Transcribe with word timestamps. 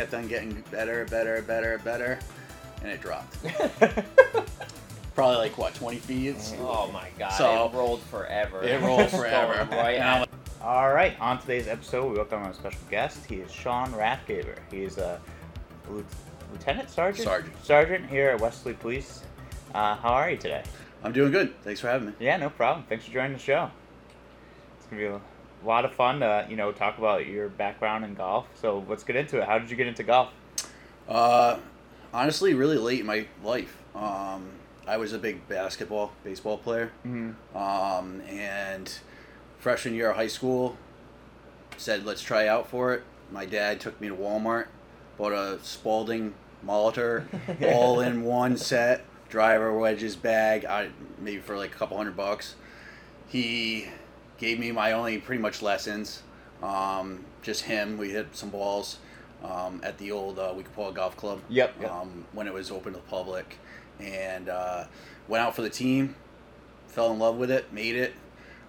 Kept 0.00 0.14
on 0.14 0.28
getting 0.28 0.64
better, 0.70 1.04
better, 1.10 1.42
better, 1.42 1.76
better, 1.84 2.18
and 2.82 2.90
it 2.90 3.02
dropped. 3.02 3.36
Probably 5.14 5.36
like 5.36 5.58
what, 5.58 5.74
20 5.74 5.98
feet? 5.98 6.54
Oh 6.60 6.90
my 6.90 7.10
god! 7.18 7.32
So- 7.34 7.66
it 7.66 7.76
rolled 7.76 8.00
forever. 8.04 8.62
It 8.62 8.80
rolled 8.80 9.10
forever. 9.10 9.56
going 9.66 9.68
Right 9.68 9.96
And 9.96 10.08
I'm 10.08 10.22
at 10.22 10.30
All 10.62 10.90
right, 10.94 11.20
on 11.20 11.38
today's 11.38 11.68
episode, 11.68 12.10
we 12.12 12.16
welcome 12.16 12.42
our 12.42 12.54
special 12.54 12.80
guest. 12.90 13.26
He 13.26 13.36
is 13.40 13.52
Shawn 13.52 13.92
Rathgaber. 13.92 14.56
He 14.70 14.84
is 14.84 14.96
a 14.96 15.20
lieutenant 16.50 16.88
sergeant 16.88 17.28
Sergeant. 17.28 17.62
sergeant 17.62 18.06
here 18.08 18.30
at 18.30 18.40
Westerly 18.40 18.76
Police. 18.76 19.22
Uh, 19.74 19.96
how 19.96 20.14
are 20.14 20.30
you 20.30 20.38
today? 20.38 20.62
I'm 21.04 21.12
doing 21.12 21.30
good. 21.30 21.60
Thanks 21.62 21.80
for 21.80 21.88
having 21.88 22.08
me. 22.08 22.14
Yeah, 22.18 22.38
no 22.38 22.48
problem. 22.48 22.86
Thanks 22.88 23.04
for 23.04 23.10
joining 23.12 23.34
the 23.34 23.38
show. 23.38 23.70
It's 24.78 24.86
gonna 24.86 25.02
be 25.02 25.08
a 25.08 25.20
lot 25.66 25.84
of 25.84 25.92
fun 25.92 26.20
to 26.20 26.46
you 26.48 26.56
know 26.56 26.72
talk 26.72 26.98
about 26.98 27.26
your 27.26 27.48
background 27.48 28.04
in 28.04 28.14
golf. 28.14 28.46
So 28.54 28.84
let's 28.88 29.04
get 29.04 29.16
into 29.16 29.38
it. 29.40 29.44
How 29.44 29.58
did 29.58 29.70
you 29.70 29.76
get 29.76 29.86
into 29.86 30.02
golf? 30.02 30.30
Uh, 31.08 31.58
honestly, 32.12 32.54
really 32.54 32.78
late 32.78 33.00
in 33.00 33.06
my 33.06 33.26
life. 33.42 33.76
Um, 33.94 34.50
I 34.86 34.96
was 34.96 35.12
a 35.12 35.18
big 35.18 35.46
basketball, 35.48 36.12
baseball 36.24 36.58
player. 36.58 36.92
Mm-hmm. 37.06 37.56
Um, 37.56 38.20
and 38.22 38.92
freshman 39.58 39.94
year 39.94 40.10
of 40.10 40.16
high 40.16 40.26
school, 40.26 40.76
said 41.76 42.04
let's 42.04 42.22
try 42.22 42.46
out 42.46 42.68
for 42.68 42.94
it. 42.94 43.02
My 43.30 43.46
dad 43.46 43.80
took 43.80 44.00
me 44.00 44.08
to 44.08 44.14
Walmart, 44.14 44.66
bought 45.16 45.32
a 45.32 45.58
Spalding 45.62 46.34
Molitor, 46.66 47.26
all 47.74 48.00
in 48.00 48.22
one 48.22 48.56
set, 48.56 49.04
driver 49.28 49.76
wedges 49.76 50.16
bag, 50.16 50.64
I 50.64 50.90
maybe 51.18 51.40
for 51.40 51.56
like 51.56 51.74
a 51.74 51.78
couple 51.78 51.96
hundred 51.96 52.16
bucks. 52.16 52.54
He 53.28 53.88
gave 54.40 54.58
me 54.58 54.72
my 54.72 54.92
only 54.92 55.18
pretty 55.18 55.40
much 55.40 55.62
lessons. 55.62 56.22
Um, 56.62 57.24
just 57.42 57.62
him. 57.62 57.96
We 57.96 58.10
hit 58.10 58.34
some 58.34 58.50
balls 58.50 58.98
um, 59.44 59.80
at 59.84 59.98
the 59.98 60.10
old 60.10 60.38
uh, 60.38 60.52
Weekapaug 60.54 60.94
Golf 60.94 61.16
Club 61.16 61.40
Yep. 61.48 61.76
yep. 61.80 61.90
um, 61.90 62.24
when 62.32 62.46
it 62.46 62.52
was 62.52 62.70
open 62.70 62.92
to 62.94 62.98
the 62.98 63.04
public, 63.04 63.58
and 64.00 64.48
uh, 64.48 64.84
went 65.28 65.44
out 65.44 65.54
for 65.54 65.62
the 65.62 65.70
team. 65.70 66.16
Fell 66.88 67.12
in 67.12 67.18
love 67.18 67.36
with 67.36 67.50
it, 67.50 67.72
made 67.72 67.94
it. 67.94 68.14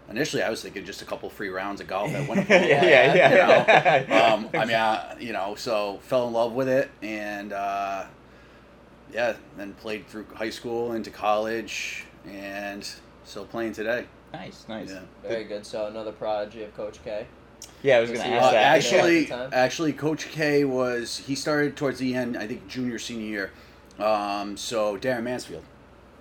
Initially, 0.09 0.43
I 0.43 0.49
was 0.49 0.61
thinking 0.61 0.85
just 0.85 1.01
a 1.01 1.05
couple 1.05 1.29
free 1.29 1.49
rounds 1.49 1.79
of 1.79 1.87
golf 1.87 2.11
at 2.11 2.27
Winnapaug. 2.27 2.49
yeah, 2.49 2.85
yeah, 2.85 3.15
yeah. 3.15 4.01
You 4.01 4.07
know? 4.07 4.15
um, 4.35 4.49
I 4.53 4.65
mean, 4.65 4.75
I, 4.75 5.17
you 5.19 5.31
know, 5.31 5.55
so 5.55 5.99
fell 6.03 6.27
in 6.27 6.33
love 6.33 6.51
with 6.51 6.67
it, 6.67 6.91
and 7.01 7.53
uh, 7.53 8.05
yeah, 9.13 9.35
then 9.57 9.73
played 9.73 10.07
through 10.07 10.25
high 10.35 10.49
school 10.49 10.93
into 10.93 11.11
college, 11.11 12.05
and 12.25 12.87
still 13.23 13.45
playing 13.45 13.71
today. 13.73 14.05
Nice, 14.33 14.65
nice. 14.67 14.89
Yeah. 14.89 15.01
Very 15.23 15.43
good. 15.43 15.65
So 15.65 15.87
another 15.87 16.11
prodigy 16.11 16.63
of 16.63 16.75
Coach 16.75 17.03
K. 17.03 17.25
Yeah, 17.83 17.97
I 17.97 18.01
was 18.01 18.11
gonna 18.11 18.23
ask 18.23 18.47
Uh, 18.47 18.51
that. 18.51 18.75
actually, 18.77 19.31
at 19.31 19.53
actually, 19.53 19.93
Coach 19.93 20.29
K 20.29 20.65
was 20.65 21.17
he 21.17 21.35
started 21.35 21.75
towards 21.75 21.99
the 21.99 22.15
end. 22.15 22.37
I 22.37 22.47
think 22.47 22.67
junior 22.67 22.99
senior 22.99 23.25
year. 23.25 23.51
Um, 23.99 24.57
so 24.57 24.97
Darren 24.97 25.23
Mansfield. 25.23 25.63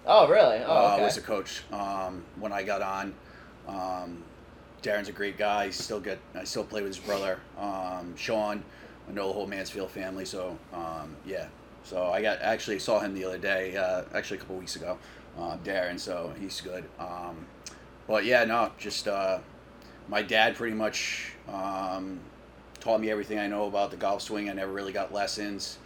Oh 0.07 0.29
really? 0.29 0.59
Oh 0.59 0.87
uh, 0.89 0.93
okay. 0.95 1.05
was 1.05 1.17
a 1.17 1.23
coach 1.23 1.63
um, 1.73 2.25
when 2.39 2.53
I 2.53 2.63
got 2.63 2.83
on. 2.83 3.15
Um, 3.69 4.23
Darren's 4.83 5.09
a 5.09 5.13
great 5.13 5.37
guy. 5.39 5.65
I 5.65 5.71
still 5.71 6.01
get 6.01 6.19
I 6.35 6.45
still 6.45 6.65
play 6.65 6.83
with 6.83 6.95
his 6.95 7.05
brother 7.05 7.39
um, 7.59 8.15
Sean. 8.17 8.63
I 9.09 9.13
know 9.13 9.29
the 9.29 9.33
whole 9.33 9.47
Mansfield 9.47 9.91
family, 9.91 10.25
so 10.25 10.59
um, 10.73 11.17
yeah. 11.27 11.47
So 11.85 12.11
I 12.11 12.23
got 12.23 12.41
actually 12.43 12.79
saw 12.79 13.01
him 13.01 13.15
the 13.15 13.25
other 13.25 13.39
day, 13.39 13.77
uh, 13.77 14.03
actually 14.15 14.37
a 14.37 14.41
couple 14.41 14.57
weeks 14.57 14.77
ago, 14.77 14.99
uh, 15.39 15.57
Darren. 15.65 15.99
So 15.99 16.33
he's 16.39 16.61
good. 16.61 16.85
But 18.11 18.25
yeah, 18.25 18.43
no, 18.43 18.73
just 18.77 19.07
uh, 19.07 19.39
my 20.09 20.21
dad 20.21 20.57
pretty 20.57 20.75
much 20.75 21.31
um, 21.47 22.19
taught 22.81 23.01
me 23.01 23.09
everything 23.09 23.39
I 23.39 23.47
know 23.47 23.69
about 23.69 23.93
the 23.93 23.97
golf 23.97 24.21
swing. 24.23 24.51
I 24.51 24.53
never 24.53 24.73
really 24.73 24.93
got 24.93 25.13
lessons. 25.13 25.79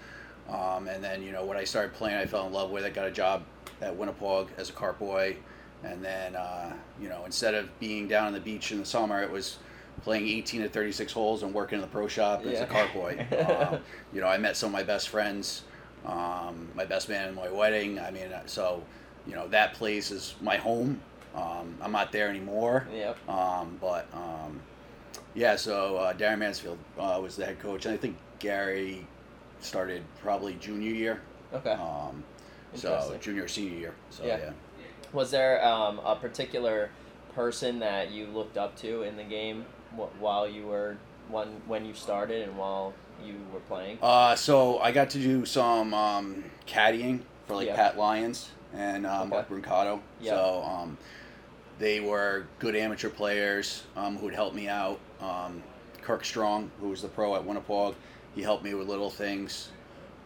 Um, 0.49 0.89
and 0.89 1.05
then, 1.05 1.23
you 1.23 1.33
know, 1.33 1.45
when 1.45 1.59
I 1.59 1.65
started 1.65 1.93
playing, 1.93 2.17
I 2.17 2.25
fell 2.25 2.47
in 2.47 2.53
love 2.55 2.71
with 2.71 2.87
it. 2.87 2.95
Got 2.95 3.09
a 3.09 3.11
job 3.11 3.43
at 3.83 3.95
Winnapaug 3.95 4.49
as 4.57 4.71
a 4.71 4.73
cart 4.73 4.99
boy. 4.99 5.37
And 5.83 6.03
then, 6.03 6.35
uh, 6.35 6.73
you 6.99 7.11
know, 7.11 7.27
instead 7.27 7.53
of 7.53 7.79
being 7.79 8.09
down 8.09 8.29
on 8.29 8.33
the 8.33 8.41
beach 8.41 8.73
in 8.73 8.79
the 8.79 8.87
summer, 8.87 9.23
it 9.23 9.31
was 9.31 9.59
playing 10.01 10.27
18 10.27 10.63
to 10.63 10.69
36 10.71 11.13
holes 11.13 11.43
and 11.43 11.53
working 11.53 11.77
in 11.77 11.83
the 11.83 11.89
pro 11.89 12.09
shop 12.09 12.47
as 12.47 12.59
a 12.59 12.65
cart 12.65 12.91
boy. 12.95 13.27
um, 13.71 13.81
you 14.15 14.23
know, 14.23 14.29
I 14.29 14.39
met 14.39 14.57
some 14.57 14.69
of 14.69 14.73
my 14.73 14.83
best 14.83 15.11
friends, 15.11 15.65
um, 16.07 16.71
my 16.75 16.87
best 16.87 17.11
man 17.11 17.29
in 17.29 17.35
my 17.35 17.51
wedding. 17.51 17.99
I 18.01 18.11
mean, 18.11 18.33
uh, 18.33 18.47
so, 18.47 18.83
you 19.27 19.35
know, 19.35 19.47
that 19.49 19.75
place 19.75 20.11
is 20.11 20.37
my 20.41 20.57
home. 20.57 21.03
Um, 21.35 21.77
I'm 21.83 21.93
not 21.93 22.13
there 22.13 22.29
anymore. 22.29 22.87
Yep. 22.93 23.29
Um, 23.29 23.77
but 23.81 24.07
um, 24.15 24.61
yeah, 25.35 25.57
so 25.57 25.97
uh, 25.97 26.13
Darren 26.15 26.39
Mansfield 26.39 26.79
uh, 26.99 27.19
was 27.23 27.37
the 27.37 27.45
head 27.45 27.59
coach, 27.59 27.87
and 27.87 27.95
I 27.95 27.97
think 27.97 28.17
Gary 28.39 29.07
started 29.61 30.03
probably 30.23 30.55
junior 30.55 30.93
year. 30.93 31.21
Okay. 31.53 31.73
Um, 31.73 32.23
so 32.75 33.17
junior 33.21 33.49
senior 33.49 33.79
year. 33.79 33.95
So 34.11 34.25
Yeah. 34.25 34.39
yeah. 34.39 34.51
Was 35.13 35.31
there 35.31 35.65
um, 35.65 36.01
a 36.05 36.17
particular 36.17 36.91
person 37.35 37.79
that 37.81 38.11
you 38.11 38.27
looked 38.27 38.57
up 38.57 38.77
to 38.79 39.03
in 39.03 39.17
the 39.17 39.23
game 39.25 39.65
while 40.19 40.49
you 40.49 40.67
were 40.67 40.97
when 41.29 41.49
when 41.67 41.85
you 41.85 41.95
started 41.95 42.43
and 42.49 42.57
while 42.59 42.93
you 43.25 43.35
were 43.53 43.61
playing? 43.61 43.99
Uh, 44.03 44.35
so 44.35 44.79
I 44.81 44.91
got 44.93 45.11
to 45.11 45.19
do 45.19 45.45
some 45.45 45.95
um, 45.95 46.45
caddying 46.67 47.21
for 47.47 47.55
like 47.57 47.69
Yeah. 47.69 47.77
Pat 47.77 47.97
Lyons 47.97 48.51
and 48.75 49.03
Mark 49.05 49.33
Okay. 49.33 49.55
Brancato. 49.55 50.01
Yeah. 50.21 50.33
So 50.33 50.63
um, 50.65 50.99
they 51.79 52.01
were 52.01 52.47
good 52.59 52.77
amateur 52.77 53.09
players 53.11 53.85
um, 53.97 54.17
who'd 54.17 54.35
help 54.35 54.55
me 54.55 54.69
out. 54.69 54.99
Um, 55.21 55.63
Kirk 56.03 56.25
Strong, 56.25 56.71
who 56.81 56.89
was 56.89 57.03
the 57.03 57.09
pro 57.09 57.35
at 57.37 57.43
Winnapaug, 57.45 57.95
he 58.35 58.43
helped 58.43 58.65
me 58.65 58.75
with 58.75 58.89
little 58.89 59.11
things. 59.11 59.71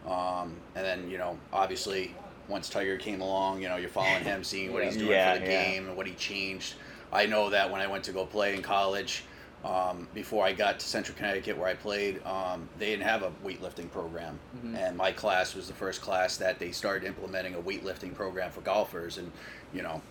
Um, 0.05 0.55
and 0.75 0.85
then, 0.85 1.09
you 1.09 1.17
know, 1.17 1.37
obviously, 1.53 2.15
once 2.47 2.69
Tiger 2.69 2.97
came 2.97 3.21
along, 3.21 3.61
you 3.61 3.69
know, 3.69 3.77
you're 3.77 3.89
following 3.89 4.23
him, 4.23 4.43
seeing 4.43 4.73
what 4.73 4.83
he's 4.83 4.97
doing 4.97 5.11
Yeah, 5.11 5.33
for 5.33 5.39
the 5.39 5.45
yeah. 5.45 5.63
game 5.71 5.87
and 5.87 5.95
what 5.95 6.07
he 6.07 6.13
changed. 6.13 6.75
I 7.13 7.25
know 7.25 7.49
that 7.49 7.71
when 7.71 7.81
I 7.81 7.87
went 7.87 8.03
to 8.05 8.11
go 8.11 8.25
play 8.25 8.55
in 8.55 8.61
college, 8.61 9.23
um, 9.65 10.07
before 10.13 10.45
I 10.45 10.53
got 10.53 10.79
to 10.79 10.85
Central 10.87 11.17
Connecticut 11.17 11.57
where 11.57 11.67
I 11.67 11.73
played, 11.73 12.23
um, 12.25 12.67
they 12.77 12.87
didn't 12.87 13.03
have 13.03 13.23
a 13.23 13.31
weightlifting 13.45 13.91
program. 13.91 14.39
Mhm. 14.63 14.75
And 14.77 14.97
my 14.97 15.11
class 15.11 15.53
was 15.53 15.67
the 15.67 15.73
first 15.73 16.01
class 16.01 16.37
that 16.37 16.59
they 16.59 16.71
started 16.71 17.05
implementing 17.05 17.55
a 17.55 17.59
weightlifting 17.61 18.13
program 18.15 18.51
for 18.51 18.61
golfers. 18.61 19.17
And, 19.17 19.31
you 19.73 19.81
know, 19.81 20.01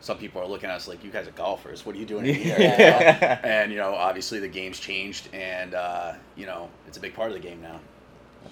some 0.00 0.16
people 0.16 0.40
are 0.40 0.46
looking 0.46 0.70
at 0.70 0.76
us 0.76 0.88
like, 0.88 1.04
you 1.04 1.10
guys 1.10 1.28
are 1.28 1.32
golfers. 1.32 1.84
What 1.84 1.96
are 1.96 1.98
you 1.98 2.06
doing 2.06 2.24
here? 2.34 2.56
Yeah. 2.58 3.40
And, 3.42 3.70
you 3.72 3.76
know, 3.78 3.94
obviously 3.94 4.38
the 4.40 4.48
game's 4.48 4.78
changed 4.78 5.28
and, 5.34 5.74
uh, 5.74 6.14
you 6.36 6.46
know, 6.46 6.70
it's 6.86 6.96
a 6.96 7.00
big 7.00 7.14
part 7.14 7.28
of 7.30 7.34
the 7.34 7.46
game 7.46 7.60
now. 7.60 7.80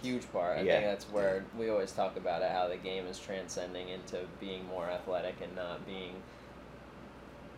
Huge 0.03 0.31
part. 0.33 0.59
I 0.59 0.63
Yeah. 0.63 0.73
think 0.81 0.87
that's 0.87 1.05
where 1.07 1.45
we 1.57 1.71
always 1.71 1.93
talk 1.93 2.17
about 2.19 2.43
it, 2.43 2.51
how 2.51 2.69
the 2.69 2.77
game 2.77 3.07
is 3.07 3.19
transcending 3.19 3.89
into 3.89 4.19
being 4.41 4.67
more 4.67 4.91
athletic 4.91 5.37
and 5.41 5.55
not 5.57 5.87
being 5.87 6.15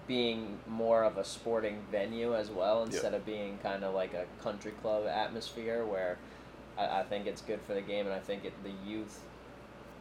being 0.09 0.59
more 0.67 1.05
of 1.05 1.19
a 1.19 1.25
sporting 1.25 1.79
venue 1.93 2.35
as 2.35 2.51
well 2.51 2.83
instead 2.83 3.13
of 3.15 3.25
being 3.27 3.59
kind 3.63 3.85
of 3.85 3.95
like 3.95 4.15
a 4.15 4.25
country 4.43 4.73
club 4.83 5.07
atmosphere 5.07 5.85
where 5.85 6.17
I, 6.77 7.01
I 7.01 7.03
think 7.05 7.27
it's 7.27 7.43
good 7.43 7.61
for 7.67 7.75
the 7.75 7.83
game 7.83 8.07
and 8.07 8.15
I 8.15 8.19
think 8.19 8.45
it, 8.45 8.53
the 8.65 8.73
youth 8.91 9.21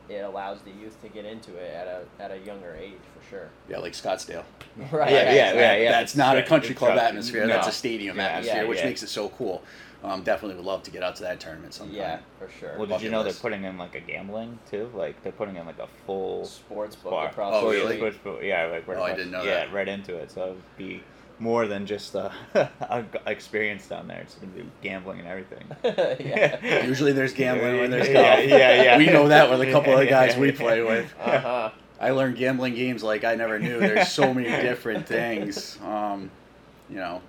it 0.09 0.19
allows 0.23 0.61
the 0.61 0.71
youth 0.71 0.99
to 1.01 1.09
get 1.09 1.25
into 1.25 1.53
it 1.57 1.73
at 1.73 1.85
a 1.87 2.23
at 2.23 2.31
a 2.31 2.37
younger 2.39 2.73
age 2.79 2.93
for 3.13 3.29
sure. 3.29 3.49
Yeah, 3.69 3.79
like 3.79 3.91
Scottsdale. 3.93 4.45
Right. 4.91 5.11
Yeah, 5.11 5.33
yeah, 5.33 5.53
That- 5.53 5.81
yeah. 5.81 5.91
That's 5.91 6.15
not 6.15 6.37
a 6.37 6.43
country 6.43 6.73
club 6.73 6.97
atmosphere. 6.97 7.45
No. 7.45 7.53
That's 7.55 7.67
a 7.67 7.71
stadium 7.73 8.15
Yeah, 8.17 8.27
atmosphere, 8.27 8.61
yeah, 8.63 8.69
which 8.69 8.79
yeah. 8.79 8.85
makes 8.85 9.03
it 9.03 9.09
so 9.09 9.27
cool. 9.29 9.61
Um, 10.03 10.21
definitely 10.23 10.55
would 10.57 10.65
love 10.65 10.83
to 10.83 10.91
get 10.91 11.01
out 11.01 11.15
to 11.17 11.23
that 11.23 11.39
tournament 11.39 11.73
sometime. 11.73 11.95
Yeah, 11.95 12.19
for 12.37 12.49
sure. 12.59 12.69
Well, 12.77 12.81
did 12.85 12.89
Bucket 12.89 13.03
you 13.05 13.11
know 13.11 13.23
they're 13.23 13.33
putting 13.33 13.63
in 13.63 13.77
like 13.77 13.95
a 13.95 13.99
gambling 13.99 14.59
too? 14.69 14.91
Like 14.93 15.21
they're 15.23 15.31
putting 15.31 15.55
in 15.55 15.65
like 15.65 15.79
a 15.79 15.87
full 16.05 16.45
Sports 16.45 16.95
book 16.95 17.11
bar. 17.11 17.27
across 17.29 17.53
Oh, 17.55 17.69
really? 17.71 17.97
Sports 17.97 18.17
book, 18.23 18.39
yeah, 18.43 18.65
like 18.65 18.87
right 18.87 18.97
Oh, 18.99 19.03
I 19.03 19.15
didn't 19.15 19.31
know 19.31 19.43
yeah, 19.43 19.55
that. 19.65 19.73
right 19.73 19.87
into 19.87 20.15
it. 20.15 20.29
So 20.31 20.43
it'd 20.51 20.77
be 20.77 21.03
more 21.39 21.67
than 21.67 21.85
just 21.87 22.13
a, 22.15 22.31
a 22.81 23.03
g- 23.11 23.19
experience 23.25 23.87
down 23.87 24.07
there. 24.07 24.19
It's 24.21 24.35
gonna 24.35 24.51
be 24.53 24.65
gambling 24.83 25.19
and 25.19 25.27
everything. 25.27 25.65
yeah. 25.83 26.83
Usually 26.85 27.11
there's 27.11 27.33
gambling 27.33 27.77
when 27.79 27.89
there's 27.91 28.07
yeah, 28.07 28.35
golf. 28.37 28.47
yeah, 28.49 28.83
yeah. 28.83 28.97
We 28.99 29.07
know 29.07 29.27
that 29.29 29.49
with 29.49 29.61
a 29.61 29.71
couple 29.71 29.93
of 29.93 29.99
the 29.99 30.05
guys 30.05 30.37
we 30.37 30.51
play 30.51 30.81
with. 30.83 31.11
Uh 31.19 31.39
huh. 31.39 31.71
I 31.99 32.11
learned 32.11 32.37
gambling 32.37 32.75
games 32.75 33.01
like 33.01 33.23
I 33.23 33.33
never 33.33 33.57
knew. 33.57 33.79
There's 33.79 34.09
so 34.11 34.31
many 34.31 34.47
different 34.49 35.07
things. 35.07 35.79
Um, 35.83 36.29
you 36.89 36.97
know, 36.97 37.21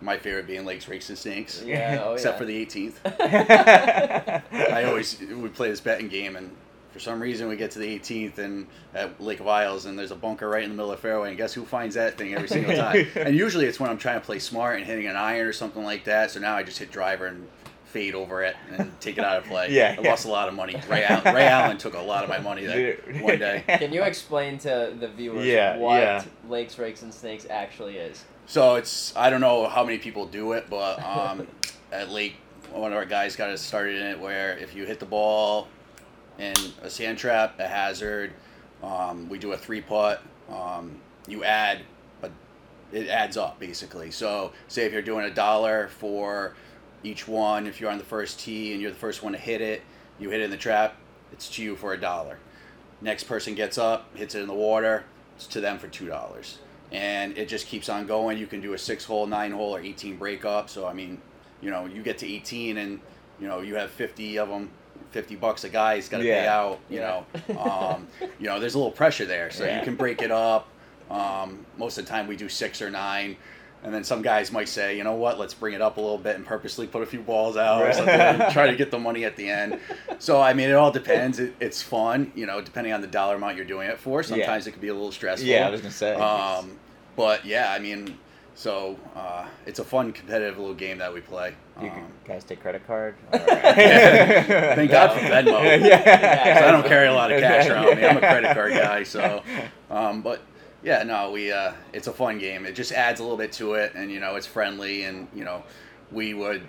my 0.00 0.18
favorite 0.18 0.46
being 0.46 0.64
Lakes, 0.64 0.88
Rakes, 0.88 1.08
and 1.08 1.18
Snakes. 1.18 1.62
Yeah. 1.64 2.02
Oh, 2.04 2.12
Except 2.14 2.34
yeah. 2.34 2.38
for 2.38 2.44
the 2.44 2.66
18th. 2.66 2.94
I 3.04 4.42
I 4.72 4.84
always 4.84 5.20
we 5.20 5.48
play 5.48 5.70
this 5.70 5.80
betting 5.80 6.08
game, 6.08 6.36
and 6.36 6.50
for 6.92 6.98
some 6.98 7.20
reason 7.20 7.48
we 7.48 7.56
get 7.56 7.70
to 7.72 7.78
the 7.78 7.98
18th 7.98 8.38
and 8.38 8.66
at 8.94 9.20
Lake 9.20 9.40
of 9.40 9.46
Isles, 9.46 9.86
and 9.86 9.98
there's 9.98 10.10
a 10.10 10.16
bunker 10.16 10.48
right 10.48 10.62
in 10.62 10.70
the 10.70 10.76
middle 10.76 10.90
of 10.90 10.98
the 10.98 11.02
fairway, 11.02 11.28
and 11.28 11.36
guess 11.36 11.52
who 11.52 11.64
finds 11.64 11.94
that 11.94 12.18
thing 12.18 12.34
every 12.34 12.48
single 12.48 12.74
time? 12.74 13.06
and 13.14 13.34
usually 13.34 13.66
it's 13.66 13.78
when 13.78 13.90
I'm 13.90 13.98
trying 13.98 14.20
to 14.20 14.24
play 14.24 14.38
smart 14.38 14.76
and 14.78 14.86
hitting 14.86 15.06
an 15.06 15.16
iron 15.16 15.46
or 15.46 15.52
something 15.52 15.84
like 15.84 16.04
that. 16.04 16.30
So 16.30 16.40
now 16.40 16.56
I 16.56 16.62
just 16.62 16.78
hit 16.78 16.90
driver 16.90 17.26
and 17.26 17.46
fade 17.84 18.14
over 18.14 18.42
it 18.44 18.56
and 18.76 18.92
take 19.00 19.18
it 19.18 19.24
out 19.24 19.38
of 19.38 19.44
play. 19.44 19.68
Yeah, 19.70 19.96
I 19.98 20.02
yeah. 20.02 20.10
lost 20.10 20.24
a 20.24 20.30
lot 20.30 20.48
of 20.48 20.54
money. 20.54 20.80
Ray 20.88 21.04
Allen, 21.04 21.34
Ray 21.34 21.46
Allen 21.46 21.76
took 21.76 21.94
a 21.94 22.00
lot 22.00 22.22
of 22.22 22.30
my 22.30 22.38
money 22.38 22.64
that 22.64 22.74
Dude. 22.74 23.20
one 23.20 23.38
day. 23.38 23.64
Can 23.66 23.92
you 23.92 24.02
explain 24.04 24.58
to 24.58 24.94
the 24.98 25.08
viewers 25.08 25.44
Yeah, 25.44 25.76
what 25.76 26.00
yeah. 26.00 26.24
Lakes, 26.48 26.78
Rakes, 26.78 27.02
and 27.02 27.12
Snakes 27.12 27.46
actually 27.50 27.96
is? 27.96 28.24
So 28.50 28.74
it's 28.74 29.16
I 29.16 29.30
don't 29.30 29.40
know 29.40 29.68
how 29.68 29.84
many 29.84 29.98
people 29.98 30.26
do 30.26 30.54
it, 30.54 30.68
but 30.68 31.00
um, 31.06 31.46
at 31.92 32.10
Lake, 32.10 32.34
one 32.72 32.90
of 32.90 32.98
our 32.98 33.04
guys 33.04 33.36
got 33.36 33.48
us 33.48 33.60
started 33.60 33.94
in 33.94 34.08
it 34.08 34.18
where 34.18 34.58
if 34.58 34.74
you 34.74 34.84
hit 34.86 34.98
the 34.98 35.06
ball 35.06 35.68
in 36.36 36.54
a 36.82 36.90
sand 36.90 37.16
trap, 37.16 37.60
a 37.60 37.68
hazard, 37.68 38.32
um, 38.82 39.28
we 39.28 39.38
do 39.38 39.52
a 39.52 39.56
three 39.56 39.80
putt. 39.80 40.20
Um, 40.50 40.96
you 41.28 41.44
add, 41.44 41.82
a, 42.24 42.30
it 42.90 43.06
adds 43.06 43.36
up 43.36 43.60
basically. 43.60 44.10
So 44.10 44.50
say 44.66 44.84
if 44.84 44.92
you're 44.92 45.00
doing 45.00 45.26
a 45.26 45.32
dollar 45.32 45.86
for 45.86 46.56
each 47.04 47.28
one, 47.28 47.68
if 47.68 47.80
you're 47.80 47.92
on 47.92 47.98
the 47.98 48.04
first 48.04 48.40
tee 48.40 48.72
and 48.72 48.82
you're 48.82 48.90
the 48.90 48.96
first 48.96 49.22
one 49.22 49.32
to 49.32 49.38
hit 49.38 49.60
it, 49.60 49.82
you 50.18 50.28
hit 50.30 50.40
it 50.40 50.44
in 50.46 50.50
the 50.50 50.56
trap, 50.56 50.96
it's 51.30 51.48
to 51.50 51.62
you 51.62 51.76
for 51.76 51.92
a 51.92 52.00
dollar. 52.00 52.38
Next 53.00 53.28
person 53.28 53.54
gets 53.54 53.78
up, 53.78 54.16
hits 54.16 54.34
it 54.34 54.40
in 54.40 54.48
the 54.48 54.54
water, 54.54 55.04
it's 55.36 55.46
to 55.46 55.60
them 55.60 55.78
for 55.78 55.86
two 55.86 56.08
dollars. 56.08 56.58
And 56.92 57.36
it 57.38 57.48
just 57.48 57.66
keeps 57.66 57.88
on 57.88 58.06
going. 58.06 58.38
You 58.38 58.46
can 58.46 58.60
do 58.60 58.72
a 58.72 58.78
six 58.78 59.04
hole, 59.04 59.26
nine 59.26 59.52
hole, 59.52 59.74
or 59.76 59.80
18 59.80 60.16
breakup. 60.16 60.68
So, 60.68 60.86
I 60.86 60.92
mean, 60.92 61.22
you 61.60 61.70
know, 61.70 61.86
you 61.86 62.02
get 62.02 62.18
to 62.18 62.26
18 62.26 62.76
and, 62.78 63.00
you 63.38 63.46
know, 63.46 63.60
you 63.60 63.76
have 63.76 63.90
50 63.90 64.38
of 64.38 64.48
them 64.48 64.70
50 65.12 65.34
bucks 65.36 65.64
a 65.64 65.68
guy 65.68 65.96
he's 65.96 66.08
got 66.08 66.18
to 66.18 66.24
pay 66.24 66.46
out 66.46 66.78
you 66.88 67.00
Yeah. 67.00 67.22
know 67.48 67.58
um, 67.60 68.06
you 68.38 68.46
know 68.46 68.60
there's 68.60 68.74
a 68.74 68.78
little 68.78 68.92
pressure 68.92 69.24
there 69.26 69.50
so 69.50 69.64
Yeah. 69.64 69.78
you 69.78 69.84
can 69.84 69.96
break 69.96 70.22
it 70.22 70.30
up 70.30 70.68
um, 71.10 71.66
most 71.76 71.98
of 71.98 72.04
the 72.04 72.08
time 72.10 72.28
we 72.28 72.36
do 72.36 72.48
six 72.48 72.80
or 72.80 72.90
nine 72.90 73.36
and 73.82 73.94
then 73.94 74.04
some 74.04 74.20
guys 74.22 74.52
might 74.52 74.68
say 74.68 74.96
you 74.96 75.02
know 75.04 75.14
what 75.14 75.38
let's 75.38 75.54
bring 75.54 75.72
it 75.74 75.80
up 75.80 75.96
a 75.96 76.00
little 76.00 76.18
bit 76.18 76.36
and 76.36 76.44
purposely 76.44 76.86
put 76.86 77.02
a 77.02 77.06
few 77.06 77.20
balls 77.20 77.56
out 77.56 77.80
or 77.82 77.92
something 77.92 78.14
and 78.20 78.52
try 78.52 78.66
to 78.70 78.76
get 78.76 78.90
the 78.90 78.98
money 78.98 79.24
at 79.24 79.36
the 79.36 79.48
end 79.48 79.78
so 80.18 80.40
i 80.40 80.52
mean 80.52 80.68
it 80.68 80.74
all 80.74 80.90
depends 80.92 81.38
it, 81.38 81.54
it's 81.60 81.80
fun 81.82 82.30
you 82.34 82.44
know 82.46 82.60
depending 82.60 82.92
on 82.92 83.00
the 83.00 83.06
dollar 83.06 83.36
amount 83.36 83.56
you're 83.56 83.64
doing 83.64 83.88
it 83.88 83.98
for 83.98 84.22
sometimes 84.22 84.66
it 84.66 84.72
can 84.72 84.80
be 84.80 84.88
a 84.88 84.92
little 84.94 85.12
stressful 85.12 85.48
Yeah, 85.48 85.66
I 85.66 85.70
was 85.70 85.80
gonna 85.80 85.92
say. 85.92 86.14
um, 86.14 86.78
but 87.16 87.44
yeah 87.46 87.72
i 87.72 87.78
mean 87.78 88.18
so 88.54 88.98
uh, 89.16 89.46
it's 89.64 89.78
a 89.78 89.84
fun 89.84 90.12
competitive 90.12 90.58
little 90.58 90.74
game 90.74 90.98
that 90.98 91.14
we 91.14 91.22
play 91.22 91.54
you 91.80 91.88
um, 91.88 92.12
guys 92.26 92.44
take 92.44 92.60
credit 92.60 92.86
card? 92.86 93.14
Thank 93.32 94.90
God 94.90 95.12
for 95.12 95.20
Venmo. 95.24 95.80
yeah. 95.82 96.54
'Cause 96.54 96.62
I 96.64 96.70
don't 96.70 96.86
carry 96.86 97.08
a 97.08 97.12
lot 97.14 97.32
of 97.32 97.40
cash 97.40 97.68
around 97.68 97.96
me. 97.96 98.04
I'm 98.06 98.16
a 98.18 98.20
credit 98.20 98.52
card 98.52 98.72
guy, 98.74 99.02
so. 99.02 99.42
Um, 99.90 100.20
but 100.20 100.42
yeah, 100.82 101.02
no, 101.02 101.30
we. 101.30 101.52
Uh, 101.52 101.72
it's 101.92 102.06
a 102.06 102.12
fun 102.12 102.38
game. 102.38 102.66
It 102.66 102.74
just 102.74 102.92
adds 102.92 103.20
a 103.20 103.22
little 103.22 103.38
bit 103.38 103.52
to 103.52 103.74
it, 103.74 103.92
and 103.94 104.10
you 104.10 104.20
know, 104.20 104.36
it's 104.36 104.46
friendly, 104.46 105.04
and 105.04 105.28
you 105.34 105.44
know, 105.44 105.62
we 106.10 106.34
would, 106.34 106.62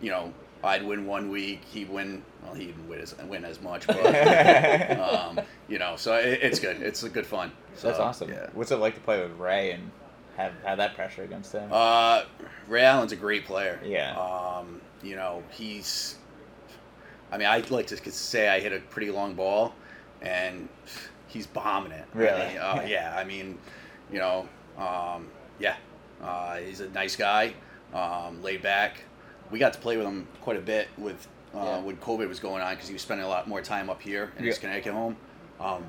you 0.00 0.10
know, 0.10 0.32
I'd 0.64 0.84
win 0.84 1.06
one 1.06 1.28
week, 1.30 1.62
he'd 1.64 1.90
win. 1.90 2.22
Well, 2.42 2.54
he 2.54 2.66
didn't 2.66 2.88
win 2.88 3.00
as 3.00 3.16
win 3.24 3.44
as 3.44 3.60
much, 3.60 3.86
but 3.86 4.98
um, 4.98 5.40
you 5.68 5.78
know, 5.78 5.96
so 5.96 6.14
it, 6.14 6.40
it's 6.42 6.58
good. 6.60 6.80
It's 6.82 7.02
a 7.02 7.08
good 7.08 7.26
fun. 7.26 7.52
So, 7.74 7.88
That's 7.88 8.00
awesome. 8.00 8.30
Yeah. 8.30 8.48
What's 8.52 8.70
it 8.70 8.76
like 8.76 8.94
to 8.94 9.00
play 9.00 9.20
with 9.22 9.32
Ray 9.38 9.72
and 9.72 9.90
have 10.36 10.52
have 10.64 10.78
that 10.78 10.94
pressure 10.94 11.24
against 11.24 11.52
him? 11.52 11.68
Uh, 11.72 12.24
Ray 12.68 12.84
Allen's 12.84 13.12
a 13.12 13.16
great 13.16 13.44
player. 13.44 13.80
Yeah. 13.84 14.16
Um, 14.16 14.80
you 15.02 15.16
know, 15.16 15.42
he's. 15.50 16.16
I 17.32 17.38
mean, 17.38 17.48
I'd 17.48 17.70
like 17.70 17.86
to 17.88 17.96
say 18.12 18.48
I 18.48 18.60
hit 18.60 18.72
a 18.72 18.78
pretty 18.78 19.10
long 19.10 19.34
ball, 19.34 19.74
and 20.20 20.68
he's 21.32 21.46
bombing 21.46 21.92
it. 21.92 22.04
I 22.14 22.18
Really? 22.18 22.46
mean, 22.48 22.56
uh, 22.58 22.84
yeah. 22.86 23.14
I 23.16 23.24
mean, 23.24 23.58
you 24.12 24.18
know, 24.18 24.48
um, 24.78 25.28
yeah. 25.58 25.76
Uh, 26.22 26.56
he's 26.58 26.80
a 26.80 26.88
nice 26.90 27.16
guy, 27.16 27.54
um, 27.94 28.42
laid 28.42 28.62
back. 28.62 29.02
We 29.50 29.58
got 29.58 29.72
to 29.72 29.78
play 29.80 29.96
with 29.96 30.06
him 30.06 30.28
quite 30.40 30.56
a 30.56 30.60
bit 30.60 30.88
with 30.96 31.26
uh, 31.54 31.58
Yeah. 31.58 31.80
when 31.80 31.96
COVID 31.96 32.28
was 32.28 32.38
going 32.40 32.62
on 32.62 32.74
because 32.74 32.88
he 32.88 32.92
was 32.94 33.02
spending 33.02 33.26
a 33.26 33.28
lot 33.28 33.48
more 33.48 33.60
time 33.60 33.90
up 33.90 34.00
here 34.00 34.32
in 34.38 34.44
his 34.44 34.58
Connecticut 34.58 34.92
home. 34.92 35.16
Um, 35.60 35.84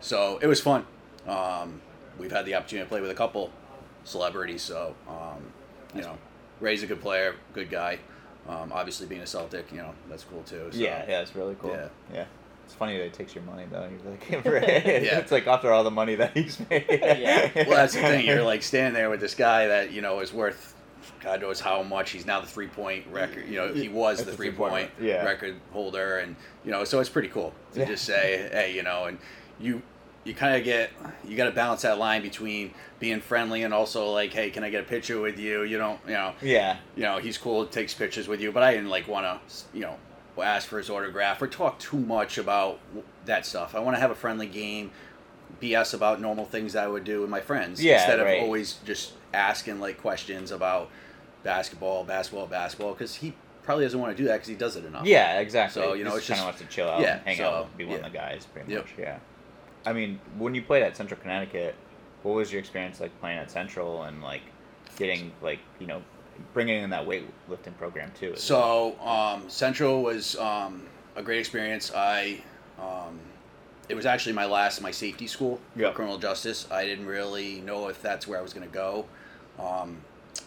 so 0.00 0.38
it 0.42 0.46
was 0.46 0.60
fun. 0.60 0.84
Um, 1.26 1.80
we've 2.18 2.30
had 2.30 2.44
the 2.44 2.54
opportunity 2.54 2.84
to 2.84 2.88
play 2.88 3.00
with 3.00 3.10
a 3.10 3.14
couple 3.14 3.50
celebrities, 4.04 4.62
so 4.62 4.94
um, 5.08 5.42
you 5.94 6.02
know, 6.02 6.18
Ray's 6.60 6.82
a 6.82 6.86
good 6.86 7.00
player, 7.00 7.34
good 7.54 7.70
guy. 7.70 7.98
Um, 8.48 8.72
obviously, 8.72 9.06
being 9.06 9.20
a 9.22 9.26
Celtic, 9.26 9.70
you 9.70 9.78
know, 9.78 9.94
that's 10.08 10.24
cool 10.24 10.42
too. 10.42 10.68
So. 10.72 10.78
yeah, 10.78 11.04
yeah, 11.08 11.20
it's 11.20 11.34
really 11.34 11.54
cool. 11.60 11.70
Yeah. 11.70 11.88
Yeah. 12.12 12.24
It's 12.64 12.74
funny 12.74 12.96
that 12.96 13.04
it 13.04 13.12
takes 13.12 13.34
your 13.34 13.44
money 13.44 13.64
though. 13.70 13.88
You're 14.30 14.40
like, 14.40 14.44
Ray. 14.44 14.82
Yeah. 15.06 15.18
It's 15.18 15.32
like 15.32 15.46
after 15.46 15.72
all 15.72 15.84
the 15.84 15.90
money 15.90 16.14
that 16.16 16.36
he's 16.36 16.58
made. 16.70 16.86
Yeah. 16.90 17.50
Well, 17.54 17.70
that's 17.70 17.94
the 17.94 18.00
thing. 18.00 18.26
You're 18.26 18.42
like 18.42 18.62
standing 18.62 18.94
there 18.94 19.10
with 19.10 19.20
this 19.20 19.34
guy 19.34 19.66
that 19.68 19.92
you 19.92 20.00
know 20.00 20.20
is 20.20 20.32
worth 20.32 20.74
God 21.20 21.40
knows 21.40 21.60
how 21.60 21.82
much. 21.82 22.10
He's 22.10 22.26
now 22.26 22.40
the 22.40 22.46
three 22.46 22.68
point 22.68 23.06
record. 23.10 23.48
You 23.48 23.56
know, 23.56 23.72
he 23.72 23.88
was 23.88 24.18
That's 24.18 24.26
the 24.26 24.30
the 24.32 24.36
three 24.36 24.48
three-point 24.48 24.72
point 24.72 24.90
yeah. 25.00 25.24
record 25.24 25.56
holder, 25.72 26.18
and 26.18 26.36
you 26.64 26.70
know, 26.70 26.84
so 26.84 27.00
it's 27.00 27.10
pretty 27.10 27.28
cool 27.28 27.52
to 27.74 27.80
Yeah. 27.80 27.86
just 27.86 28.04
say, 28.04 28.48
hey, 28.52 28.74
you 28.74 28.82
know, 28.82 29.04
and 29.04 29.18
you 29.60 29.82
you 30.24 30.34
kind 30.34 30.56
of 30.56 30.62
get 30.64 30.90
you 31.26 31.36
got 31.36 31.46
to 31.46 31.50
balance 31.50 31.82
that 31.82 31.98
line 31.98 32.22
between 32.22 32.72
being 33.00 33.20
friendly 33.20 33.64
and 33.64 33.74
also 33.74 34.10
like, 34.12 34.32
hey, 34.32 34.50
can 34.50 34.62
I 34.62 34.70
get 34.70 34.80
a 34.84 34.86
picture 34.86 35.20
with 35.20 35.38
you? 35.38 35.64
You 35.64 35.78
don't, 35.78 35.98
you 36.06 36.12
know, 36.12 36.32
Yeah. 36.40 36.76
you 36.94 37.02
know, 37.02 37.18
he's 37.18 37.36
cool, 37.36 37.66
takes 37.66 37.92
pictures 37.94 38.28
with 38.28 38.40
you, 38.40 38.52
but 38.52 38.62
I 38.62 38.72
didn't 38.72 38.90
like 38.90 39.08
want 39.08 39.26
to, 39.26 39.40
you 39.74 39.80
know, 39.80 39.96
ask 40.38 40.68
for 40.68 40.78
his 40.78 40.88
autograph 40.88 41.42
or 41.42 41.46
talk 41.46 41.78
too 41.78 41.98
much 41.98 42.38
about 42.38 42.78
that 43.26 43.44
stuff. 43.44 43.74
I 43.74 43.80
want 43.80 43.96
to 43.96 44.00
have 44.00 44.10
a 44.10 44.14
friendly 44.14 44.46
game, 44.46 44.90
BS 45.60 45.92
about 45.94 46.20
normal 46.20 46.44
things 46.46 46.74
I 46.74 46.86
would 46.86 47.04
do 47.04 47.20
with 47.20 47.28
my 47.30 47.40
friends 47.40 47.82
Yeah, 47.84 47.94
instead 47.96 48.20
right. 48.20 48.38
of 48.38 48.44
always 48.44 48.78
just 48.86 49.12
asking 49.34 49.80
like 49.80 50.00
questions 50.00 50.50
about 50.50 50.88
basketball, 51.42 52.04
basketball, 52.04 52.46
basketball, 52.46 52.92
because 52.92 53.16
he 53.16 53.34
probably 53.62 53.84
doesn't 53.84 54.00
want 54.00 54.16
to 54.16 54.20
do 54.22 54.26
that 54.28 54.34
because 54.36 54.48
he 54.48 54.54
does 54.54 54.76
it 54.76 54.84
enough. 54.84 55.04
Yeah, 55.04 55.38
exactly. 55.40 55.82
So, 55.82 55.92
you 55.94 56.04
know, 56.04 56.12
He 56.12 56.16
it's 56.18 56.26
kind 56.28 56.38
just- 56.38 56.40
of 56.40 56.46
wants 56.46 56.60
to 56.60 56.66
chill 56.66 56.88
out 56.88 57.00
yeah, 57.00 57.16
and 57.18 57.26
hang 57.26 57.36
so, 57.36 57.48
out, 57.48 57.66
and 57.66 57.76
be 57.76 57.84
one 57.84 57.98
yeah. 58.00 58.06
of 58.06 58.12
the 58.12 58.18
guys, 58.18 58.46
pretty 58.46 58.72
Yep. 58.72 58.82
much. 58.82 58.94
Yeah. 58.98 59.18
I 59.84 59.92
mean, 59.92 60.20
when 60.38 60.54
you 60.54 60.62
played 60.62 60.82
at 60.82 60.96
Central 60.96 61.20
Connecticut, 61.20 61.74
what 62.22 62.34
was 62.36 62.52
your 62.52 62.60
experience 62.60 63.00
like 63.00 63.18
playing 63.20 63.38
at 63.38 63.50
Central 63.50 64.04
and 64.04 64.22
like 64.22 64.42
getting 64.96 65.32
like 65.42 65.58
you 65.80 65.86
know 65.86 66.02
bringing 66.52 66.82
in 66.82 66.90
that 66.90 67.06
weightlifting 67.06 67.76
program 67.78 68.10
too? 68.18 68.34
So 68.36 68.98
um, 69.00 69.48
Central 69.48 70.02
was 70.02 70.36
um, 70.36 70.82
a 71.16 71.22
great 71.22 71.38
experience. 71.38 71.92
I 71.94 72.42
um, 72.78 73.18
it 73.88 73.94
was 73.94 74.06
actually 74.06 74.32
my 74.32 74.46
last 74.46 74.80
my 74.80 74.90
safety 74.90 75.26
school 75.26 75.60
for 75.76 75.92
criminal 75.92 76.18
justice. 76.18 76.66
I 76.70 76.84
didn't 76.84 77.06
really 77.06 77.60
know 77.60 77.88
if 77.88 78.00
that's 78.02 78.26
where 78.26 78.38
I 78.38 78.42
was 78.42 78.52
going 78.52 78.66
to 78.66 78.72
go. 78.72 79.06
Um, 79.58 79.98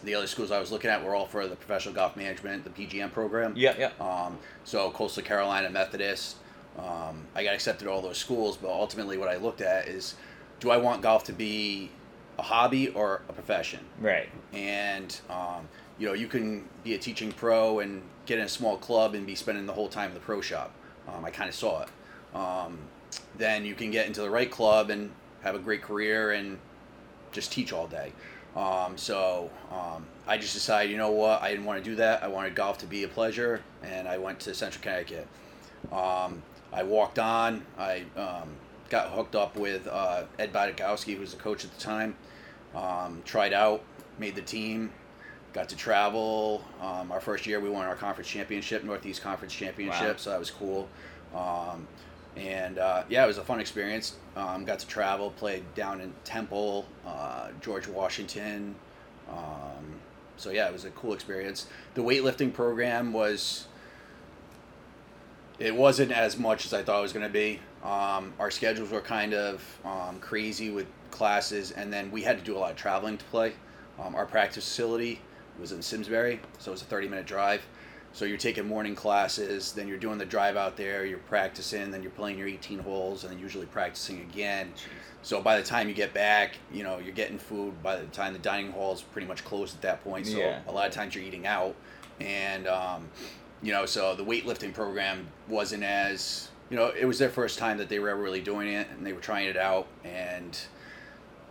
the 0.02 0.14
other 0.14 0.26
schools 0.26 0.50
I 0.50 0.58
was 0.58 0.72
looking 0.72 0.90
at 0.90 1.04
were 1.04 1.14
all 1.14 1.26
for 1.26 1.46
the 1.46 1.56
professional 1.56 1.94
golf 1.94 2.16
management, 2.16 2.64
the 2.64 2.70
PGM 2.70 3.12
program. 3.12 3.54
yeah, 3.56 3.74
yeah. 3.78 3.90
Um, 4.00 4.38
so 4.64 4.90
Coastal 4.90 5.22
Carolina 5.22 5.70
Methodist. 5.70 6.36
Um, 6.78 7.24
I 7.34 7.42
got 7.42 7.54
accepted 7.54 7.86
to 7.86 7.90
all 7.90 8.02
those 8.02 8.18
schools, 8.18 8.56
but 8.56 8.68
ultimately 8.68 9.16
what 9.16 9.28
I 9.28 9.36
looked 9.36 9.62
at 9.62 9.88
is, 9.88 10.14
do 10.60 10.70
I 10.70 10.76
want 10.76 11.00
golf 11.02 11.24
to 11.24 11.32
be 11.32 11.90
a 12.38 12.42
hobby 12.42 12.88
or 12.88 13.22
a 13.28 13.32
profession? 13.32 13.80
Right. 14.00 14.28
and 14.52 15.18
um, 15.30 15.68
you 15.98 16.06
know 16.06 16.12
you 16.14 16.26
can 16.28 16.68
be 16.84 16.94
a 16.94 16.98
teaching 16.98 17.32
pro 17.32 17.80
and 17.80 18.02
get 18.26 18.38
in 18.38 18.44
a 18.44 18.48
small 18.48 18.76
club 18.76 19.14
and 19.14 19.26
be 19.26 19.34
spending 19.34 19.66
the 19.66 19.72
whole 19.72 19.88
time 19.88 20.08
in 20.08 20.14
the 20.14 20.20
pro 20.20 20.40
shop. 20.40 20.72
Um, 21.08 21.24
I 21.24 21.30
kind 21.30 21.48
of 21.48 21.54
saw 21.54 21.82
it. 21.84 21.88
Um, 22.36 22.78
then 23.38 23.64
you 23.64 23.74
can 23.74 23.90
get 23.90 24.06
into 24.06 24.20
the 24.20 24.30
right 24.30 24.50
club 24.50 24.90
and 24.90 25.10
have 25.42 25.54
a 25.54 25.58
great 25.58 25.82
career 25.82 26.32
and 26.32 26.58
just 27.32 27.52
teach 27.52 27.72
all 27.72 27.86
day. 27.86 28.12
Um, 28.56 28.96
so 28.96 29.50
um, 29.70 30.06
I 30.26 30.38
just 30.38 30.54
decided, 30.54 30.90
you 30.90 30.96
know 30.96 31.10
what, 31.10 31.42
I 31.42 31.50
didn't 31.50 31.66
want 31.66 31.82
to 31.82 31.88
do 31.88 31.96
that. 31.96 32.22
I 32.22 32.28
wanted 32.28 32.54
golf 32.54 32.78
to 32.78 32.86
be 32.86 33.04
a 33.04 33.08
pleasure, 33.08 33.62
and 33.82 34.08
I 34.08 34.16
went 34.18 34.40
to 34.40 34.54
Central 34.54 34.82
Connecticut. 34.82 35.28
Um, 35.92 36.42
I 36.72 36.82
walked 36.82 37.18
on. 37.18 37.64
I 37.78 38.04
um, 38.16 38.48
got 38.90 39.10
hooked 39.10 39.34
up 39.34 39.56
with 39.56 39.86
uh, 39.88 40.24
Ed 40.38 40.52
Badikowski, 40.52 41.14
who 41.14 41.20
was 41.20 41.32
the 41.32 41.40
coach 41.40 41.64
at 41.64 41.72
the 41.76 41.80
time. 41.80 42.16
Um, 42.74 43.22
tried 43.24 43.52
out, 43.52 43.82
made 44.18 44.34
the 44.34 44.42
team, 44.42 44.92
got 45.52 45.68
to 45.70 45.76
travel. 45.76 46.64
Um, 46.80 47.10
our 47.10 47.20
first 47.20 47.46
year, 47.46 47.60
we 47.60 47.68
won 47.68 47.86
our 47.86 47.96
conference 47.96 48.28
championship, 48.28 48.84
Northeast 48.84 49.22
Conference 49.22 49.54
Championship, 49.54 50.02
Wow. 50.02 50.16
so 50.16 50.30
that 50.30 50.38
was 50.38 50.50
cool. 50.50 50.88
Um, 51.34 51.86
and 52.36 52.78
uh, 52.78 53.04
yeah, 53.08 53.24
it 53.24 53.26
was 53.26 53.38
a 53.38 53.44
fun 53.44 53.60
experience. 53.60 54.16
Um, 54.36 54.64
got 54.66 54.78
to 54.80 54.86
travel, 54.86 55.30
played 55.30 55.62
down 55.74 56.00
in 56.02 56.12
Temple, 56.24 56.86
uh, 57.06 57.48
George 57.62 57.88
Washington. 57.88 58.74
Um, 59.30 60.00
so 60.36 60.50
yeah, 60.50 60.66
it 60.66 60.72
was 60.72 60.84
a 60.84 60.90
cool 60.90 61.14
experience. 61.14 61.66
The 61.94 62.02
weightlifting 62.02 62.52
program 62.52 63.12
was. 63.12 63.66
It 65.58 65.74
wasn't 65.74 66.12
as 66.12 66.38
much 66.38 66.66
as 66.66 66.74
I 66.74 66.82
thought 66.82 66.98
it 66.98 67.02
was 67.02 67.14
going 67.14 67.26
to 67.26 67.32
be. 67.32 67.60
Um, 67.86 68.32
our 68.40 68.50
schedules 68.50 68.90
were 68.90 69.00
kind 69.00 69.32
of 69.32 69.62
um, 69.84 70.18
crazy 70.18 70.70
with 70.70 70.86
classes, 71.12 71.70
and 71.70 71.92
then 71.92 72.10
we 72.10 72.22
had 72.22 72.36
to 72.36 72.44
do 72.44 72.56
a 72.56 72.58
lot 72.58 72.72
of 72.72 72.76
traveling 72.76 73.16
to 73.16 73.24
play. 73.26 73.52
Um, 74.02 74.16
our 74.16 74.26
practice 74.26 74.64
facility 74.64 75.20
was 75.60 75.70
in 75.70 75.80
Simsbury, 75.80 76.40
so 76.58 76.72
it 76.72 76.74
was 76.74 76.82
a 76.82 76.86
30 76.86 77.08
minute 77.08 77.26
drive. 77.26 77.64
So 78.12 78.24
you're 78.24 78.38
taking 78.38 78.66
morning 78.66 78.94
classes, 78.94 79.72
then 79.72 79.86
you're 79.86 79.98
doing 79.98 80.18
the 80.18 80.24
drive 80.24 80.56
out 80.56 80.76
there, 80.76 81.04
you're 81.04 81.18
practicing, 81.18 81.90
then 81.90 82.02
you're 82.02 82.10
playing 82.10 82.38
your 82.38 82.48
18 82.48 82.78
holes, 82.78 83.22
and 83.24 83.32
then 83.32 83.38
usually 83.38 83.66
practicing 83.66 84.20
again. 84.22 84.72
So 85.22 85.40
by 85.42 85.56
the 85.60 85.62
time 85.62 85.88
you 85.88 85.94
get 85.94 86.14
back, 86.14 86.56
you 86.72 86.82
know, 86.82 86.98
you're 86.98 87.14
getting 87.14 87.38
food. 87.38 87.80
By 87.82 87.96
the 87.96 88.06
time 88.06 88.32
the 88.32 88.38
dining 88.38 88.72
hall 88.72 88.94
is 88.94 89.02
pretty 89.02 89.28
much 89.28 89.44
closed 89.44 89.74
at 89.76 89.82
that 89.82 90.02
point, 90.02 90.26
so 90.26 90.38
Yeah. 90.38 90.60
a 90.66 90.72
lot 90.72 90.88
of 90.88 90.92
times 90.94 91.14
you're 91.14 91.24
eating 91.24 91.46
out, 91.46 91.74
and 92.20 92.66
um, 92.66 93.08
you 93.62 93.72
know, 93.72 93.86
so 93.86 94.14
the 94.16 94.24
weightlifting 94.24 94.72
program 94.72 95.28
wasn't 95.48 95.82
as 95.84 96.48
you 96.70 96.76
know, 96.76 96.88
it 96.88 97.04
was 97.04 97.18
their 97.18 97.28
first 97.30 97.58
time 97.58 97.78
that 97.78 97.88
they 97.88 97.98
were 97.98 98.08
ever 98.10 98.20
really 98.22 98.40
doing 98.40 98.68
it, 98.68 98.88
and 98.90 99.06
they 99.06 99.12
were 99.12 99.20
trying 99.20 99.46
it 99.48 99.56
out, 99.56 99.86
and 100.04 100.58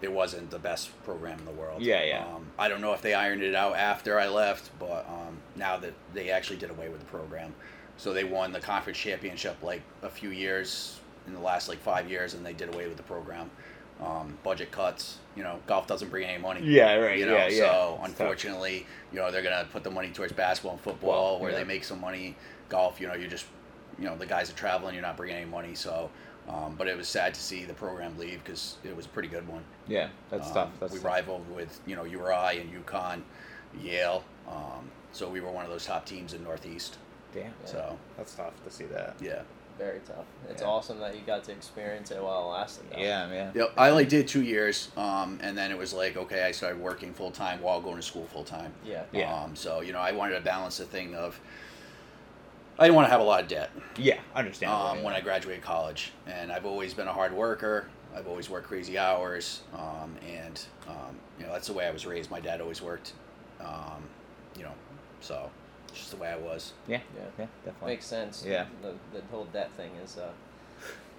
it 0.02 0.12
wasn't 0.12 0.50
the 0.52 0.60
best 0.60 0.92
program 1.04 1.40
in 1.40 1.46
the 1.46 1.52
world. 1.52 1.82
Yeah, 1.82 2.04
yeah. 2.04 2.26
Um, 2.26 2.48
I 2.60 2.68
don't 2.68 2.82
know 2.82 2.94
if 2.94 3.02
they 3.02 3.14
ironed 3.14 3.42
it 3.44 3.56
out 3.56 3.76
after 3.76 4.20
I 4.20 4.28
left, 4.28 4.72
but 4.80 5.08
um, 5.10 5.38
now 5.56 5.78
that 5.78 5.94
they 6.14 6.30
actually 6.32 6.58
did 6.58 6.70
away 6.70 6.90
with 6.90 7.00
the 7.00 7.06
program, 7.06 7.54
so 7.98 8.12
they 8.14 8.26
won 8.26 8.52
the 8.52 8.60
conference 8.60 8.98
championship 8.98 9.56
like 9.64 9.82
a 10.04 10.10
few 10.10 10.30
years 10.32 11.00
in 11.28 11.34
the 11.34 11.40
last 11.40 11.70
like 11.70 11.80
five 11.80 12.10
years, 12.10 12.34
and 12.34 12.46
they 12.46 12.54
did 12.54 12.74
away 12.74 12.88
with 12.88 12.98
the 12.98 13.04
program. 13.04 13.50
Um, 14.02 14.38
budget 14.44 14.72
cuts. 14.72 15.20
You 15.38 15.44
know, 15.44 15.60
golf 15.68 15.88
doesn't 15.88 16.10
bring 16.10 16.26
any 16.28 16.42
money. 16.42 16.60
Yeah, 16.64 16.96
right. 16.96 17.18
You 17.18 17.26
know, 17.26 17.36
yeah, 17.36 17.48
yeah. 17.48 17.58
so 17.60 17.64
It's 17.64 18.00
tough. 18.02 18.20
unfortunately, 18.20 18.86
you 19.14 19.20
know, 19.20 19.32
they're 19.32 19.42
gonna 19.42 19.66
put 19.72 19.86
the 19.86 19.92
money 19.92 20.10
towards 20.10 20.34
basketball 20.34 20.74
and 20.74 20.82
football, 20.82 21.32
Well, 21.36 21.40
where 21.40 21.52
yeah. 21.52 21.60
they 21.60 21.64
make 21.64 21.86
some 21.86 22.02
money. 22.02 22.36
Golf, 22.68 23.00
you 23.00 23.08
know, 23.08 23.14
you're 23.14 23.30
just, 23.30 23.46
you 24.00 24.06
know, 24.06 24.16
the 24.16 24.26
guys 24.26 24.50
are 24.50 24.54
traveling, 24.56 24.94
you're 24.94 25.02
not 25.02 25.18
bringing 25.18 25.38
any 25.38 25.46
money. 25.50 25.76
So, 25.76 26.10
um, 26.50 26.76
but 26.78 26.88
it 26.88 26.96
was 26.98 27.08
sad 27.08 27.34
to 27.34 27.40
see 27.42 27.64
the 27.66 27.74
program 27.74 28.18
leave 28.18 28.44
because 28.44 28.78
it 28.84 28.96
was 28.96 29.06
a 29.06 29.10
pretty 29.10 29.30
good 29.30 29.48
one. 29.48 29.64
Yeah, 29.88 30.10
that's 30.30 30.48
Um, 30.50 30.54
tough. 30.54 30.70
That's 30.80 30.94
we 30.94 31.00
tough. 31.00 31.06
rivaled 31.06 31.50
with 31.56 31.80
you 31.86 31.96
know 31.96 32.04
URI 32.04 32.60
and 32.60 32.72
UConn, 32.86 33.22
Yale. 33.82 34.24
Um, 34.48 34.90
so 35.12 35.30
we 35.30 35.40
were 35.42 35.52
one 35.52 35.66
of 35.66 35.72
those 35.72 35.86
top 35.86 36.06
teams 36.06 36.34
in 36.34 36.44
Northeast. 36.44 36.98
Damn. 37.34 37.44
Yeah. 37.46 37.50
So 37.66 38.00
That's 38.18 38.34
tough 38.36 38.54
to 38.64 38.72
see 38.72 38.86
that. 38.86 39.16
yeah, 39.20 39.42
Very 39.78 40.00
tough. 40.08 40.24
It's 40.50 40.62
Yeah. 40.62 40.68
awesome 40.70 41.00
that 41.00 41.16
you 41.16 41.22
got 41.22 41.44
to 41.46 41.52
experience 41.52 42.12
it 42.12 42.22
while 42.24 42.44
it 42.44 42.54
lasted. 42.54 42.86
though. 42.92 42.98
Yeah, 43.00 43.30
yeah. 43.32 43.52
yep. 43.54 43.74
I 43.78 43.90
only 43.90 44.06
did 44.06 44.26
two 44.28 44.42
years, 44.44 44.90
um, 44.96 45.38
and 45.42 45.58
then 45.58 45.70
it 45.72 45.78
was 45.78 45.94
like 45.94 46.16
okay, 46.16 46.44
I 46.44 46.52
started 46.52 46.80
working 46.80 47.14
full 47.14 47.32
time 47.32 47.62
while 47.62 47.82
going 47.82 47.98
to 47.98 48.02
school 48.02 48.26
full 48.28 48.44
time. 48.46 48.72
Yeah. 48.86 49.04
Yeah. 49.12 49.34
Um, 49.34 49.56
so 49.56 49.82
you 49.82 49.92
know, 49.94 50.00
I 50.00 50.12
wanted 50.14 50.36
to 50.36 50.42
balance 50.42 50.78
the 50.78 50.86
thing 50.86 51.16
of. 51.16 51.40
I 52.78 52.84
didn't 52.86 52.96
want 52.96 53.08
to 53.08 53.12
have 53.12 53.22
a 53.22 53.24
lot 53.24 53.42
of 53.42 53.48
debt 53.48 53.72
Yeah, 53.98 54.20
understandable. 54.36 54.86
um, 54.88 55.04
when 55.04 55.14
I 55.14 55.22
graduated 55.22 55.64
college, 55.64 56.12
and 56.28 56.52
I've 56.52 56.66
always 56.66 56.94
been 56.94 57.08
a 57.08 57.14
hard 57.14 57.34
worker. 57.34 57.88
I've 58.16 58.28
always 58.28 58.50
worked 58.50 58.68
crazy 58.68 58.98
hours, 58.98 59.62
um, 59.74 60.16
and 60.28 60.62
um, 60.88 61.16
you 61.40 61.46
know 61.46 61.52
that's 61.54 61.68
the 61.68 61.74
way 61.74 61.86
I 61.88 61.92
was 61.92 62.06
raised. 62.06 62.30
My 62.32 62.40
dad 62.40 62.62
always 62.62 62.82
worked, 62.82 63.14
um, 63.62 64.04
you 64.58 64.64
know, 64.64 64.72
so 65.22 65.50
it's 65.90 65.98
just 66.00 66.12
the 66.12 66.18
way 66.18 66.30
I 66.30 66.38
was. 66.38 66.74
yeah, 66.88 67.00
Yeah. 67.16 67.24
yeah, 67.40 67.46
definitely. 67.66 67.94
Makes 67.94 68.06
sense. 68.06 68.44
Yeah. 68.48 68.66
The, 68.82 68.94
the 69.14 69.22
whole 69.32 69.46
debt 69.54 69.70
thing 69.78 69.92
is 70.04 70.18
uh, 70.18 70.32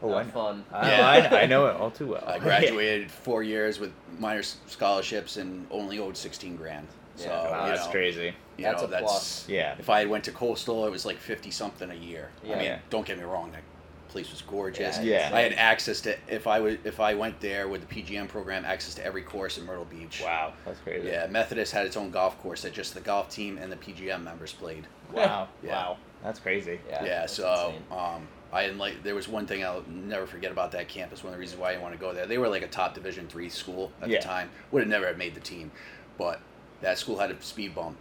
oh, 0.02 0.08
not 0.10 0.16
I 0.18 0.22
know. 0.25 0.30
fun. 0.30 0.64
I, 0.72 0.90
Yeah. 0.90 1.28
I, 1.32 1.40
I 1.42 1.46
know 1.46 1.66
it 1.66 1.76
all 1.76 1.90
too 1.90 2.06
well. 2.08 2.25
I 2.26 2.38
graduated 2.38 3.10
four 3.10 3.42
years 3.42 3.78
with 3.78 3.92
minor 4.18 4.42
scholarships 4.42 5.36
and 5.36 5.66
only 5.70 5.98
owed 5.98 6.16
sixteen 6.16 6.56
grand. 6.56 6.86
So 7.16 7.26
Yeah. 7.28 7.50
wow, 7.50 7.64
you 7.66 7.72
that's 7.72 7.86
know, 7.86 7.92
crazy. 7.92 8.34
You 8.56 8.64
That's 8.64 8.80
know, 8.82 8.88
a 8.88 8.90
that's 8.90 9.02
plus. 9.02 9.48
Yeah. 9.48 9.75
if 9.78 9.90
I 9.90 9.98
had 10.00 10.08
went 10.08 10.25
to 10.25 10.32
Coastal, 10.32 10.86
it 10.86 10.90
was 10.90 11.04
like 11.04 11.18
fifty 11.18 11.50
something 11.50 11.90
a 11.90 11.94
year. 11.94 12.30
Yeah. 12.42 12.52
I 12.54 12.56
mean, 12.56 12.64
Yeah. 12.64 12.78
don't 12.90 13.06
get 13.06 13.18
me 13.18 13.25
wrong, 13.25 13.52
that 13.52 13.62
place 14.08 14.30
was 14.30 14.40
gorgeous. 14.40 14.98
Yeah. 15.00 15.30
I 15.32 15.40
had 15.42 15.52
access 15.54 16.00
to 16.02 16.16
if 16.28 16.46
I 16.46 16.60
was 16.60 16.76
if 16.84 16.98
I 17.00 17.14
went 17.14 17.38
there 17.40 17.68
with 17.68 17.86
the 17.86 17.94
PGM 18.02 18.28
program, 18.28 18.64
access 18.64 18.94
to 18.94 19.04
every 19.04 19.22
course 19.22 19.58
in 19.58 19.66
Myrtle 19.66 19.84
Beach. 19.84 20.22
Wow, 20.25 20.54
that's 20.64 20.80
crazy. 20.80 21.08
Yeah, 21.08 21.26
Methodist 21.26 21.72
had 21.72 21.84
its 21.86 21.96
own 21.98 22.10
golf 22.10 22.40
course 22.40 22.62
that 22.62 22.72
just 22.72 22.94
the 22.94 23.00
golf 23.00 23.28
team 23.28 23.58
and 23.58 23.70
the 23.70 23.76
PGM 23.76 24.22
members 24.22 24.52
played. 24.54 24.86
Wow. 25.12 25.48
Yeah. 25.62 25.70
Wow. 25.72 25.96
That's 26.25 26.40
crazy. 26.40 26.80
Yeah. 26.88 27.04
Yeah, 27.04 27.20
that's 27.20 27.34
so 27.34 27.75
insane. 27.76 27.82
um, 27.98 28.26
I 28.52 28.62
didn't 28.62 28.78
like. 28.78 29.02
There 29.02 29.14
was 29.14 29.28
one 29.28 29.46
thing 29.46 29.62
I'll 29.64 29.82
never 29.86 30.26
forget 30.26 30.50
about 30.50 30.72
that 30.72 30.88
campus. 30.88 31.22
One 31.22 31.34
of 31.34 31.36
the 31.36 31.40
reasons 31.40 31.60
why 31.60 31.75
I 31.75 31.78
want 31.78 31.92
to 31.92 32.00
go 32.00 32.14
there. 32.14 32.25
They 32.26 32.38
were 32.38 32.48
like 32.48 32.62
a 32.62 32.68
top 32.68 32.94
Division 32.94 33.28
three 33.28 33.50
school 33.50 33.92
at 34.00 34.08
Yeah. 34.08 34.18
the 34.20 34.25
time. 34.25 34.50
Would 34.70 34.80
have 34.80 34.88
never 34.88 35.06
have 35.08 35.18
made 35.18 35.34
the 35.34 35.40
team, 35.40 35.70
but 36.16 36.40
that 36.80 36.96
school 36.98 37.18
had 37.18 37.30
a 37.30 37.42
speed 37.42 37.75
bump 37.75 37.96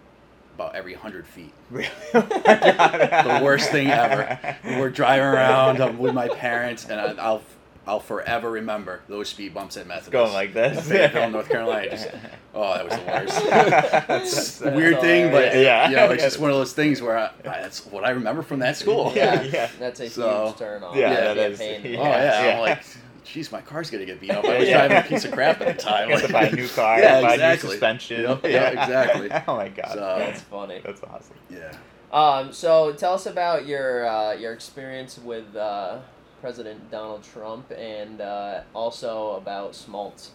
about 0.56 0.76
every 0.76 0.94
hundred 0.94 1.28
feet. 1.28 1.54
Really? 1.72 1.90
Oh 2.14 2.22
the 2.22 3.40
worst 3.44 3.70
thing 3.72 3.88
ever. 3.90 4.40
We're 4.64 4.90
driving 4.90 5.26
around 5.26 5.82
I'm 5.82 5.98
with 5.98 6.14
my 6.14 6.28
parents, 6.30 6.86
and 6.86 7.00
I, 7.00 7.14
I'll 7.22 7.42
I'll 7.88 8.00
forever 8.00 8.50
remember 8.52 9.02
those 9.08 9.30
speed 9.30 9.54
bumps 9.54 9.78
at 9.78 9.86
Methodist. 9.86 10.12
Going 10.12 10.34
like 10.34 10.54
this. 10.54 10.88
Fayetteville, 10.90 11.30
North 11.30 11.50
Carolina. 11.50 11.92
Just, 11.92 12.08
oh, 12.56 12.74
that 12.74 12.86
was 12.86 12.96
the 12.96 13.06
worst. 13.06 14.08
That's 14.08 14.62
a 14.62 14.72
weird 14.72 15.02
thing, 15.02 15.32
but 15.32 15.54
hilarious. 15.54 15.66
Yeah. 15.66 15.90
you 15.90 15.96
know, 15.96 16.12
it's 16.12 16.24
just 16.24 16.40
one 16.40 16.50
of 16.50 16.58
those 16.58 16.74
things 16.74 17.00
where 17.02 17.18
I, 17.18 17.26
I, 17.26 17.62
that's 17.62 17.86
what 17.86 18.04
I 18.04 18.10
remember 18.12 18.42
from 18.42 18.60
that 18.60 18.76
school. 18.78 19.12
Yeah, 19.16 19.44
Yeah. 19.44 19.70
that's 19.80 20.00
a 20.00 20.10
So- 20.10 20.48
huge 20.48 20.58
turn 20.58 20.84
on. 20.84 20.98
Yeah, 20.98 21.14
that 21.14 21.38
It'd 21.38 21.52
is- 21.54 21.60
be 21.60 21.66
a 21.66 21.80
pain. 21.80 21.96
Oh 21.98 22.04
Yeah, 22.04 22.18
yeah, 22.24 22.46
yeah. 22.48 22.54
I'm 22.56 22.60
like, 22.62 22.84
geez, 23.26 23.52
my 23.52 23.60
car's 23.62 23.90
gonna 23.90 24.06
get 24.06 24.22
beat 24.22 24.32
up. 24.32 24.46
I 24.46 24.60
was 24.60 24.70
Yeah. 24.70 24.88
driving 24.88 24.98
a 25.06 25.10
piece 25.10 25.26
of 25.26 25.32
crap 25.34 25.60
at 25.62 25.76
the 25.78 25.84
time. 25.84 26.10
You 26.10 26.16
have 26.18 26.28
to 26.28 26.32
buy 26.34 26.44
a 26.44 26.52
new 26.56 26.68
car, 26.70 27.00
Yeah, 27.02 27.22
buy 27.22 27.34
exactly. 27.34 27.68
new 27.68 27.72
suspension. 27.74 28.22
Yep, 28.22 28.40
yeah, 28.46 28.70
exactly. 28.84 29.30
oh 29.48 29.56
my 29.58 29.70
god. 29.70 29.92
So- 29.92 30.16
That's 30.20 30.42
funny. 30.42 30.82
That's 30.86 31.04
awesome. 31.04 31.36
Yeah. 31.50 31.76
Um, 32.14 32.54
so 32.54 32.94
tell 32.94 33.14
us 33.14 33.26
about 33.26 33.66
your 33.66 34.08
uh, 34.08 34.34
your 34.34 34.54
experience 34.54 35.18
with 35.18 35.54
uh, 35.56 35.98
President 36.40 36.90
Donald 36.92 37.24
Trump 37.24 37.72
and 37.78 38.22
uh, 38.22 38.62
also 38.74 39.32
about 39.32 39.74
Smoltz. 39.74 40.30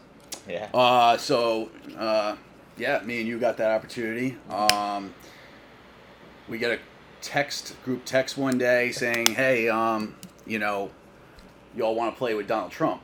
Yeah. 0.49 0.69
Uh, 0.75 1.17
so 1.17 1.71
uh, 1.97 2.37
yeah, 2.77 3.01
me 3.05 3.21
and 3.21 3.29
you 3.29 3.39
got 3.39 3.57
that 3.59 3.71
opportunity. 3.71 4.37
Um, 4.51 5.15
we 6.49 6.59
get 6.59 6.73
a 6.73 6.79
text 7.23 7.75
group 7.85 8.05
text 8.05 8.37
one 8.37 8.59
day 8.59 8.91
saying, 8.93 9.35
"Hey, 9.35 9.69
um, 9.69 10.17
you 10.47 10.59
know, 10.59 10.91
y'all 11.77 11.95
want 11.95 12.15
to 12.15 12.19
play 12.19 12.35
with 12.35 12.47
Donald 12.49 12.73
Trump?" 12.73 13.03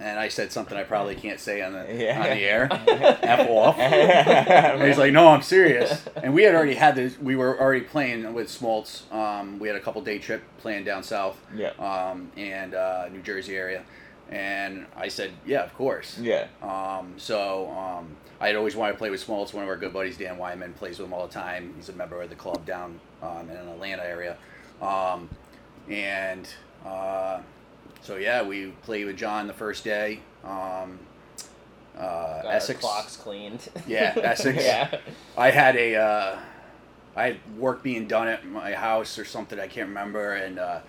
And 0.00 0.16
I 0.20 0.28
said 0.28 0.52
something 0.52 0.78
I 0.78 0.84
probably 0.84 1.16
can't 1.16 1.40
say 1.40 1.60
on 1.60 1.72
the 1.72 1.84
Yeah. 1.92 2.16
on 2.18 2.30
the 2.30 2.44
air. 2.44 2.68
F 3.22 3.48
off. 3.48 3.76
And 3.78 4.82
he's 4.84 4.96
like, 4.98 5.12
"No, 5.12 5.28
I'm 5.28 5.42
serious." 5.42 6.04
And 6.22 6.32
we 6.34 6.44
had 6.44 6.54
already 6.54 6.74
had 6.74 6.94
this. 6.94 7.18
We 7.18 7.34
were 7.34 7.58
already 7.60 7.80
playing 7.80 8.32
with 8.32 8.46
Smoltz. 8.46 9.12
Um, 9.12 9.58
we 9.58 9.66
had 9.66 9.76
a 9.76 9.80
couple 9.80 10.00
day 10.02 10.18
trip 10.18 10.44
playing 10.58 10.84
down 10.84 11.02
south, 11.02 11.36
Yeah. 11.54 11.70
um, 11.80 12.30
and 12.36 12.74
uh, 12.74 13.08
New 13.08 13.22
Jersey 13.22 13.56
area. 13.56 13.82
And 14.30 14.86
I 14.96 15.08
said, 15.08 15.32
"Yeah, 15.44 15.64
of 15.64 15.74
course." 15.74 16.16
Yeah. 16.18 16.46
Um, 16.62 17.14
so 17.16 17.68
um, 17.70 18.14
I 18.40 18.46
had 18.46 18.54
always 18.56 18.76
wanted 18.76 18.92
to 18.92 18.98
play 18.98 19.10
with 19.10 19.26
Smoltz. 19.26 19.52
One 19.52 19.64
of 19.64 19.68
our 19.68 19.76
good 19.76 19.92
buddies, 19.92 20.16
Dan 20.16 20.38
Wyman, 20.38 20.74
plays 20.74 21.00
with 21.00 21.08
him 21.08 21.12
all 21.14 21.26
the 21.26 21.32
time. 21.34 21.72
He's 21.76 21.88
a 21.88 21.92
member 21.94 22.22
of 22.22 22.28
the 22.30 22.36
club 22.36 22.64
down 22.64 23.00
um, 23.20 23.48
in 23.50 23.66
the 23.66 23.72
Atlanta 23.72 24.04
area. 24.04 24.36
Um, 24.80 25.28
and 25.90 26.48
uh, 26.84 27.40
so 28.00 28.16
yeah, 28.16 28.42
we 28.42 28.68
played 28.82 29.06
with 29.06 29.16
John 29.16 29.46
the 29.46 29.52
first 29.52 29.84
day. 29.84 30.20
Um, 30.44 30.98
uh, 31.96 32.42
Got 32.42 32.54
Essex. 32.54 32.80
clocks 32.80 33.16
cleaned. 33.16 33.68
Yeah, 33.86 34.14
Essex. 34.22 34.62
yeah. 34.62 34.98
I 35.36 35.50
had 35.50 35.76
a, 35.76 35.96
uh, 35.96 36.38
I 37.16 37.24
had 37.24 37.38
work 37.58 37.82
being 37.82 38.06
done 38.06 38.28
at 38.28 38.46
my 38.46 38.72
house 38.72 39.18
or 39.18 39.24
something 39.24 39.58
I 39.58 39.66
can't 39.66 39.88
remember, 39.88 40.34
and 40.34 40.58
uh, 40.58 40.80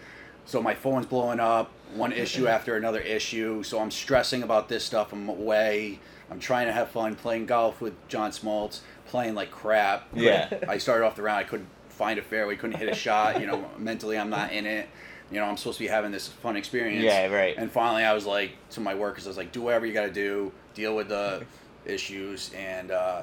so 0.46 0.62
my 0.62 0.75
phone's 0.75 1.08
blowing 1.08 1.39
up, 1.39 1.72
one 1.96 2.12
issue 2.12 2.48
after 2.56 2.77
another 2.77 3.00
issue. 3.00 3.63
So 3.63 3.79
I'm 3.79 3.91
stressing 3.91 4.44
about 4.44 4.70
this 4.70 4.86
stuff. 4.86 5.12
I'm 5.13 5.27
away. 5.29 6.00
I'm 6.32 6.39
trying 6.39 6.68
to 6.68 6.74
have 6.74 6.89
fun 6.89 7.15
playing 7.15 7.48
golf 7.48 7.82
with 7.82 7.94
John 8.08 8.29
Smoltz, 8.29 8.82
playing 9.08 9.34
like 9.34 9.50
crap. 9.50 10.08
Yeah. 10.13 10.48
I 10.68 10.77
started 10.77 11.06
off 11.06 11.15
the 11.15 11.24
round. 11.24 11.39
I 11.39 11.44
couldn't 11.44 11.70
find 12.00 12.18
a 12.18 12.22
fairway, 12.22 12.56
couldn't 12.56 12.77
hit 12.77 12.88
a 12.88 12.96
shot. 12.96 13.41
You 13.41 13.46
know, 13.46 13.70
mentally 13.77 14.18
I'm 14.18 14.29
not 14.29 14.53
in 14.53 14.65
it. 14.65 14.88
You 15.29 15.39
know, 15.39 15.46
I'm 15.46 15.58
supposed 15.58 15.77
to 15.77 15.84
be 15.84 15.89
having 15.89 16.12
this 16.12 16.27
fun 16.27 16.56
experience. 16.56 17.03
Yeah, 17.03 17.27
right. 17.27 17.56
And 17.56 17.70
finally, 17.70 18.03
I 18.03 18.13
was 18.13 18.25
like 18.25 18.51
to 18.72 18.79
my 18.79 18.96
workers, 18.96 19.27
I 19.27 19.29
was 19.29 19.38
like, 19.38 19.51
do 19.51 19.62
whatever 19.62 19.86
you 19.86 19.94
got 19.94 20.06
to 20.06 20.12
do, 20.12 20.51
deal 20.74 20.96
with 20.96 21.10
the 21.10 21.46
issues, 21.86 22.51
and 22.56 22.89
uh, 22.89 23.22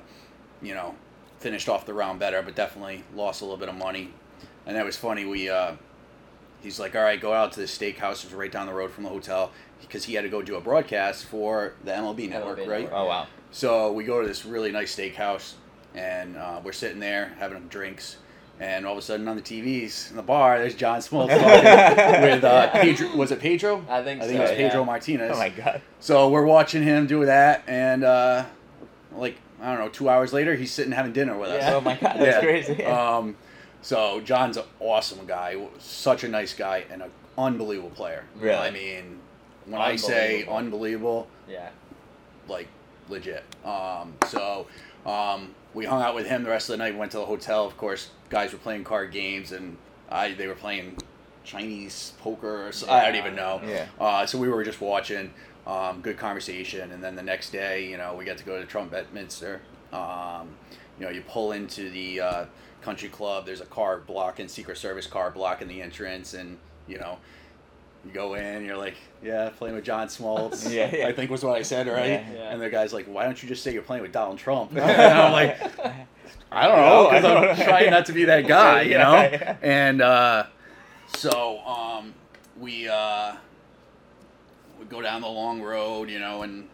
you 0.63 0.75
know, 0.75 0.95
finished 1.41 1.69
off 1.69 1.87
the 1.87 1.95
round 1.95 2.21
better, 2.21 2.43
but 2.43 2.55
definitely 2.55 3.03
lost 3.15 3.41
a 3.41 3.45
little 3.45 3.57
bit 3.57 3.69
of 3.69 3.75
money. 3.75 4.13
And 4.67 4.77
that 4.77 4.85
was 4.85 4.97
funny. 4.97 5.25
We 5.25 5.49
uh, 5.49 5.73
he's 6.63 6.79
like, 6.79 6.95
all 6.95 7.03
right, 7.03 7.21
go 7.21 7.33
out 7.33 7.53
to 7.53 7.61
the 7.61 7.67
steakhouse, 7.67 8.23
which 8.23 8.25
was 8.25 8.35
right 8.35 8.53
down 8.53 8.67
the 8.67 8.75
road 8.75 8.91
from 8.91 9.05
the 9.05 9.11
hotel, 9.11 9.53
because 9.81 10.05
he 10.05 10.15
had 10.15 10.23
to 10.23 10.29
go 10.29 10.43
do 10.43 10.57
a 10.57 10.61
broadcast 10.61 11.25
for 11.25 11.73
the 11.83 11.93
MLB 11.93 12.29
network, 12.29 12.59
MLB 12.59 12.69
right? 12.69 12.81
network. 12.83 12.93
Oh 12.93 13.07
wow. 13.07 13.27
So 13.53 13.91
we 13.93 14.05
go 14.05 14.21
to 14.21 14.29
this 14.29 14.45
really 14.45 14.71
nice 14.71 14.95
steakhouse, 14.95 15.55
and 15.95 16.37
uh, 16.37 16.61
we're 16.63 16.73
sitting 16.73 17.01
there 17.01 17.35
having 17.39 17.67
drinks, 17.69 18.19
and 18.61 18.87
all 18.87 18.93
of 18.93 18.99
a 18.99 19.03
sudden 19.03 19.29
on 19.29 19.37
the 19.37 19.43
TVs 19.43 20.11
in 20.11 20.17
the 20.17 20.23
bar, 20.23 20.59
there's 20.59 20.75
John 20.75 21.01
Smoltz 21.01 21.29
with 22.23 22.45
uh, 22.45 22.71
Pedro. 22.73 23.15
Was 23.17 23.31
it 23.33 23.41
Pedro? 23.41 23.85
I 23.89 24.03
think 24.03 24.23
I 24.23 24.27
think 24.27 24.37
so, 24.39 24.45
it 24.45 24.49
was 24.49 24.51
Pedro 24.53 24.81
yeah. 24.81 24.87
Martinez. 24.87 25.33
Oh 25.35 25.39
my 25.39 25.49
god. 25.51 25.83
So 26.01 26.29
we're 26.29 26.45
watching 26.47 26.83
him 26.83 27.07
do 27.07 27.25
that, 27.27 27.65
and 27.67 28.05
uh, 28.05 28.45
like 29.13 29.37
I 29.61 29.71
don't 29.75 29.79
know, 29.85 29.89
two 29.89 30.09
hours 30.09 30.33
later, 30.33 30.55
he's 30.55 30.73
sitting 30.73 30.93
having 30.93 31.13
dinner 31.13 31.37
with 31.39 31.51
us. 31.51 31.63
Yeah. 31.63 31.75
Oh 31.75 31.81
my 31.81 31.95
god. 31.97 32.17
That's 32.19 32.21
Yeah. 32.21 32.41
crazy. 32.41 32.83
Um, 32.85 33.37
so 33.83 34.21
John's 34.21 34.57
an 34.57 34.65
awesome 34.81 35.27
guy, 35.27 35.57
such 35.79 36.25
a 36.25 36.29
nice 36.29 36.53
guy, 36.55 36.85
and 36.91 37.03
an 37.03 37.11
unbelievable 37.39 37.91
player. 37.91 38.25
Really? 38.37 38.57
I 38.57 38.71
mean, 38.71 39.21
when 39.67 39.81
I 39.81 39.97
say 39.97 40.41
Unbelievable. 40.45 40.57
unbelievable, 40.57 41.29
Yeah. 41.49 41.69
like 42.49 42.69
legit. 43.09 43.45
Um, 43.65 44.15
so 44.29 44.67
um, 45.05 45.55
we 45.77 45.85
hung 45.85 46.01
out 46.01 46.15
with 46.15 46.27
him 46.27 46.43
the 46.43 46.49
rest 46.49 46.71
of 46.71 46.73
the 46.73 46.79
night. 46.79 46.95
We 46.95 46.99
Went 46.99 47.13
to 47.13 47.19
the 47.19 47.27
hotel. 47.27 47.67
Of 47.67 47.77
course, 47.77 48.09
guys 48.31 48.53
were 48.53 48.59
playing 48.59 48.85
card 48.85 49.13
games, 49.13 49.53
and 49.53 49.77
I 50.09 50.33
they 50.33 50.47
were 50.47 50.55
playing 50.55 50.97
Chinese 51.45 52.15
poker. 52.19 52.69
Or 52.69 52.73
so, 52.73 52.91
I 52.91 53.05
don't 53.05 53.17
even 53.17 53.37
know. 53.37 53.61
Yeah. 53.65 53.87
Uh, 54.01 54.25
so 54.25 54.39
we 54.39 54.49
were 54.49 54.65
just 54.65 54.81
watching. 54.81 55.33
Um, 55.67 56.01
good 56.01 56.17
conversation, 56.17 56.93
and 56.93 57.03
then 57.03 57.17
the 57.17 57.25
next 57.25 57.51
day, 57.51 57.91
you 57.91 57.97
know, 57.97 58.15
we 58.15 58.25
got 58.25 58.39
to 58.39 58.45
go 58.45 58.61
to 58.61 58.65
Trump 58.65 58.93
Bedminster. 58.93 59.61
Um, 59.93 60.51
you 60.97 61.05
know, 61.05 61.11
you 61.11 61.23
pull 61.23 61.51
into 61.51 61.91
the 61.91 62.21
uh, 62.21 62.45
country 62.83 63.09
club. 63.09 63.47
There's 63.47 63.61
a 63.61 63.67
car 63.67 63.99
blocking 63.99 64.47
Secret 64.47 64.79
Service 64.79 65.09
car 65.09 65.33
blocking 65.33 65.67
the 65.67 65.83
entrance, 65.83 66.35
and 66.35 66.59
you 66.87 66.99
know, 66.99 67.19
you 68.07 68.13
go 68.13 68.35
in, 68.35 68.65
you're 68.65 68.77
like, 68.77 68.95
yeah, 69.23 69.51
playing 69.57 69.75
with 69.75 69.85
John 69.85 70.09
Smoltz. 70.09 70.71
yeah, 70.73 70.95
yeah. 70.95 71.09
I 71.09 71.13
think 71.13 71.31
was 71.31 71.45
what 71.45 71.57
I 71.57 71.63
said, 71.63 71.87
right? 71.89 72.07
Yeah, 72.07 72.33
yeah. 72.33 72.53
And 72.53 72.61
the 72.61 72.71
guy's 72.71 72.93
like, 72.93 73.07
why 73.07 73.25
don't 73.25 73.43
you 73.43 73.49
just 73.49 73.63
say 73.63 73.73
you're 73.73 73.83
playing 73.83 74.03
with 74.03 74.13
Donald 74.13 74.39
Trump? 74.39 74.71
and 74.77 74.81
I'm 74.81 75.33
like, 75.33 75.61
I 76.53 76.67
don't 76.67 76.77
know, 76.77 77.03
No, 77.03 77.09
I 77.09 77.21
because 77.21 77.59
I'm 77.61 77.67
trying 77.67 77.91
not 77.91 78.07
to 78.07 78.13
be 78.13 78.25
that 78.25 78.47
guy, 78.47 78.83
you 78.83 78.99
know? 78.99 79.15
And 79.63 80.01
uh, 80.01 80.47
so 81.17 81.61
um, 81.61 82.15
we 82.59 82.89
uh, 82.89 83.37
we 84.79 84.87
go 84.87 85.03
down 85.03 85.23
the 85.23 85.29
long 85.29 85.63
road, 85.63 86.11
you 86.11 86.19
know, 86.19 86.43
and 86.43 86.69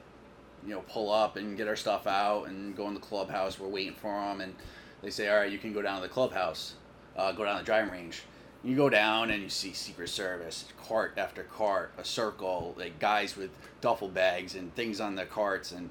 you 0.65 0.75
know 0.75 0.81
pull 0.83 1.11
up 1.11 1.37
and 1.37 1.57
get 1.57 1.69
our 1.69 1.77
stuff 1.77 2.07
out 2.07 2.49
and 2.49 2.77
go 2.77 2.89
in 2.89 2.95
the 2.95 3.01
clubhouse. 3.01 3.59
We're 3.59 3.69
waiting 3.69 3.95
for 3.95 4.13
them, 4.13 4.41
and 4.41 4.55
they 5.03 5.11
say, 5.11 5.29
"All 5.29 5.37
right, 5.37 5.51
you 5.51 5.59
can 5.59 5.73
go 5.73 5.83
down 5.83 6.01
to 6.01 6.03
the 6.07 6.13
clubhouse, 6.13 6.75
uh, 7.17 7.33
go 7.33 7.45
down 7.45 7.59
the 7.59 7.65
driving 7.65 7.93
range." 7.93 8.23
You 8.65 8.77
go 8.77 8.89
down 8.89 9.31
and 9.31 9.43
you 9.43 9.49
see 9.49 9.73
Secret 9.73 10.09
Service, 10.09 10.67
cart 10.87 11.15
after 11.17 11.43
cart, 11.43 11.93
a 11.99 12.05
circle, 12.05 12.75
like 12.79 12.99
guys 13.01 13.37
with 13.37 13.51
duffel 13.81 14.09
bags 14.09 14.55
and 14.55 14.75
things 14.75 15.01
on 15.01 15.17
their 15.17 15.27
carts, 15.27 15.73
and 15.73 15.91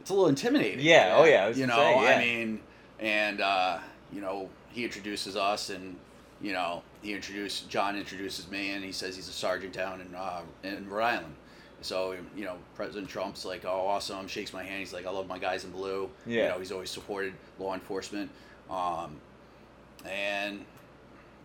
it's 0.00 0.10
a 0.10 0.14
little 0.14 0.28
intimidating. 0.28 0.84
Yeah, 0.84 1.14
oh 1.18 1.24
yeah, 1.24 1.44
I 1.44 1.48
was 1.48 1.58
you 1.58 1.66
know, 1.66 1.76
say, 1.76 2.02
yeah. 2.02 2.16
I 2.16 2.18
mean, 2.18 2.60
and 3.00 3.40
uh, 3.40 3.78
you 4.12 4.20
know, 4.20 4.48
he 4.70 4.84
introduces 4.84 5.36
us, 5.36 5.68
and 5.68 5.96
you 6.40 6.52
know, 6.52 6.82
he 7.02 7.12
introduced 7.12 7.68
John 7.68 7.96
introduces 7.96 8.50
me, 8.50 8.70
and 8.70 8.82
he 8.82 8.92
says 8.92 9.14
he's 9.16 9.28
a 9.28 9.32
sergeant 9.32 9.74
down 9.74 10.00
in 10.00 10.14
uh, 10.14 10.40
in 10.62 10.88
Rhode 10.88 11.04
Island. 11.04 11.34
So 11.82 12.16
you 12.34 12.44
know, 12.44 12.56
President 12.74 13.08
Trump's 13.08 13.44
like, 13.44 13.64
"Oh, 13.64 13.86
awesome!" 13.86 14.26
Shakes 14.26 14.52
my 14.52 14.62
hand. 14.62 14.80
He's 14.80 14.92
like, 14.92 15.06
"I 15.06 15.10
love 15.10 15.26
my 15.26 15.38
guys 15.38 15.64
in 15.64 15.70
blue." 15.70 16.08
Yeah. 16.24 16.44
You 16.44 16.48
know, 16.48 16.58
he's 16.58 16.72
always 16.72 16.90
supported 16.90 17.34
law 17.58 17.74
enforcement, 17.74 18.30
um, 18.70 19.16
and 20.04 20.64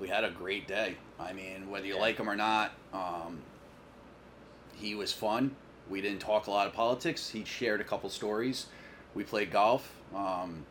we 0.02 0.08
had 0.08 0.24
a 0.24 0.32
great 0.32 0.68
day. 0.68 0.96
I 1.20 1.32
mean, 1.32 1.70
whether 1.70 1.86
you 1.86 1.98
like 1.98 2.18
him 2.18 2.28
or 2.28 2.36
not, 2.36 2.72
um, 2.92 3.40
he 4.76 4.96
was 4.96 5.14
fun. 5.14 5.56
We 5.90 6.02
didn't 6.02 6.20
talk 6.20 6.48
a 6.48 6.52
lot 6.52 6.66
of 6.68 6.74
politics. 6.74 7.30
He 7.30 7.46
shared 7.46 7.80
a 7.80 7.84
couple 7.84 8.10
stories. 8.10 8.66
We 9.14 9.24
played 9.24 9.52
golf. 9.52 9.94
Um, 10.16 10.66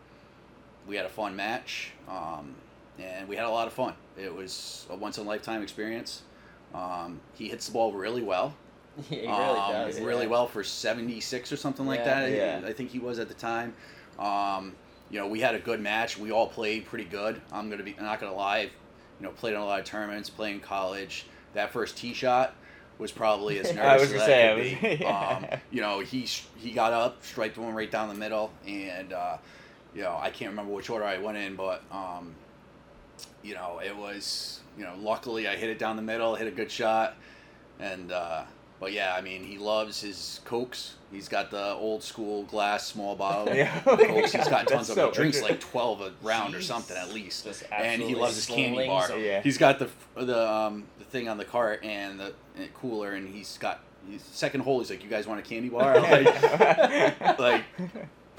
we 0.89 0.97
had 0.97 1.07
a 1.07 1.11
fun 1.11 1.37
match, 1.37 1.93
um, 2.09 2.55
and 2.99 3.29
we 3.29 3.37
had 3.37 3.45
a 3.45 3.51
lot 3.51 3.69
of 3.69 3.73
fun. 3.73 3.95
It 4.19 4.35
was 4.35 4.87
a 4.91 4.97
once 4.97 5.17
in 5.17 5.25
a 5.27 5.29
lifetime 5.29 5.63
experience. 5.63 6.23
Um, 6.75 7.21
he 7.35 7.49
hits 7.49 7.67
the 7.67 7.73
ball 7.73 7.93
really 7.93 8.23
well. 8.23 8.55
he 9.09 9.19
really 9.21 9.29
Um, 9.29 9.73
does. 9.73 10.01
really 10.01 10.25
yeah. 10.25 10.31
well 10.31 10.49
for 10.49 10.65
76 10.65 11.53
or 11.53 11.57
something 11.57 11.87
like 11.87 12.01
Yeah. 12.01 12.05
that. 12.27 12.33
Yeah. 12.63 12.69
I 12.69 12.73
think 12.73 12.91
he 12.91 12.99
was 12.99 13.21
at 13.21 13.29
the 13.29 13.35
time. 13.35 13.75
Um, 14.19 14.75
you 15.11 15.21
know, 15.21 15.29
we 15.29 15.41
had 15.41 15.55
a 15.55 15.59
good 15.61 15.81
match. 15.81 16.19
We 16.19 16.33
all 16.33 16.49
played 16.49 16.87
pretty 16.87 17.05
good. 17.05 17.41
I'm 17.53 17.71
gonna 17.71 17.83
be 17.85 17.95
I'm 17.99 18.05
not 18.05 18.21
gonna 18.21 18.35
lie. 18.35 18.71
You 19.21 19.27
know, 19.27 19.33
played 19.33 19.55
in 19.55 19.61
a 19.61 19.65
lot 19.65 19.79
of 19.81 19.85
tournaments, 19.87 20.31
playing 20.31 20.61
college. 20.61 21.27
That 21.55 21.73
first 21.73 21.97
tee 21.97 22.15
shot 22.15 22.55
was 22.99 23.13
probably 23.13 23.59
as 23.59 23.75
nervous 23.75 23.81
I 23.85 23.95
was 23.95 24.03
as 24.05 24.13
that 24.13 24.27
say, 24.27 24.77
could 24.81 24.87
I 24.87 24.89
was- 24.89 24.99
be. 24.99 25.05
yeah. 25.05 25.29
Um, 25.53 25.61
you 25.71 25.81
know, 25.81 26.01
he 26.01 26.21
he 26.57 26.71
got 26.73 26.93
up, 26.93 27.25
striked 27.25 27.59
one 27.59 27.75
right 27.75 27.91
down 27.91 28.09
the 28.09 28.15
middle, 28.15 28.51
and 28.67 29.13
uh, 29.13 29.37
you 29.95 30.03
know, 30.03 30.19
I 30.21 30.31
can't 30.31 30.51
remember 30.51 30.73
which 30.73 30.89
order 30.91 31.05
I 31.05 31.19
went 31.19 31.37
in, 31.39 31.57
but 31.57 31.83
um, 31.93 32.35
you 33.43 33.55
know, 33.55 33.81
it 33.85 33.97
was 33.97 34.61
you 34.79 34.85
know, 34.85 34.95
luckily 34.99 35.49
I 35.49 35.57
hit 35.57 35.69
it 35.71 35.79
down 35.79 35.97
the 35.97 36.03
middle, 36.03 36.35
hit 36.37 36.47
a 36.47 36.51
good 36.53 36.71
shot, 36.71 37.17
and 37.79 38.13
uh, 38.13 38.45
but 38.81 38.93
yeah, 38.93 39.15
I 39.15 39.21
mean, 39.21 39.45
he 39.45 39.59
loves 39.59 40.01
his 40.01 40.41
cokes. 40.45 40.95
He's 41.13 41.29
got 41.29 41.51
the 41.51 41.75
old 41.75 42.03
school 42.03 42.45
glass 42.45 42.87
small 42.87 43.15
bottle 43.15 43.55
Yeah. 43.57 43.81
cokes. 43.81 44.33
He's 44.33 44.49
got 44.49 44.61
That's 44.69 44.73
tons 44.73 44.91
of 44.91 44.95
so 44.95 45.01
them. 45.03 45.11
He 45.11 45.17
drinks 45.17 45.43
like 45.43 45.61
twelve 45.61 46.01
a 46.01 46.13
round 46.23 46.55
or 46.55 46.63
something 46.63 46.97
at 46.97 47.13
least. 47.13 47.47
And 47.71 48.01
he 48.03 48.15
loves 48.15 48.37
his 48.37 48.47
candy 48.47 48.75
slings 48.77 48.89
bar. 48.89 49.09
them. 49.09 49.21
Yeah. 49.23 49.43
He's 49.43 49.59
got 49.59 49.79
the 49.79 49.89
the 50.17 50.51
um, 50.51 50.85
the 50.99 51.05
thing 51.05 51.29
on 51.29 51.37
the 51.37 51.45
cart 51.45 51.85
and 51.85 52.19
the 52.19 52.33
and 52.57 52.73
cooler, 52.75 53.13
and 53.13 53.29
he's 53.29 53.59
got 53.59 53.81
he's 54.09 54.23
second 54.23 54.61
hole. 54.63 54.79
He's 54.79 54.91
like, 54.91 55.03
"You 55.05 55.11
guys 55.11 55.27
want 55.27 55.41
a 55.41 55.43
candy 55.43 55.69
bar?" 55.69 55.97
I'm 55.99 56.03
like, 56.03 57.39
like, 57.39 57.65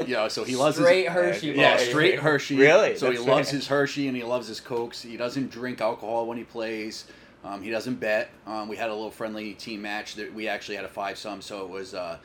you 0.05 0.13
know, 0.15 0.27
so 0.27 0.43
he 0.43 0.55
loves 0.55 0.77
his, 0.77 0.85
Straight 0.85 1.09
Hershey 1.09 1.47
yeah, 1.49 1.75
bar. 1.75 1.79
straight 1.85 2.19
Hershey. 2.19 2.57
Really? 2.57 2.95
So 2.97 3.11
he 3.11 3.17
loves 3.17 3.27
right. 3.27 3.47
his 3.47 3.67
Hershey 3.67 4.07
and 4.07 4.15
he 4.17 4.23
loves 4.23 4.47
his 4.47 4.59
Cokes. 4.59 5.01
He 5.01 5.17
doesn't 5.17 5.51
drink 5.51 5.81
alcohol 5.81 6.25
when 6.27 6.37
he 6.37 6.43
plays. 6.43 7.05
Um, 7.43 7.61
he 7.61 7.71
doesn't 7.71 7.99
bet. 7.99 8.29
Um, 8.45 8.67
we 8.67 8.75
had 8.75 8.89
a 8.89 8.93
little 8.93 9.11
friendly 9.11 9.53
team 9.53 9.81
match 9.81 10.15
that 10.15 10.33
we 10.33 10.47
actually 10.47 10.75
had 10.75 10.85
a 10.85 10.89
five 10.89 11.17
some, 11.17 11.41
so 11.41 11.63
it 11.63 11.69
was 11.69 11.93
uh, 11.93 12.17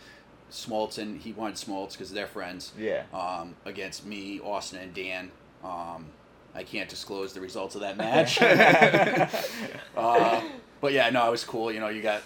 Smoltz 0.50 0.98
and 0.98 1.20
he 1.20 1.33
wanted 1.33 1.57
Smoltz 1.57 1.92
because 1.92 2.12
they're 2.12 2.26
friends. 2.26 2.72
Yeah. 2.79 3.05
Um, 3.14 3.55
against 3.64 4.05
me, 4.05 4.40
Austin, 4.40 4.81
and 4.81 4.94
Dan. 4.94 5.31
Um, 5.64 6.07
I 6.55 6.62
can't 6.62 6.88
disclose 6.88 7.33
the 7.33 7.40
results 7.40 7.74
of 7.74 7.81
that 7.83 7.96
match. 7.98 8.40
uh, 9.96 10.42
but 10.81 10.92
yeah, 10.92 11.11
no, 11.11 11.26
it 11.29 11.31
was 11.31 11.44
cool. 11.44 11.72
You 11.72 11.81
know, 11.81 11.88
you 11.88 12.02
got 12.02 12.22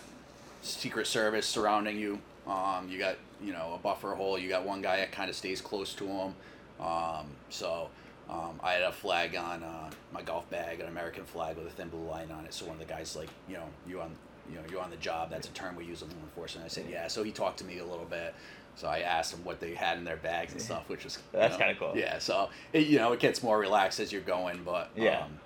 Secret 0.62 1.07
Service 1.07 1.46
surrounding 1.46 1.98
you. 1.98 2.18
Um, 2.46 2.88
you 2.88 2.98
got 2.98 3.16
you 3.42 3.53
know 3.53 3.72
a 3.74 3.79
buffer 3.79 4.14
hole. 4.14 4.38
You 4.38 4.48
got 4.48 4.64
one 4.64 4.83
guy 4.83 4.96
that 4.96 5.12
kind 5.12 5.31
of 5.31 5.37
stays 5.37 5.61
close 5.61 5.94
to 5.94 6.07
him. 6.07 6.35
Um, 6.81 7.26
so 7.50 7.88
um, 8.31 8.61
I 8.62 8.73
had 8.73 8.83
a 8.83 8.93
flag 8.93 9.35
on 9.37 9.62
uh, 9.62 9.90
my 10.12 10.23
golf 10.23 10.49
bag, 10.51 10.81
an 10.81 10.87
American 10.87 11.25
flag 11.25 11.57
with 11.57 11.66
a 11.66 11.71
thin 11.71 11.88
blue 11.88 12.09
line 12.09 12.31
on 12.31 12.45
it. 12.45 12.55
So 12.55 12.66
one 12.66 12.75
of 12.81 12.87
the 12.87 12.93
guys 12.93 13.16
like, 13.16 13.29
you 13.49 13.57
know, 13.57 13.64
you 13.88 14.01
on 14.01 14.11
you 14.49 14.57
know 14.57 14.62
you 14.71 14.81
on 14.81 14.90
the 14.90 14.97
job. 14.97 15.31
That's 15.31 15.49
a 15.49 15.53
term 15.53 15.77
we 15.77 15.85
use 15.85 16.03
in 16.03 16.09
law 16.09 16.14
enforcement. 16.23 16.64
I 16.64 16.69
said 16.69 16.87
yeah. 16.90 17.09
So 17.09 17.23
he 17.23 17.33
talked 17.33 17.59
to 17.59 17.64
me 17.64 17.79
a 17.79 17.85
little 17.85 18.05
bit. 18.07 18.35
So 18.77 18.87
I 18.88 19.01
asked 19.01 19.35
him 19.35 19.45
what 19.45 19.61
they 19.61 19.75
had 19.75 19.99
in 19.99 20.05
their 20.05 20.16
bags 20.16 20.53
and 20.53 20.62
stuff, 20.62 20.88
which 20.88 21.05
was 21.05 21.19
That's 21.33 21.57
kinda 21.57 21.75
cool. 21.79 21.93
Yeah. 21.97 22.19
So 22.19 22.51
it, 22.73 22.87
you 22.87 22.99
know 22.99 23.12
it 23.12 23.21
gets 23.21 23.43
more 23.43 23.59
relaxed 23.59 24.01
as 24.01 24.12
you're 24.12 24.23
going, 24.23 24.62
but 24.64 24.90
Yeah. 24.97 25.23
um, 25.25 25.38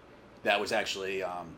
that 0.42 0.60
was 0.60 0.72
actually 0.72 1.22
um, 1.22 1.56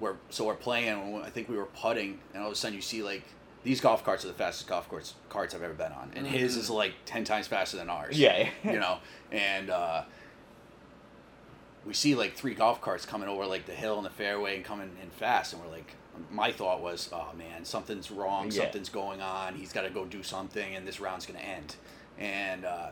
we're 0.00 0.16
so 0.30 0.44
we're 0.44 0.54
playing. 0.54 1.22
I 1.24 1.30
think 1.30 1.48
we 1.48 1.56
were 1.56 1.66
putting, 1.66 2.18
and 2.32 2.42
all 2.42 2.48
of 2.48 2.52
a 2.52 2.56
sudden 2.56 2.74
you 2.74 2.82
see 2.82 3.02
like 3.02 3.22
these 3.62 3.80
golf 3.80 4.04
carts 4.04 4.24
are 4.24 4.28
the 4.28 4.34
fastest 4.34 4.68
golf 4.68 4.88
carts 4.90 5.14
carts 5.28 5.54
I've 5.54 5.62
ever 5.62 5.72
been 5.74 5.92
on, 5.92 6.10
and 6.16 6.26
his 6.26 6.56
is 6.56 6.68
like 6.68 6.92
ten 7.06 7.24
times 7.24 7.46
faster 7.46 7.76
than 7.76 7.88
ours. 7.88 8.18
Yeah. 8.18 8.48
you 8.64 8.80
know, 8.80 8.98
and 9.32 9.70
uh, 9.70 10.02
we 11.86 11.92
see 11.94 12.14
like 12.14 12.34
three 12.34 12.54
golf 12.54 12.80
carts 12.80 13.04
coming 13.06 13.28
over 13.28 13.46
like 13.46 13.66
the 13.66 13.72
hill 13.72 13.96
and 13.96 14.06
the 14.06 14.10
fairway 14.10 14.56
and 14.56 14.64
coming 14.64 14.90
in 15.02 15.10
fast, 15.10 15.52
and 15.52 15.62
we're 15.62 15.70
like, 15.70 15.94
my 16.30 16.52
thought 16.52 16.80
was, 16.80 17.08
oh 17.12 17.32
man, 17.36 17.64
something's 17.64 18.10
wrong, 18.10 18.46
Yeah. 18.50 18.62
something's 18.62 18.88
going 18.88 19.20
on. 19.20 19.54
He's 19.54 19.72
got 19.72 19.82
to 19.82 19.90
go 19.90 20.04
do 20.04 20.22
something, 20.22 20.74
and 20.76 20.86
this 20.86 21.00
round's 21.00 21.26
gonna 21.26 21.40
end. 21.40 21.76
And 22.18 22.64
uh, 22.64 22.88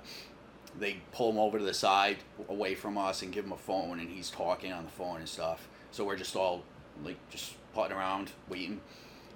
they 0.79 0.97
pull 1.13 1.31
him 1.31 1.39
over 1.39 1.59
to 1.59 1.65
the 1.65 1.75
side, 1.75 2.19
away 2.49 2.75
from 2.75 2.99
us, 2.99 3.23
and 3.23 3.33
give 3.33 3.45
him 3.45 3.53
a 3.53 3.57
phone, 3.59 4.01
and 4.01 4.11
he's 4.11 4.31
talking 4.31 4.73
on 4.73 4.85
the 4.85 4.91
phone 4.91 5.19
and 5.19 5.29
stuff. 5.29 5.69
So 5.91 6.05
we're 6.05 6.17
just 6.17 6.35
all 6.37 6.63
like 7.05 7.17
just 7.31 7.55
putting 7.75 7.97
around, 7.97 8.33
waiting. 8.49 8.81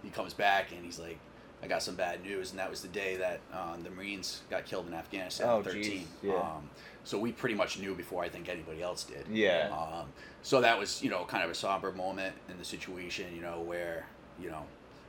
He 0.03 0.11
comes 0.11 0.35
back 0.35 0.73
and 0.73 0.85
he's 0.85 0.99
like, 0.99 1.19
I 1.63 1.67
got 1.69 1.83
some 1.83 1.95
bad 1.95 2.23
news, 2.23 2.51
and 2.51 2.59
that 2.59 2.69
was 2.71 2.83
the 2.83 2.89
day 2.89 3.17
that 3.17 3.41
uh, 3.53 3.77
the 3.83 3.91
Marines 3.91 4.43
got 4.51 4.67
killed 4.67 4.87
in 4.87 4.95
Afghanistan 4.95 5.49
Oh, 5.49 5.59
in 5.59 5.65
13. 5.65 5.83
jeez, 5.83 6.03
yeah. 6.23 6.35
Um, 6.35 6.69
so 7.05 7.19
we 7.19 7.33
pretty 7.33 7.55
much 7.55 7.79
knew 7.79 7.95
before 7.95 8.23
I 8.23 8.29
think 8.29 8.49
anybody 8.49 8.83
else 8.83 9.05
did. 9.05 9.25
Yeah. 9.31 9.71
Um, 9.73 10.09
so 10.43 10.61
that 10.61 10.79
was, 10.79 11.03
you 11.03 11.11
know, 11.11 11.25
kind 11.25 11.43
of 11.45 11.51
a 11.51 11.55
somber 11.55 11.93
moment 11.93 12.35
in 12.51 12.59
the 12.59 12.65
situation, 12.65 13.35
you 13.35 13.41
know, 13.43 13.61
where, 13.61 14.07
you 14.41 14.51
know, 14.51 14.63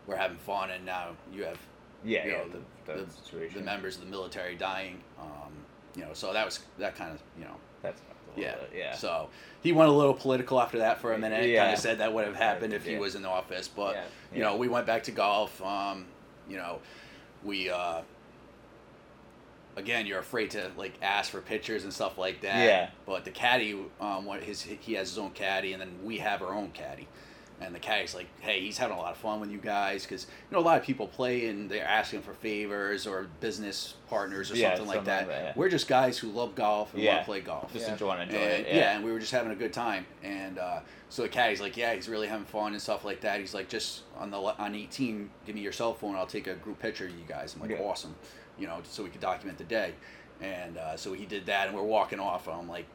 we're 0.05 0.15
having 0.15 0.37
fun 0.37 0.71
and 0.71 0.85
now 0.85 1.09
you 1.33 1.43
have 1.43 1.57
Yeah. 2.03 2.25
you 2.25 2.31
know, 2.31 2.43
The, 2.85 2.93
the, 2.93 3.05
the, 3.05 3.11
situation. 3.11 3.59
the 3.59 3.65
members 3.65 3.95
of 3.97 4.01
the 4.05 4.09
military 4.09 4.55
dying. 4.55 5.01
Um, 5.19 5.51
you 5.95 6.03
know, 6.03 6.13
so 6.13 6.31
that 6.33 6.45
was 6.45 6.59
that 6.77 6.95
kind 6.95 7.11
of, 7.11 7.19
you 7.37 7.43
know, 7.45 7.55
That's 7.81 7.99
yeah. 8.37 8.55
bit, 8.55 8.71
yeah. 8.75 8.93
So 8.95 9.29
he 9.63 9.71
went 9.73 9.89
a 9.89 9.93
little 9.93 10.13
political 10.13 10.61
after 10.61 10.77
that 10.77 11.01
for 11.01 11.13
a 11.13 11.17
minute. 11.17 11.49
Yeah. 11.49 11.63
Kind 11.63 11.73
of 11.73 11.79
said 11.81 11.97
that 11.97 12.13
would 12.13 12.25
have 12.25 12.35
happened 12.35 12.73
if 12.73 12.85
he 12.85 12.93
Yeah. 12.93 12.99
was 12.99 13.15
in 13.15 13.23
the 13.23 13.29
office, 13.29 13.67
but 13.67 13.95
Yeah. 13.95 14.03
you 14.33 14.41
know, 14.43 14.55
we 14.55 14.67
went 14.67 14.85
back 14.85 15.03
to 15.05 15.11
golf. 15.11 15.59
Um, 15.63 16.05
you 16.49 16.57
know, 16.57 16.79
we 17.43 17.69
uh, 17.69 18.01
again, 19.77 20.05
you're 20.05 20.19
afraid 20.19 20.51
to 20.51 20.71
like 20.75 20.93
ask 21.01 21.31
for 21.31 21.39
pictures 21.39 21.83
and 21.83 21.93
stuff 21.93 22.17
like 22.17 22.41
that. 22.41 22.65
Yeah. 22.65 22.89
But 23.05 23.23
the 23.23 23.31
caddy, 23.31 23.77
um, 24.01 24.25
what 24.25 24.43
his 24.43 24.61
he 24.61 24.93
has 24.95 25.09
his 25.09 25.17
own 25.17 25.31
caddy, 25.31 25.73
and 25.73 25.81
then 25.81 25.99
we 26.03 26.17
have 26.17 26.41
our 26.41 26.53
own 26.53 26.71
caddy. 26.71 27.07
And 27.59 27.73
the 27.73 27.79
caddy's 27.79 28.13
like, 28.13 28.27
hey, 28.41 28.61
he's 28.61 28.77
having 28.77 28.95
a 28.95 28.99
lot 28.99 29.11
of 29.13 29.17
fun 29.17 29.39
with 29.39 29.49
you 29.49 29.57
guys 29.57 30.03
because 30.03 30.27
you 30.29 30.55
know 30.55 30.61
a 30.61 30.65
lot 30.65 30.77
of 30.77 30.83
people 30.83 31.07
play 31.07 31.47
and 31.47 31.67
they're 31.67 31.83
asking 31.83 32.21
for 32.21 32.33
favors 32.35 33.07
or 33.07 33.27
business 33.39 33.95
partners 34.09 34.51
or 34.51 34.55
Yeah, 34.55 34.75
something, 34.75 34.87
like 34.95 35.05
that. 35.05 35.21
like 35.21 35.27
that, 35.29 35.43
yeah. 35.43 35.53
We're 35.55 35.69
just 35.69 35.87
guys 35.87 36.19
who 36.19 36.29
love 36.29 36.53
golf 36.53 36.93
and 36.93 37.01
Yeah. 37.01 37.13
want 37.15 37.21
to 37.21 37.25
play 37.25 37.41
golf. 37.41 37.73
Just 37.73 37.87
Yeah. 37.87 37.93
enjoy, 37.93 38.15
enjoy 38.21 38.37
And, 38.37 38.65
it. 38.67 38.75
yeah. 38.75 38.95
and 38.95 39.03
we 39.03 39.11
were 39.11 39.17
just 39.19 39.31
having 39.31 39.51
a 39.51 39.55
good 39.55 39.73
time. 39.73 40.05
And 40.23 40.59
uh, 40.59 40.81
so 41.09 41.23
the 41.23 41.29
caddy's 41.29 41.59
like, 41.59 41.75
yeah, 41.75 41.95
he's 41.95 42.07
really 42.07 42.27
having 42.27 42.45
fun 42.45 42.73
and 42.73 42.81
stuff 42.81 43.03
like 43.03 43.21
that. 43.21 43.39
He's 43.39 43.55
like, 43.55 43.69
just 43.69 44.01
on 44.17 44.29
the 44.29 44.37
on 44.37 44.75
18, 44.75 45.27
give 45.47 45.55
me 45.55 45.61
your 45.61 45.71
cell 45.71 45.95
phone. 45.95 46.15
I'll 46.15 46.27
take 46.27 46.45
a 46.45 46.53
group 46.53 46.77
picture 46.77 47.05
of 47.05 47.11
you 47.11 47.25
guys. 47.27 47.55
I'm 47.55 47.61
like, 47.61 47.71
Yeah. 47.71 47.85
awesome, 47.85 48.13
you 48.59 48.67
know, 48.67 48.81
so 48.83 49.01
we 49.03 49.09
could 49.09 49.21
document 49.21 49.57
the 49.57 49.63
day. 49.63 49.93
And 50.41 50.77
uh, 50.77 50.95
so 50.95 51.13
he 51.13 51.25
did 51.25 51.47
that, 51.47 51.67
and 51.67 51.75
we're 51.75 51.81
walking 51.81 52.19
off. 52.19 52.45
And 52.47 52.55
I'm 52.55 52.69
like, 52.69 52.85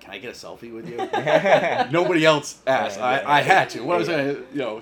can 0.00 0.10
I 0.10 0.18
get 0.18 0.30
a 0.30 0.32
selfie 0.32 0.72
with 0.72 0.88
you? 0.88 0.96
Nobody 1.92 2.24
else 2.24 2.60
asked. 2.66 2.98
Yeah, 2.98 3.04
I, 3.04 3.20
yeah, 3.20 3.30
I 3.30 3.40
had 3.42 3.70
to. 3.70 3.84
What 3.84 3.98
was. 3.98 4.08
I, 4.08 4.30
you 4.30 4.46
know? 4.54 4.80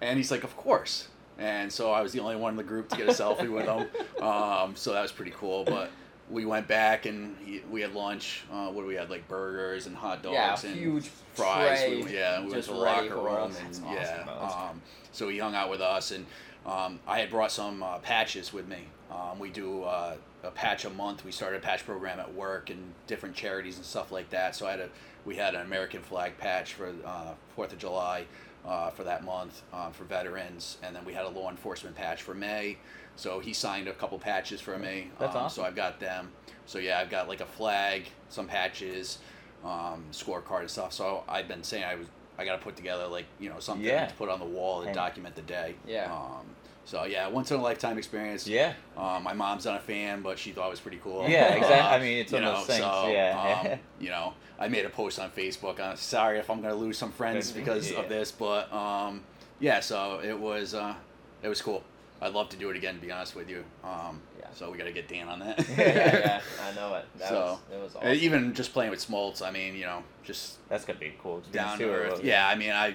And 0.00 0.16
he's 0.16 0.30
like, 0.30 0.44
of 0.44 0.56
course. 0.56 1.08
And 1.38 1.72
so 1.72 1.90
I 1.92 2.00
was 2.02 2.12
the 2.12 2.20
only 2.20 2.36
one 2.36 2.52
in 2.52 2.56
the 2.56 2.62
group 2.62 2.88
to 2.90 2.96
get 2.96 3.08
a 3.08 3.12
selfie 3.12 3.50
with 3.50 3.66
him. 3.66 3.86
Um, 4.24 4.74
so 4.74 4.94
that 4.94 5.02
was 5.02 5.12
pretty 5.12 5.32
cool. 5.32 5.64
But 5.64 5.90
we 6.30 6.46
went 6.46 6.66
back 6.66 7.04
and 7.04 7.36
he, 7.44 7.60
we 7.70 7.82
had 7.82 7.92
lunch. 7.94 8.44
Uh, 8.50 8.68
what 8.68 8.82
do 8.82 8.86
we 8.86 8.94
had 8.94 9.10
like 9.10 9.28
burgers 9.28 9.86
and 9.86 9.94
hot 9.94 10.22
dogs 10.22 10.64
Yeah, 10.64 10.70
and 10.70 10.78
huge 10.78 11.08
fries. 11.34 11.90
we, 11.90 12.14
yeah, 12.14 12.40
we 12.42 12.50
went 12.50 12.64
to 12.64 12.70
the 12.70 12.76
locker 12.76 13.16
room 13.16 13.52
and 13.64 13.74
That's 13.74 13.80
yeah. 13.80 14.24
Um, 14.40 14.80
so 15.12 15.28
he 15.28 15.38
hung 15.38 15.54
out 15.54 15.68
with 15.68 15.82
us 15.82 16.10
and 16.10 16.24
um, 16.64 17.00
I 17.06 17.18
had 17.20 17.28
brought 17.28 17.52
some 17.52 17.82
uh, 17.82 17.98
patches 17.98 18.52
with 18.52 18.66
me. 18.66 18.78
Um, 19.10 19.38
we 19.38 19.50
do 19.50 19.82
uh, 19.82 20.14
a 20.44 20.50
patch 20.50 20.84
a 20.84 20.90
month. 20.90 21.24
We 21.24 21.32
started 21.32 21.56
a 21.56 21.60
patch 21.60 21.84
program 21.84 22.20
at 22.20 22.32
work 22.34 22.70
and 22.70 22.92
different 23.06 23.34
charities 23.34 23.76
and 23.76 23.84
stuff 23.84 24.12
like 24.12 24.30
that. 24.30 24.54
So 24.54 24.66
I 24.66 24.72
had 24.72 24.80
a 24.80 24.88
we 25.24 25.36
had 25.36 25.54
an 25.54 25.62
American 25.62 26.02
flag 26.02 26.36
patch 26.36 26.74
for 26.74 26.92
uh, 27.04 27.32
Fourth 27.56 27.72
of 27.72 27.78
July 27.78 28.26
uh, 28.66 28.90
for 28.90 29.04
that 29.04 29.24
month 29.24 29.62
um, 29.72 29.90
for 29.92 30.04
veterans, 30.04 30.76
and 30.82 30.94
then 30.94 31.04
we 31.04 31.14
had 31.14 31.24
a 31.24 31.28
law 31.30 31.50
enforcement 31.50 31.96
patch 31.96 32.22
for 32.22 32.34
May. 32.34 32.76
So 33.16 33.40
he 33.40 33.52
signed 33.52 33.88
a 33.88 33.92
couple 33.94 34.18
patches 34.18 34.60
for 34.60 34.78
me. 34.78 35.10
That's 35.18 35.34
um, 35.34 35.44
awesome. 35.44 35.62
So 35.62 35.66
I've 35.66 35.76
got 35.76 35.98
them. 35.98 36.30
So 36.66 36.78
yeah, 36.78 36.98
I've 36.98 37.10
got 37.10 37.28
like 37.28 37.40
a 37.40 37.46
flag, 37.46 38.04
some 38.28 38.46
patches, 38.46 39.18
um, 39.64 40.04
scorecard 40.12 40.60
and 40.60 40.70
stuff. 40.70 40.92
So 40.92 41.24
I've 41.28 41.48
been 41.48 41.62
saying 41.62 41.84
I 41.84 41.94
was 41.94 42.06
I 42.36 42.44
got 42.44 42.56
to 42.56 42.62
put 42.62 42.76
together 42.76 43.06
like 43.06 43.26
you 43.38 43.48
know 43.48 43.60
something 43.60 43.86
Yeah. 43.86 44.06
to 44.06 44.14
put 44.14 44.28
on 44.28 44.40
the 44.40 44.44
wall 44.44 44.80
and 44.80 44.88
And- 44.88 44.94
document 44.94 45.36
the 45.36 45.42
day. 45.42 45.76
Yeah. 45.86 46.12
Um, 46.12 46.46
so 46.84 47.04
yeah, 47.04 47.28
once 47.28 47.50
in 47.50 47.58
a 47.58 47.62
lifetime 47.62 47.98
experience. 47.98 48.46
Yeah. 48.46 48.74
Um, 48.96 49.22
my 49.22 49.32
mom's 49.32 49.64
not 49.64 49.76
a 49.76 49.80
fan, 49.80 50.22
but 50.22 50.38
she 50.38 50.52
thought 50.52 50.66
it 50.68 50.70
was 50.70 50.80
pretty 50.80 51.00
cool. 51.02 51.28
Yeah, 51.28 51.54
exactly. 51.54 51.78
Uh, 51.80 51.88
I 51.88 51.98
mean, 51.98 52.18
it's 52.18 52.32
one 52.32 52.44
of 52.44 52.52
know, 52.52 52.58
those 52.58 52.66
things, 52.66 52.80
So, 52.84 53.08
yeah. 53.08 53.70
um, 53.72 53.78
you 54.00 54.10
know, 54.10 54.34
I 54.58 54.68
made 54.68 54.84
a 54.84 54.90
post 54.90 55.18
on 55.18 55.30
Facebook. 55.30 55.80
I'm 55.80 55.96
sorry 55.96 56.38
if 56.38 56.50
I'm 56.50 56.60
gonna 56.62 56.74
lose 56.74 56.98
some 56.98 57.10
friends 57.12 57.50
because 57.52 57.90
Yeah. 57.90 58.00
of 58.00 58.08
this, 58.08 58.30
but 58.32 58.72
um, 58.72 59.22
yeah. 59.60 59.80
So 59.80 60.20
it 60.22 60.38
was 60.38 60.74
uh, 60.74 60.94
it 61.42 61.48
was 61.48 61.60
cool. 61.62 61.82
I'd 62.22 62.32
love 62.32 62.48
to 62.50 62.56
do 62.56 62.70
it 62.70 62.76
again. 62.76 62.94
To 62.94 63.00
be 63.00 63.10
honest 63.10 63.34
with 63.34 63.50
you. 63.50 63.64
Um, 63.82 64.20
Yeah. 64.38 64.46
So 64.54 64.70
we 64.70 64.78
got 64.78 64.84
to 64.84 64.92
get 64.92 65.08
Dan 65.08 65.28
on 65.28 65.40
that. 65.40 65.58
yeah, 65.76 65.78
yeah, 65.78 66.40
I 66.62 66.74
know 66.76 66.94
it. 66.94 67.04
That 67.18 67.28
So, 67.28 67.40
was 67.40 67.58
it 67.72 67.82
was 67.82 67.94
Uh, 67.96 67.98
awesome. 67.98 68.12
Even 68.14 68.54
just 68.54 68.72
playing 68.72 68.90
with 68.92 69.04
Smoltz, 69.06 69.42
I 69.42 69.50
mean, 69.50 69.74
you 69.74 69.84
know, 69.84 70.02
just 70.22 70.66
That's 70.68 70.84
gonna 70.84 70.98
be 71.00 71.14
cool. 71.20 71.42
down 71.52 71.76
to 71.78 71.90
earth. 71.90 72.22
Yeah, 72.22 72.46
I 72.46 72.54
mean, 72.54 72.70
I, 72.70 72.94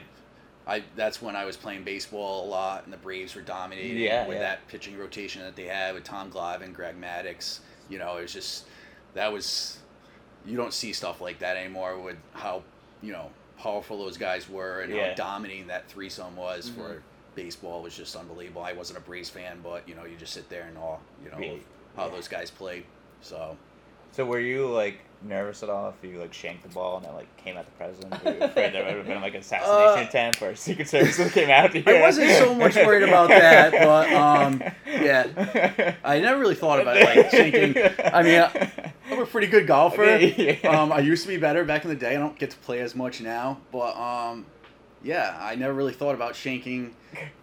I 0.70 0.84
that's 0.96 1.22
when 1.22 1.36
I 1.36 1.46
was 1.46 1.58
playing 1.58 1.84
baseball 1.84 2.46
a 2.46 2.48
lot, 2.48 2.84
and 2.86 2.94
the 2.94 2.98
Braves 2.98 3.36
were 3.36 3.42
dominating 3.42 3.98
Yeah, 3.98 4.28
with 4.28 4.38
yeah. 4.38 4.44
that 4.44 4.68
pitching 4.68 4.98
rotation 4.98 5.42
that 5.42 5.56
they 5.56 5.66
had 5.66 5.96
with 5.96 6.04
Tom 6.04 6.32
Glavine, 6.32 6.74
Greg 6.74 6.96
Maddux. 7.02 7.60
You 7.90 7.98
know, 7.98 8.18
it 8.18 8.22
was 8.22 8.34
just 8.34 8.66
that 9.16 9.34
was 9.34 9.80
you 10.46 10.56
don't 10.56 10.74
see 10.74 10.94
stuff 10.94 11.20
like 11.22 11.40
that 11.40 11.58
anymore 11.58 12.00
with 12.00 12.18
how 12.34 12.64
you 13.02 13.12
know 13.12 13.32
powerful 13.58 13.98
those 13.98 14.18
guys 14.18 14.48
were 14.48 14.82
and 14.82 14.94
Yeah. 14.94 15.10
how 15.10 15.16
dominating 15.16 15.68
that 15.68 15.90
threesome 15.90 16.36
was 16.38 16.70
Mhm. 16.70 16.76
for 16.76 17.04
baseball 17.36 17.82
was 17.82 17.96
just 17.96 18.16
unbelievable. 18.16 18.62
I 18.62 18.74
wasn't 18.74 19.00
a 19.00 19.02
Braves 19.02 19.30
fan, 19.30 19.60
but 19.62 19.88
you 19.90 19.96
know, 19.96 20.06
you 20.06 20.16
just 20.18 20.34
sit 20.34 20.50
there 20.50 20.64
and 20.64 20.78
awe, 20.78 20.98
you 21.24 21.32
know, 21.32 21.40
Yeah. 21.40 21.60
how 21.96 22.08
those 22.10 22.28
guys 22.28 22.52
played. 22.52 22.86
So 23.22 23.58
So 24.12 24.26
were 24.26 24.40
you 24.40 24.68
like 24.68 25.00
nervous 25.22 25.64
at 25.64 25.70
all 25.70 25.90
if 25.90 26.10
you 26.10 26.18
like 26.20 26.34
shanked 26.34 26.64
the 26.64 26.70
ball 26.70 26.98
and 26.98 27.06
it 27.06 27.12
like 27.14 27.28
came 27.38 27.58
at 27.58 27.66
the 27.66 27.72
president? 27.74 28.24
Were 28.24 28.32
you 28.32 28.40
afraid 28.42 28.74
there 28.74 28.86
would 28.86 28.96
have 28.96 29.06
been 29.08 29.22
like 29.22 29.34
an 29.34 29.42
assassination 29.42 30.06
Uh, 30.06 30.08
attempt 30.08 30.42
or 30.42 30.56
Secret 30.56 30.88
Service 30.88 31.18
that 31.18 31.32
came 31.34 31.50
after 31.50 31.80
you? 31.80 31.84
I 31.88 32.02
wasn't 32.02 32.30
so 32.32 32.54
much 32.56 32.76
worried 32.76 33.04
about 33.04 33.30
that, 33.30 33.72
but, 33.72 34.14
um, 34.14 34.64
yeah. 34.88 35.96
I 36.04 36.20
never 36.20 36.40
really 36.40 36.56
thought 36.56 36.80
about 36.80 36.98
it 36.98 37.04
like 37.06 37.32
thinking. 37.32 37.76
I 38.14 38.24
mean, 38.24 38.40
I- 38.42 38.94
I'm 39.12 39.20
a 39.20 39.26
pretty 39.26 39.48
good 39.48 39.66
golfer. 39.68 40.06
Yeah. 40.20 40.54
Um, 40.70 40.92
I 40.92 41.00
used 41.00 41.24
to 41.24 41.28
be 41.30 41.38
better 41.38 41.64
back 41.66 41.84
in 41.84 41.90
the 41.90 41.96
day. 41.96 42.16
I 42.16 42.20
don't 42.20 42.38
get 42.38 42.52
to 42.52 42.58
play 42.58 42.80
as 42.82 42.96
much 42.96 43.22
now, 43.22 43.58
but 43.72 43.98
um, 43.98 44.46
yeah, 45.04 45.36
I 45.42 45.56
never 45.56 45.74
really 45.74 45.94
thought 45.94 46.14
about 46.14 46.34
shanking 46.36 46.92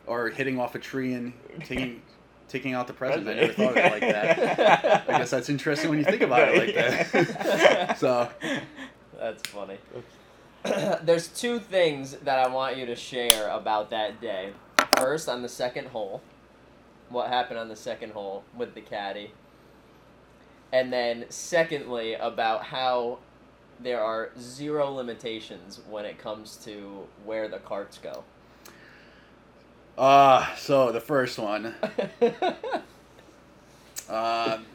or 0.07 0.29
hitting 0.31 0.61
off 0.61 0.75
a 0.77 0.79
tree 0.79 1.15
and 1.15 1.33
taking 1.65 2.03
taking 2.49 2.75
out 2.75 2.87
the 2.87 2.93
president. 2.93 3.29
I 3.29 3.41
never 3.41 3.53
thought 3.53 3.71
of 3.71 3.77
it 3.77 3.93
like 3.93 4.01
that. 4.01 5.05
I 5.09 5.19
guess 5.19 5.31
that's 5.31 5.49
interesting 5.49 5.91
when 5.91 5.99
you 5.99 6.05
think 6.05 6.23
about 6.23 6.49
it 6.49 6.59
like 6.59 6.75
that. 6.75 7.99
so 7.99 8.31
That's 9.19 9.49
funny. 9.49 9.79
There's 11.03 11.29
two 11.29 11.59
things 11.59 12.13
that 12.19 12.39
I 12.39 12.49
want 12.49 12.77
you 12.77 12.87
to 12.87 12.97
share 12.97 13.49
about 13.49 13.91
that 13.91 14.21
day. 14.21 14.53
First, 14.97 15.29
on 15.29 15.43
the 15.43 15.49
second 15.49 15.89
hole, 15.89 16.23
what 17.09 17.29
happened 17.29 17.59
on 17.59 17.69
the 17.69 17.77
second 17.77 18.13
hole 18.13 18.45
with 18.57 18.75
the 18.75 18.81
caddy. 18.81 19.33
And 20.73 20.93
then, 20.93 21.27
secondly, 21.29 22.15
about 22.15 22.65
how 22.65 23.19
there 23.79 24.03
are 24.03 24.31
zero 24.39 24.91
limitations 24.91 25.81
when 25.89 26.05
it 26.05 26.19
comes 26.19 26.57
to 26.65 27.07
where 27.25 27.49
the 27.49 27.59
carts 27.59 27.99
go. 27.99 28.25
Uh, 29.99 30.55
so 30.57 30.93
the 30.93 31.01
first 31.01 31.39
one. 31.39 31.75
Um, 34.09 34.67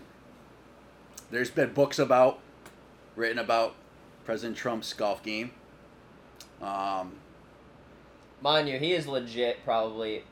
there's 1.30 1.50
been 1.50 1.72
books 1.74 2.00
about, 2.00 2.40
written 3.16 3.40
about 3.40 3.76
President 4.26 4.58
Trump's 4.58 4.92
golf 4.94 5.24
game. 5.24 5.52
Um, 6.62 7.14
Mind 8.42 8.68
you, 8.68 8.78
he 8.78 8.92
is 8.92 9.08
legit 9.08 9.64
probably 9.64 10.24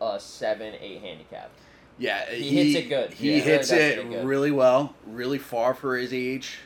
a 0.00 0.18
7 0.18 0.74
8 0.80 1.00
handicap. 1.00 1.50
yeah, 1.98 2.28
He 2.32 2.64
hits 2.72 2.84
it 2.84 2.88
good. 2.88 3.12
He 3.12 3.28
Yeah, 3.28 3.34
he 3.34 3.40
really 3.42 3.52
hits 3.58 3.70
it 3.70 3.98
it 3.98 4.10
good. 4.10 4.24
really 4.26 4.50
well, 4.50 4.94
really 5.06 5.38
far 5.38 5.72
for 5.74 5.96
his 5.96 6.12
age. 6.12 6.58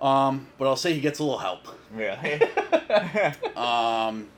Um, 0.00 0.48
but 0.58 0.66
I'll 0.66 0.74
say 0.74 0.94
he 0.94 1.00
gets 1.00 1.20
a 1.20 1.22
little 1.22 1.38
help. 1.38 1.68
Really? 1.92 2.42
Um, 3.56 4.28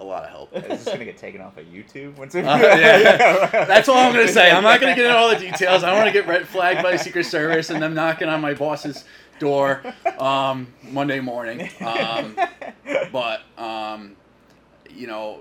a 0.00 0.04
lot 0.04 0.24
of 0.24 0.30
help. 0.30 0.52
Is 0.56 0.84
this 0.84 0.84
gonna 0.84 1.04
get 1.04 1.16
taken 1.18 1.40
off 1.40 1.56
of 1.56 1.66
YouTube 1.66 2.16
once? 2.16 2.34
Uh, 2.34 2.38
yeah. 2.40 3.46
That's 3.66 3.88
all 3.88 3.98
I'm 3.98 4.12
gonna 4.12 4.28
say. 4.28 4.50
I'm 4.50 4.62
not 4.62 4.80
gonna 4.80 4.94
get 4.94 5.04
into 5.06 5.16
all 5.16 5.28
the 5.30 5.36
details. 5.38 5.84
I 5.84 5.92
want 5.94 6.06
to 6.06 6.12
get 6.12 6.26
red 6.26 6.46
flagged 6.48 6.82
by 6.82 6.92
the 6.92 6.98
Secret 6.98 7.24
Service 7.24 7.70
and 7.70 7.82
them 7.82 7.94
knocking 7.94 8.28
on 8.28 8.40
my 8.40 8.54
boss's 8.54 9.04
door 9.38 9.82
um, 10.18 10.66
Monday 10.90 11.20
morning. 11.20 11.68
Um, 11.80 12.36
but 13.12 13.42
um, 13.58 14.16
you 14.90 15.06
know, 15.06 15.40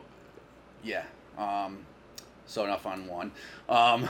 yeah. 0.84 1.04
Um, 1.38 1.80
so 2.46 2.64
enough 2.66 2.86
on 2.86 3.08
one. 3.08 3.32
Um, 3.70 4.10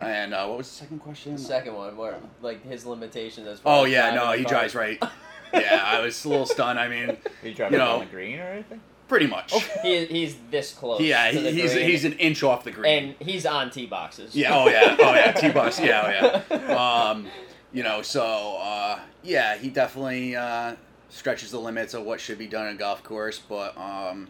and 0.00 0.32
uh, 0.32 0.46
what 0.46 0.58
was 0.58 0.68
the 0.68 0.74
second 0.74 1.00
question? 1.00 1.32
The 1.32 1.38
second 1.40 1.74
one, 1.74 1.96
where 1.96 2.16
like 2.42 2.64
his 2.64 2.86
limitations 2.86 3.46
as 3.48 3.58
far 3.58 3.80
Oh 3.80 3.84
yeah, 3.84 4.14
no, 4.14 4.32
he 4.32 4.44
cart. 4.44 4.48
drives 4.48 4.74
right. 4.74 5.02
Yeah, 5.50 5.82
I 5.82 6.00
was 6.02 6.22
a 6.26 6.28
little 6.28 6.44
stunned. 6.44 6.78
I 6.78 6.88
mean, 6.88 7.16
you 7.42 7.54
driving 7.54 7.78
You 7.78 7.84
know. 7.84 7.92
on 7.94 8.00
the 8.00 8.04
green 8.04 8.38
or 8.38 8.42
anything? 8.42 8.82
Pretty 9.08 9.26
much. 9.26 9.52
He, 9.82 10.04
he's 10.06 10.36
this 10.50 10.72
close. 10.72 11.00
Yeah, 11.00 11.30
to 11.30 11.40
the 11.40 11.50
he, 11.50 11.62
he's 11.62 11.72
green, 11.72 11.90
he's 11.90 12.04
an 12.04 12.12
inch 12.14 12.42
off 12.42 12.64
the 12.64 12.70
green. 12.70 13.14
and 13.18 13.28
he's 13.28 13.46
on 13.46 13.70
tee 13.70 13.86
boxes. 13.86 14.34
Yeah. 14.34 14.54
Oh 14.54 14.68
yeah. 14.68 14.96
Oh 14.98 15.14
yeah. 15.14 15.32
T 15.40 15.50
bus. 15.50 15.80
Yeah. 15.80 16.42
Oh 16.50 16.54
yeah. 16.54 17.10
Um, 17.10 17.26
you 17.72 17.82
know. 17.82 18.02
So 18.02 18.58
uh, 18.60 19.00
yeah, 19.22 19.56
he 19.56 19.70
definitely 19.70 20.36
uh, 20.36 20.76
stretches 21.08 21.50
the 21.50 21.60
limits 21.60 21.94
of 21.94 22.04
what 22.04 22.20
should 22.20 22.38
be 22.38 22.46
done 22.46 22.68
in 22.68 22.74
a 22.76 22.78
golf 22.78 23.02
course. 23.02 23.38
But 23.38 23.76
um, 23.76 24.28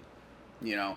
you 0.63 0.77
know, 0.77 0.97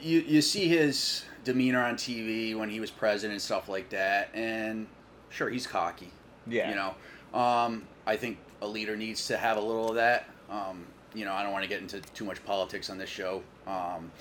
you 0.00 0.20
you 0.20 0.42
see 0.42 0.68
his 0.68 1.24
demeanor 1.44 1.82
on 1.82 1.94
TV 1.94 2.56
when 2.56 2.68
he 2.70 2.80
was 2.80 2.90
president 2.90 3.34
and 3.34 3.42
stuff 3.42 3.68
like 3.68 3.90
that, 3.90 4.30
and 4.34 4.86
sure 5.30 5.48
he's 5.48 5.66
cocky. 5.66 6.10
Yeah. 6.46 6.70
You 6.70 6.76
know, 6.76 7.38
um, 7.38 7.84
I 8.06 8.16
think 8.16 8.38
a 8.62 8.66
leader 8.66 8.96
needs 8.96 9.26
to 9.28 9.36
have 9.36 9.56
a 9.56 9.60
little 9.60 9.90
of 9.90 9.96
that. 9.96 10.28
Um, 10.50 10.86
you 11.16 11.24
know, 11.24 11.32
I 11.32 11.42
don't 11.42 11.52
want 11.52 11.64
to 11.64 11.68
get 11.68 11.80
into 11.80 12.00
too 12.00 12.24
much 12.24 12.44
politics 12.44 12.90
on 12.90 12.98
this 12.98 13.08
show. 13.08 13.42
Um, 13.66 14.12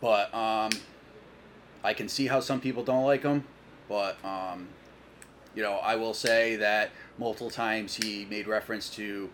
but 0.00 0.32
um, 0.34 0.70
I 1.82 1.94
can 1.94 2.08
see 2.08 2.26
how 2.26 2.40
some 2.40 2.60
people 2.60 2.84
don't 2.84 3.04
like 3.04 3.22
him. 3.22 3.44
But, 3.88 4.22
um, 4.24 4.68
you 5.54 5.62
know, 5.62 5.74
I 5.74 5.96
will 5.96 6.14
say 6.14 6.56
that 6.56 6.90
multiple 7.18 7.50
times 7.50 7.94
he 7.94 8.26
made 8.26 8.46
reference 8.46 8.90
to 8.90 9.30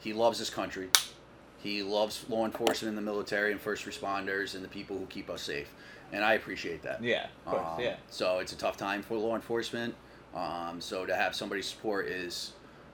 he 0.00 0.12
loves 0.12 0.38
his 0.38 0.50
country. 0.50 0.88
He 1.58 1.82
loves 1.82 2.24
law 2.28 2.46
enforcement 2.46 2.96
and 2.96 2.98
the 2.98 3.02
military 3.02 3.52
and 3.52 3.60
first 3.60 3.84
responders 3.84 4.54
and 4.54 4.64
the 4.64 4.68
people 4.68 4.98
who 4.98 5.06
keep 5.06 5.30
us 5.30 5.42
safe. 5.42 5.72
And 6.12 6.24
I 6.24 6.34
appreciate 6.34 6.82
that. 6.82 7.02
Yeah. 7.04 7.26
Of 7.46 7.52
course. 7.52 7.68
Um, 7.76 7.80
yeah. 7.80 7.96
So 8.08 8.38
it's 8.38 8.52
a 8.52 8.56
tough 8.56 8.76
time 8.76 9.02
for 9.02 9.16
law 9.16 9.36
enforcement. 9.36 9.94
Um, 10.34 10.80
so 10.80 11.06
to 11.06 11.14
have 11.14 11.34
somebody's 11.34 11.66
support 11.66 12.08
is, 12.08 12.52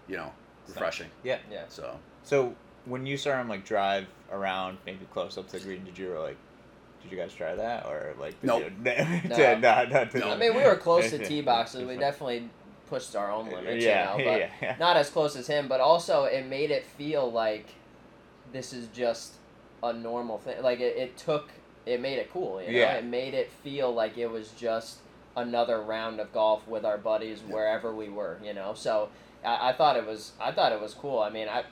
you 0.09 0.17
know, 0.17 0.33
refreshing. 0.69 1.09
Yeah. 1.23 1.39
Yeah. 1.51 1.65
So 1.69 1.99
So 2.25 2.55
when 2.87 3.07
you 3.07 3.17
saw 3.17 3.41
him 3.41 3.49
like 3.49 3.65
drive 3.65 4.07
around, 4.33 4.79
maybe 4.87 5.07
close 5.13 5.37
up 5.39 5.49
to 5.49 5.59
the 5.59 5.65
green, 5.65 5.85
did 5.85 5.99
you 5.99 6.19
like? 6.19 6.37
Did 7.03 7.13
you 7.13 7.19
guys 7.19 7.33
try 7.35 7.55
that 7.55 7.87
or 7.87 8.15
like? 8.19 8.41
did 8.41 8.47
Nope. 8.47 8.65
You, 8.65 8.71
No. 9.29 9.37
no, 9.37 9.59
no, 9.59 9.85
no, 9.85 10.09
No. 10.15 10.31
I 10.31 10.37
mean, 10.37 10.55
we 10.57 10.63
were 10.65 10.77
close 10.77 11.11
to 11.11 11.19
tee 11.25 11.41
boxes. 11.41 11.85
We 11.85 11.97
definitely 11.97 12.49
pushed 12.89 13.15
our 13.17 13.31
own 13.31 13.51
limits, 13.51 13.85
Yeah, 13.85 14.17
you 14.17 14.25
know, 14.25 14.31
but 14.31 14.41
yeah, 14.41 14.51
yeah. 14.63 14.77
not 14.81 14.97
as 14.97 15.11
close 15.11 15.37
as 15.37 15.47
him. 15.47 15.69
But 15.69 15.81
also, 15.81 16.25
it 16.25 16.47
made 16.47 16.71
it 16.71 16.85
feel 16.85 17.31
like 17.31 17.67
this 18.53 18.73
is 18.73 18.89
just 18.89 19.35
a 19.83 19.93
normal 19.93 20.39
thing. 20.39 20.63
Like 20.63 20.81
it, 20.81 20.97
it 20.97 21.17
took, 21.17 21.51
it 21.85 22.01
made 22.01 22.19
it 22.19 22.33
cool. 22.33 22.61
You 22.61 22.73
know, 22.73 22.79
Yeah. 22.79 22.93
it 22.95 23.05
made 23.05 23.35
it 23.35 23.51
feel 23.63 23.93
like 23.93 24.17
it 24.19 24.29
was 24.31 24.49
just 24.51 24.99
another 25.37 25.81
round 25.83 26.19
of 26.19 26.33
golf 26.33 26.67
with 26.67 26.85
our 26.85 26.99
buddies 26.99 27.41
wherever 27.47 27.95
we 27.95 28.09
were. 28.09 28.39
You 28.43 28.55
know, 28.55 28.73
so 28.75 29.11
I, 29.45 29.71
I 29.71 29.73
thought 29.75 29.97
it 29.97 30.07
was, 30.07 30.33
I 30.41 30.51
thought 30.53 30.73
it 30.73 30.81
was 30.81 30.95
cool. 30.95 31.21
I 31.21 31.31
mean, 31.31 31.49
I. 31.49 31.65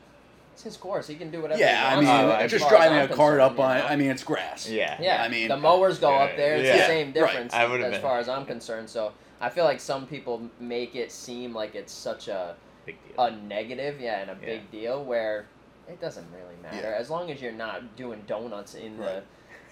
It's 0.55 0.63
his 0.63 0.77
course. 0.77 1.09
He 1.09 1.17
can 1.17 1.33
do 1.33 1.43
whatever. 1.43 1.59
yeah, 1.61 1.91
I 1.93 1.97
mean, 1.97 2.05
to, 2.05 2.13
uh, 2.13 2.47
just 2.47 2.69
driving 2.69 2.99
a 2.99 3.09
cart 3.13 3.41
up 3.41 3.59
on 3.59 3.77
you 3.77 3.83
know? 3.83 3.89
I 3.89 3.97
mean, 3.97 4.11
it's 4.11 4.23
grass. 4.23 4.69
Yeah. 4.71 4.97
Yeah, 5.01 5.21
I 5.21 5.29
mean- 5.29 5.49
the 5.49 5.57
mowers 5.57 5.99
go 5.99 6.15
up 6.15 6.37
there. 6.37 6.55
It's 6.55 6.69
Yeah. 6.69 6.77
the 6.77 6.87
same 6.87 7.07
Right. 7.09 7.15
difference 7.15 7.53
I 7.53 7.67
would've 7.67 7.87
as 7.87 7.93
been- 7.95 8.01
far 8.03 8.19
as 8.21 8.29
I'm 8.29 8.47
concerned. 8.47 8.89
So 8.89 9.13
I 9.41 9.49
feel 9.51 9.65
like 9.65 9.81
some 9.81 10.07
people 10.07 10.43
make 10.61 10.95
it 10.95 11.11
seem 11.11 11.53
like 11.53 11.75
it's 11.75 11.93
such 11.93 12.29
a 12.29 12.55
big 12.87 12.97
deal. 13.05 13.25
a 13.25 13.33
negative, 13.33 14.01
yeah, 14.01 14.21
and 14.21 14.31
a 14.31 14.37
Yeah. 14.41 14.47
big 14.47 14.71
deal 14.71 15.03
where 15.03 15.47
it 15.89 16.01
doesn't 16.01 16.27
really 16.33 16.55
matter 16.63 16.91
Yeah. 16.91 16.97
as 16.99 17.11
long 17.11 17.33
as 17.33 17.43
you're 17.43 17.51
not 17.53 17.97
doing 17.97 18.23
donuts 18.29 18.75
in 18.75 18.97
Right. 18.97 19.23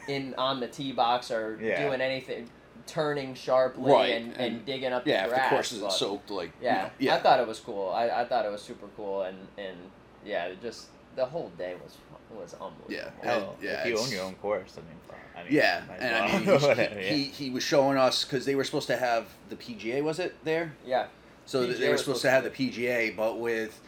the 0.09 0.13
in 0.13 0.35
on 0.37 0.59
the 0.59 0.67
tee 0.67 0.91
box 0.91 1.31
or 1.31 1.57
Yeah. 1.63 1.81
doing 1.87 2.01
anything 2.01 2.51
turning 2.89 3.35
sharply 3.35 3.93
Right, 3.93 4.15
and, 4.15 4.33
and, 4.33 4.41
and- 4.57 4.67
digging 4.67 4.93
up 4.93 5.07
Yeah, 5.07 5.19
the 5.19 5.23
if 5.27 5.31
the 5.31 5.37
grass. 5.37 5.51
course 5.51 5.73
isn't 5.73 5.87
but- 5.87 5.93
soaked, 5.93 6.29
like 6.31 6.49
you 6.61 6.67
yeah, 6.67 6.83
know, 6.83 6.91
yeah, 6.99 7.15
I 7.15 7.19
thought 7.21 7.39
it 7.39 7.47
was 7.47 7.61
cool. 7.61 7.89
I, 7.91 8.09
I 8.09 8.25
thought 8.25 8.45
it 8.45 8.51
was 8.51 8.61
super 8.63 8.89
cool, 8.97 9.23
and 9.23 9.47
and 9.57 9.77
yeah, 10.25 10.51
just 10.63 10.87
the 11.17 11.25
whole 11.25 11.51
day 11.59 11.75
was 11.83 11.97
was 12.31 12.55
unbelievable. 12.55 12.87
Yeah, 12.89 13.11
Hell, 13.23 13.57
yeah, 13.61 13.83
if 13.83 13.87
you 13.89 13.99
own 13.99 14.11
your 14.11 14.23
own 14.25 14.35
course, 14.37 14.79
I 14.79 14.81
mean, 14.81 14.99
I 15.37 15.43
mean 15.45 15.53
yeah, 15.53 15.83
and 15.99 16.17
I 16.17 16.33
mean, 16.33 16.45
he's- 16.45 16.63
Whatever, 16.63 16.99
he, 17.01 17.09
he 17.15 17.25
he 17.25 17.51
was 17.51 17.63
showing 17.63 17.99
us 17.99 18.25
because 18.25 18.45
they 18.47 18.55
were 18.55 18.65
supposed 18.65 18.87
to 18.89 18.97
have 18.97 19.27
the 19.51 19.57
PGA, 19.57 20.03
was 20.03 20.19
it 20.19 20.35
there? 20.45 20.75
yeah, 20.87 21.07
So 21.45 21.67
PGA 21.67 21.79
they 21.79 21.89
were 21.91 21.99
supposed 21.99 22.05
supposed 22.05 22.23
to 22.23 22.29
to 22.29 22.31
have 22.33 22.45
the 22.45 22.51
PGA, 22.51 23.15
but 23.17 23.39
with 23.39 23.81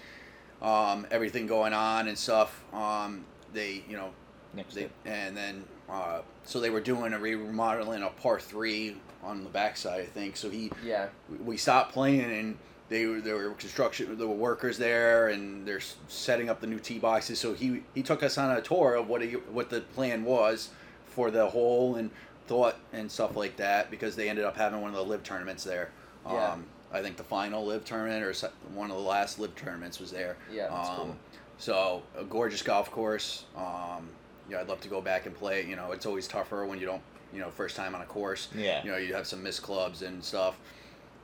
um, 0.61 1.07
everything 1.11 1.47
going 1.47 1.73
on 1.73 2.09
and 2.09 2.17
stuff, 2.19 2.63
um, 2.75 3.25
they 3.53 3.83
you 3.89 3.97
know 3.97 4.11
Next 4.55 4.75
they 4.75 4.89
and 5.05 5.37
then 5.37 5.65
uh, 5.89 6.21
so 6.45 6.61
they 6.61 6.71
were 6.71 6.81
doing 6.81 7.13
a 7.13 7.19
remodeling 7.19 8.03
a 8.03 8.11
par 8.11 8.39
three 8.39 8.97
on 9.23 9.43
the 9.43 9.51
backside, 9.51 10.01
I 10.01 10.05
think. 10.05 10.37
So 10.37 10.49
he 10.49 10.71
yeah, 10.85 11.09
we 11.45 11.57
stopped 11.57 11.93
playing 11.93 12.21
and 12.21 12.59
they 12.89 13.07
were 13.07 13.21
there 13.21 13.37
were 13.37 13.51
construction 13.55 14.17
there 14.19 14.27
were 14.27 14.35
workers 14.35 14.77
there 14.79 15.29
and 15.29 15.67
they're 15.67 15.81
setting 16.09 16.49
up 16.51 16.61
the 16.61 16.67
new 16.67 16.79
tee 16.79 16.99
boxes 16.99 17.39
so 17.39 17.55
he 17.55 17.83
he 17.95 18.03
took 18.03 18.23
us 18.23 18.37
on 18.39 18.57
a 18.57 18.61
tour 18.61 18.95
of 18.95 19.09
what 19.09 19.23
he, 19.23 19.33
what 19.33 19.71
the 19.71 19.81
plan 19.81 20.25
was 20.25 20.71
for 21.07 21.31
the 21.31 21.47
hole 21.49 21.97
and 21.97 22.11
thought 22.47 22.77
and 22.93 23.11
stuff 23.11 23.37
like 23.37 23.57
that 23.57 23.91
because 23.91 24.17
they 24.17 24.29
ended 24.29 24.45
up 24.45 24.57
having 24.57 24.81
one 24.81 24.91
of 24.91 24.97
the 24.97 25.05
live 25.05 25.23
tournaments 25.23 25.65
there 25.65 25.91
Yeah. 26.27 26.53
um, 26.53 26.67
I 26.93 27.01
think 27.03 27.17
the 27.17 27.25
final 27.25 27.65
live 27.65 27.85
tournament 27.85 28.23
or 28.23 28.35
one 28.75 28.91
of 28.91 28.97
the 28.97 29.03
last 29.03 29.39
live 29.39 29.55
tournaments 29.57 29.99
was 29.99 30.11
there 30.11 30.37
yeah, 30.53 30.69
that's 30.69 30.91
um, 30.91 30.97
cool. 30.97 31.17
so 31.59 32.03
a 32.19 32.25
gorgeous 32.25 32.63
golf 32.63 32.91
course. 32.91 33.47
Um, 33.57 34.09
yeah, 34.51 34.61
I'd 34.61 34.69
love 34.69 34.81
to 34.83 34.89
go 34.89 35.01
back 35.01 35.25
and 35.25 35.35
play. 35.35 35.65
You 35.67 35.75
know, 35.75 35.93
it's 35.93 36.05
always 36.05 36.29
tougher 36.29 36.67
when 36.67 36.79
you 36.79 36.85
don't, 36.85 37.01
you 37.33 37.41
know, 37.41 37.49
first 37.51 37.77
time 37.77 37.95
on 37.95 38.03
a 38.03 38.05
course. 38.05 38.49
Yeah. 38.55 38.85
You 38.85 38.91
know, 38.91 38.99
you 38.99 39.15
have 39.15 39.27
some 39.27 39.43
missed 39.43 39.63
clubs 39.63 40.03
and 40.03 40.23
stuff, 40.23 40.59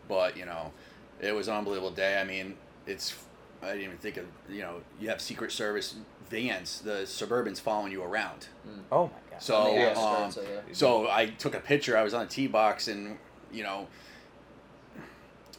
but 0.09 0.37
you 0.39 0.47
know, 0.47 0.73
it 1.21 1.33
was 1.35 1.49
an 1.49 1.55
unbelievable 1.55 1.91
day. 1.91 2.21
I 2.21 2.25
mean, 2.25 2.57
it's 2.87 3.15
I 3.63 3.69
didn't 3.69 3.83
even 3.83 3.99
think 3.99 4.17
of 4.17 4.27
you 4.49 4.61
know 4.63 4.81
you 5.01 5.09
have 5.09 5.21
Secret 5.21 5.53
Service 5.53 5.97
vans, 6.29 6.81
the 6.81 7.03
Suburbans 7.05 7.61
following 7.61 7.93
you 7.93 8.03
around. 8.03 8.49
Oh 8.93 9.05
my 9.07 9.31
god. 9.31 9.43
So, 9.43 9.75
yeah. 9.75 9.93
um, 9.93 10.25
of 10.25 10.35
the- 10.35 10.63
So 10.73 11.09
I 11.09 11.27
took 11.27 11.55
a 11.55 11.61
picture. 11.61 11.97
I 11.97 12.03
was 12.03 12.15
on 12.15 12.23
a 12.23 12.27
tee 12.29 12.47
box 12.47 12.89
and 12.89 13.19
you 13.53 13.63
know. 13.63 13.87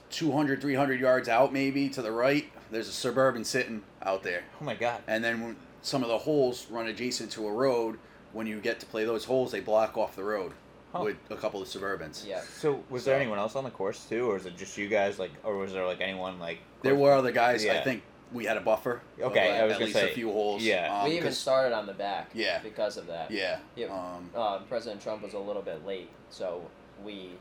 200 0.09 0.59
300 0.59 0.99
yards 0.99 1.29
out 1.29 1.53
maybe 1.53 1.87
to 1.87 2.01
the 2.01 2.11
right 2.11 2.51
there's 2.69 2.89
a 2.89 2.91
suburban 2.91 3.45
sitting 3.45 3.81
out 4.03 4.23
there 4.23 4.43
oh 4.59 4.65
my 4.65 4.75
god. 4.75 5.01
and 5.07 5.23
then 5.23 5.39
when 5.39 5.55
some 5.81 6.03
of 6.03 6.09
the 6.09 6.17
holes 6.17 6.67
run 6.69 6.87
adjacent 6.87 7.31
to 7.31 7.47
a 7.47 7.51
road. 7.51 7.97
When 8.33 8.47
you 8.47 8.61
get 8.61 8.79
to 8.79 8.85
play 8.85 9.03
those 9.03 9.25
holes, 9.25 9.51
they 9.51 9.59
block 9.59 9.97
off 9.97 10.15
the 10.15 10.23
road 10.23 10.53
Huh. 10.93 11.03
with 11.03 11.17
a 11.29 11.35
couple 11.35 11.61
of 11.61 11.67
Suburbans. 11.69 12.25
yeah, 12.27 12.41
So 12.59 12.83
was 12.89 13.05
there 13.05 13.15
anyone 13.15 13.39
else 13.39 13.55
on 13.55 13.63
the 13.63 13.69
course 13.69 14.05
too, 14.09 14.29
or 14.29 14.35
is 14.37 14.45
it 14.45 14.57
just 14.57 14.77
you 14.77 14.89
guys? 14.89 15.19
Like, 15.19 15.31
or 15.43 15.55
was 15.57 15.71
there 15.71 15.85
like 15.85 16.01
anyone 16.01 16.39
like? 16.39 16.59
There 16.81 16.95
were 16.95 17.13
other 17.13 17.31
guys. 17.31 17.65
I 17.65 17.79
think 17.81 18.03
we 18.33 18.45
had 18.45 18.57
a 18.57 18.61
buffer. 18.61 19.01
Okay, 19.19 19.51
like, 19.51 19.61
I 19.61 19.63
was 19.63 19.73
at 19.73 19.75
gonna 19.79 19.85
least 19.85 19.97
say, 19.99 20.11
a 20.11 20.13
few 20.13 20.31
holes. 20.31 20.63
yeah. 20.63 21.01
um, 21.01 21.09
we 21.09 21.17
even 21.17 21.31
started 21.31 21.73
on 21.75 21.85
the 21.85 21.93
back. 21.93 22.31
Yeah. 22.33 22.59
because 22.63 22.97
of 22.97 23.07
that. 23.07 23.31
Yeah. 23.31 23.59
Yeah. 23.75 23.87
Um, 23.87 24.29
uh, 24.35 24.59
President 24.69 25.01
Trump 25.01 25.23
was 25.23 25.33
a 25.33 25.39
little 25.39 25.61
bit 25.61 25.85
late, 25.85 26.09
so 26.29 26.61
we 27.03 27.31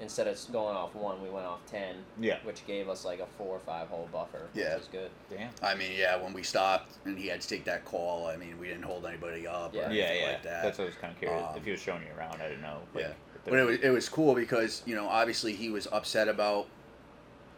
instead 0.00 0.26
of 0.28 0.38
going 0.52 0.76
off 0.76 0.94
one, 0.94 1.20
we 1.22 1.28
went 1.28 1.46
off 1.46 1.60
ten, 1.66 1.96
Yeah. 2.20 2.38
which 2.44 2.66
gave 2.66 2.88
us 2.88 3.04
like 3.04 3.20
a 3.20 3.26
four 3.36 3.56
or 3.56 3.58
five 3.60 3.88
hole 3.88 4.08
buffer, 4.12 4.46
Yeah. 4.54 4.74
which 4.74 4.82
is 4.84 4.88
good. 4.88 5.10
Damn. 5.30 5.50
I 5.62 5.74
mean, 5.74 5.92
yeah. 5.96 6.16
When 6.16 6.32
we 6.32 6.42
stopped 6.42 6.92
and 7.04 7.18
he 7.18 7.26
had 7.28 7.40
to 7.40 7.48
take 7.48 7.64
that 7.64 7.84
call, 7.84 8.26
I 8.26 8.36
mean, 8.36 8.58
we 8.60 8.68
didn't 8.68 8.84
hold 8.84 9.06
anybody 9.06 9.46
up 9.46 9.74
Yeah. 9.74 9.88
or 9.88 9.92
Yeah, 9.92 10.04
anything 10.04 10.22
yeah. 10.22 10.32
like 10.32 10.42
that. 10.44 10.62
That's 10.62 10.78
what 10.78 10.84
I 10.84 10.86
was 10.86 10.94
kind 10.96 11.12
of 11.12 11.18
curious. 11.18 11.44
Um, 11.50 11.56
if 11.56 11.64
he 11.64 11.70
was 11.72 11.80
showing 11.80 12.02
you 12.02 12.08
around, 12.18 12.40
I 12.40 12.48
didn't 12.48 12.62
know. 12.62 12.80
Like, 12.94 13.04
Yeah. 13.04 13.10
if 13.10 13.44
But 13.44 13.58
it 13.58 13.64
was, 13.64 13.78
it 13.80 13.90
was 13.90 14.08
cool 14.08 14.34
because 14.34 14.82
you 14.86 14.94
know 14.94 15.08
obviously 15.08 15.54
he 15.54 15.70
was 15.70 15.86
upset 15.90 16.28
about 16.28 16.66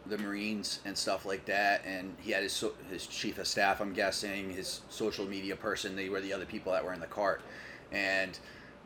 the 0.07 0.17
Marines 0.17 0.79
and 0.83 0.97
stuff 0.97 1.25
like 1.27 1.45
that, 1.45 1.83
and 1.85 2.15
he 2.19 2.31
had 2.31 2.41
his 2.41 2.53
so, 2.53 2.73
his 2.89 3.05
chief 3.05 3.37
of 3.37 3.45
staff, 3.47 3.79
I'm 3.79 3.93
guessing, 3.93 4.51
his 4.51 4.81
social 4.89 5.25
media 5.27 5.55
person. 5.55 5.95
They 5.95 6.09
were 6.09 6.19
the 6.21 6.33
other 6.33 6.45
people 6.47 6.71
that 6.71 6.83
were 6.83 6.91
in 6.93 6.99
the 6.99 7.05
cart, 7.07 7.41
and 7.91 8.37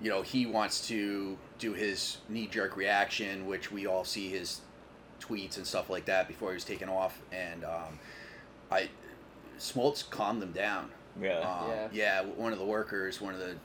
you 0.01 0.09
know 0.09 0.21
he 0.21 0.45
wants 0.45 0.87
to 0.89 1.37
do 1.59 1.73
his 1.73 2.17
knee 2.29 2.47
jerk 2.47 2.75
reaction, 2.75 3.45
which 3.47 3.71
we 3.71 3.85
all 3.87 4.03
see 4.03 4.29
his 4.29 4.61
tweets 5.21 5.57
and 5.57 5.65
stuff 5.65 5.89
like 5.89 6.05
that 6.05 6.27
before 6.27 6.49
he 6.49 6.55
was 6.55 6.65
taken 6.65 6.89
off, 6.89 7.19
and 7.31 7.63
um, 7.63 7.99
I 8.71 8.89
Smoltz 9.57 10.07
calmed 10.09 10.41
them 10.41 10.51
down. 10.51 10.91
yeah. 11.21 11.39
Um, 11.39 11.69
Yeah. 11.69 11.87
yeah. 11.93 12.21
one 12.23 12.51
of 12.53 12.59
the 12.59 12.65
workers, 12.65 13.21
one 13.21 13.33
of 13.33 13.39
the 13.39 13.55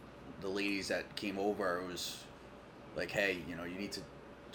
the 0.41 0.49
ladies 0.49 0.89
that 0.89 1.15
came 1.17 1.39
over 1.39 1.83
was 1.87 2.25
like, 2.97 3.11
"Hey, 3.11 3.43
you 3.47 3.57
know, 3.57 3.65
you 3.65 3.75
need 3.79 3.93
to 3.93 4.01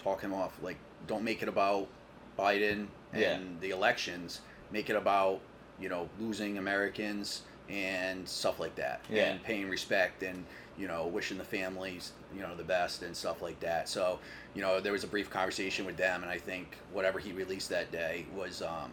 talk 0.02 0.20
him 0.20 0.32
off. 0.34 0.52
Like, 0.62 0.78
don't 1.06 1.22
make 1.22 1.42
it 1.42 1.48
about 1.48 1.86
Biden 2.38 2.86
and 3.12 3.20
Yeah. 3.22 3.38
the 3.60 3.70
elections. 3.70 4.40
Make 4.72 4.90
it 4.90 4.96
about 4.96 5.40
you 5.78 5.88
know 5.90 6.08
losing 6.18 6.56
Americans 6.58 7.42
and 7.68 8.26
stuff 8.28 8.58
like 8.58 8.74
that, 8.76 9.00
Yeah. 9.10 9.24
and 9.26 9.42
paying 9.42 9.68
respect 9.68 10.22
and 10.22 10.44
you 10.78 10.86
know 10.88 11.06
wishing 11.06 11.38
the 11.38 11.44
families 11.44 12.12
you 12.34 12.42
know 12.42 12.54
the 12.54 12.64
best 12.64 13.02
and 13.02 13.16
stuff 13.16 13.40
like 13.42 13.58
that. 13.60 13.88
So 13.88 14.18
you 14.54 14.62
know 14.62 14.80
there 14.80 14.92
was 14.92 15.04
a 15.04 15.08
brief 15.08 15.30
conversation 15.30 15.86
with 15.86 15.96
them, 15.96 16.22
and 16.22 16.30
I 16.30 16.38
think 16.38 16.76
whatever 16.92 17.18
he 17.18 17.32
released 17.32 17.68
that 17.70 17.90
day 17.92 18.26
was. 18.36 18.62
Um, 18.62 18.90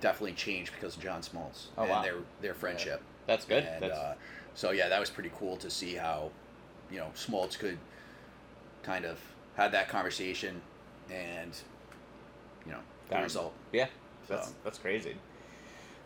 Definitely 0.00 0.34
changed 0.34 0.70
because 0.72 0.94
of 0.94 1.02
John 1.02 1.22
Smoltz 1.22 1.66
Oh, 1.76 1.82
and 1.82 1.90
wow. 1.90 2.02
their 2.02 2.14
their 2.40 2.54
friendship. 2.54 3.02
That's 3.26 3.44
good. 3.44 3.64
And 3.64 3.82
That's 3.82 3.98
uh, 3.98 4.14
so 4.54 4.70
yeah, 4.70 4.88
that 4.88 5.00
was 5.00 5.10
pretty 5.10 5.32
cool 5.36 5.56
to 5.56 5.68
see 5.70 5.94
how, 5.94 6.30
you 6.88 6.98
know, 6.98 7.08
Smoltz 7.16 7.58
could 7.58 7.78
kind 8.84 9.04
of 9.04 9.18
had 9.56 9.72
that 9.72 9.88
conversation 9.88 10.60
and, 11.10 11.50
you 12.64 12.70
know, 12.70 12.78
the 13.08 13.16
him. 13.16 13.22
result. 13.24 13.54
yeah. 13.72 13.86
That's 14.28 14.52
that's 14.62 14.78
crazy. 14.78 15.16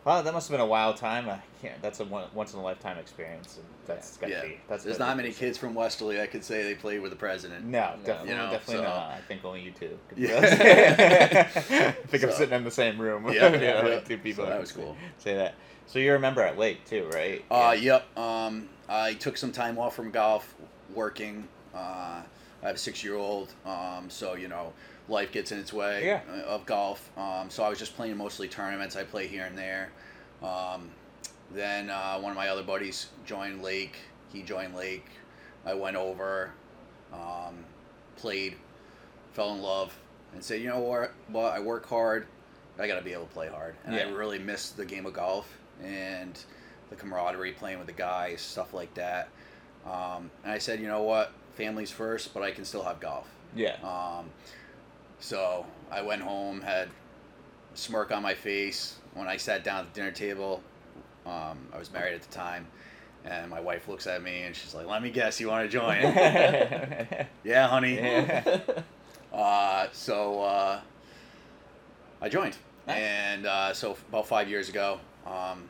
Wow, 0.05 0.21
that 0.21 0.33
must 0.33 0.49
have 0.49 0.53
been 0.53 0.61
a 0.61 0.69
wild 0.69 0.97
time. 0.97 1.29
I 1.29 1.39
can't. 1.61 1.81
That's 1.81 2.01
a 2.01 2.03
one, 2.05 2.25
once 2.33 2.53
in 2.53 2.59
a 2.59 2.63
lifetime 2.63 2.97
experience. 2.97 3.55
And 3.57 3.65
that's 3.87 4.17
gotta 4.17 4.33
Yeah, 4.33 4.41
be. 4.41 4.59
That's 4.67 4.83
there's 4.83 4.99
not 4.99 5.13
be 5.13 5.17
many 5.17 5.29
crazy. 5.29 5.39
kids 5.45 5.57
from 5.57 5.73
Westerly 5.75 6.17
that 6.17 6.29
could 6.29 6.43
say 6.43 6.61
they 6.63 6.75
played 6.75 7.01
with 7.01 7.11
the 7.11 7.17
president. 7.17 7.63
No, 7.65 7.79
No. 7.79 7.95
definitely, 8.05 8.29
You 8.31 8.35
know, 8.35 8.51
definitely 8.51 8.75
so- 8.83 8.89
not. 8.89 9.11
I 9.11 9.19
think 9.27 9.45
only 9.45 9.61
you 9.61 9.71
two. 9.71 9.97
Yeah. 10.17 10.39
I 11.87 11.91
think 12.07 12.23
I'm 12.23 12.31
sitting 12.31 12.53
in 12.55 12.63
the 12.65 12.71
same 12.71 12.99
room. 12.99 13.25
Yeah, 13.31 13.49
You 13.49 13.57
know, 13.57 13.63
yeah. 13.63 13.81
like 13.81 14.07
two 14.07 14.17
people. 14.17 14.43
So 14.43 14.49
that 14.49 14.55
that 14.55 14.61
was 14.61 14.71
cool. 14.73 14.97
Say 15.19 15.35
that. 15.35 15.55
So 15.87 15.99
you're 15.99 16.15
a 16.15 16.19
member 16.19 16.41
at 16.41 16.57
Lake 16.57 16.83
too, 16.85 17.09
right? 17.13 17.43
Uh, 17.49 17.75
yep. 17.79 18.05
Um, 18.17 18.67
I 18.89 19.13
took 19.13 19.37
some 19.37 19.51
time 19.51 19.77
off 19.79 19.95
from 19.95 20.11
golf, 20.11 20.53
working. 20.93 21.47
Uh, 21.73 22.21
I 22.61 22.67
have 22.67 22.75
a 22.75 22.77
six-year-old, 22.79 23.53
um, 23.65 24.09
so 24.09 24.35
you 24.35 24.47
know, 24.47 24.73
life 25.09 25.31
gets 25.31 25.51
in 25.51 25.59
its 25.59 25.73
way 25.73 26.05
Yeah. 26.05 26.21
of 26.45 26.65
golf. 26.65 27.09
Um, 27.17 27.49
so 27.49 27.63
I 27.63 27.69
was 27.69 27.79
just 27.79 27.95
playing 27.95 28.17
mostly 28.17 28.47
tournaments. 28.47 28.95
I 28.95 29.03
play 29.03 29.27
here 29.27 29.45
and 29.45 29.57
there. 29.57 29.91
Um, 30.41 30.91
then 31.51 31.89
uh, 31.89 32.19
one 32.19 32.31
of 32.31 32.37
my 32.37 32.47
other 32.49 32.63
buddies 32.63 33.07
joined 33.25 33.61
Lake. 33.61 33.97
He 34.31 34.41
joined 34.41 34.75
Lake. 34.75 35.05
I 35.65 35.73
went 35.73 35.95
over, 35.97 36.51
um, 37.13 37.65
played, 38.15 38.55
fell 39.33 39.53
in 39.53 39.61
love, 39.61 39.95
and 40.33 40.43
said, 40.43 40.61
you 40.61 40.67
know 40.69 40.79
what? 40.79 41.13
Well, 41.29 41.45
I 41.45 41.59
work 41.59 41.85
hard. 41.87 42.27
I 42.79 42.87
got 42.87 42.95
to 42.97 43.03
be 43.03 43.13
able 43.13 43.25
to 43.27 43.33
play 43.33 43.47
hard, 43.49 43.75
and 43.85 43.95
I 43.95 44.01
really 44.09 44.39
missed 44.39 44.77
the 44.77 44.85
game 44.85 45.05
of 45.05 45.13
golf 45.13 45.47
and 45.83 46.37
the 46.89 46.95
camaraderie, 46.95 47.51
playing 47.51 47.77
with 47.77 47.85
the 47.87 47.93
guys, 47.93 48.41
stuff 48.41 48.73
like 48.73 48.93
that. 48.95 49.29
Um, 49.85 50.31
and 50.43 50.51
I 50.51 50.57
said, 50.57 50.79
you 50.79 50.87
know 50.87 51.03
what? 51.03 51.33
Family's 51.55 51.91
first, 51.91 52.33
but 52.33 52.41
I 52.41 52.49
can 52.51 52.65
still 52.65 52.83
have 52.83 52.99
golf. 52.99 53.27
Yeah. 53.55 53.75
So 55.23 55.65
I 55.89 56.01
went 56.01 56.21
home, 56.21 56.59
had 56.59 56.89
a 57.73 57.77
smirk 57.77 58.11
on 58.11 58.21
my 58.21 58.33
face 58.33 58.97
when 59.13 59.25
I 59.25 59.37
sat 59.37 59.63
down 59.63 59.79
at 59.85 59.93
the 59.93 59.97
dinner 60.01 60.11
table. 60.11 60.61
Um, 61.25 61.65
I 61.73 61.77
was 61.79 61.89
married 61.93 62.13
at 62.13 62.21
the 62.23 62.33
time, 62.33 62.67
and 63.23 63.49
my 63.49 63.61
wife 63.61 63.87
looks 63.87 64.05
at 64.05 64.21
me 64.21 64.41
and 64.41 64.53
she's 64.53 64.75
like, 64.75 64.85
"Let 64.85 65.01
me 65.01 65.09
guess, 65.11 65.39
you 65.39 65.47
want 65.47 65.63
to 65.65 65.69
join?" 65.71 66.01
yeah, 67.45 67.67
honey. 67.69 67.95
Yeah. 67.95 68.59
Uh, 69.33 69.87
so 69.93 70.43
uh, 70.43 70.79
I 72.21 72.29
joined, 72.29 72.55
Nice. 72.85 72.97
and 72.99 73.47
uh, 73.47 73.73
so 73.73 73.97
about 74.09 74.27
five 74.27 74.47
years 74.47 74.69
ago, 74.69 74.99
um, 75.25 75.63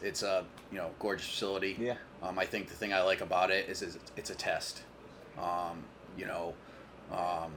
it's 0.00 0.22
a 0.22 0.46
you 0.70 0.78
know 0.78 0.88
gorgeous 0.98 1.26
facility. 1.26 1.76
yeah. 1.78 1.96
Um, 2.22 2.38
I 2.38 2.46
think 2.46 2.68
the 2.68 2.74
thing 2.74 2.94
I 2.94 3.02
like 3.02 3.20
about 3.20 3.50
it 3.50 3.68
is, 3.68 3.82
is 3.82 3.98
it's 4.16 4.30
a 4.30 4.34
test. 4.34 4.84
Um, 5.38 5.84
you 6.16 6.24
know, 6.24 6.54
um, 7.12 7.52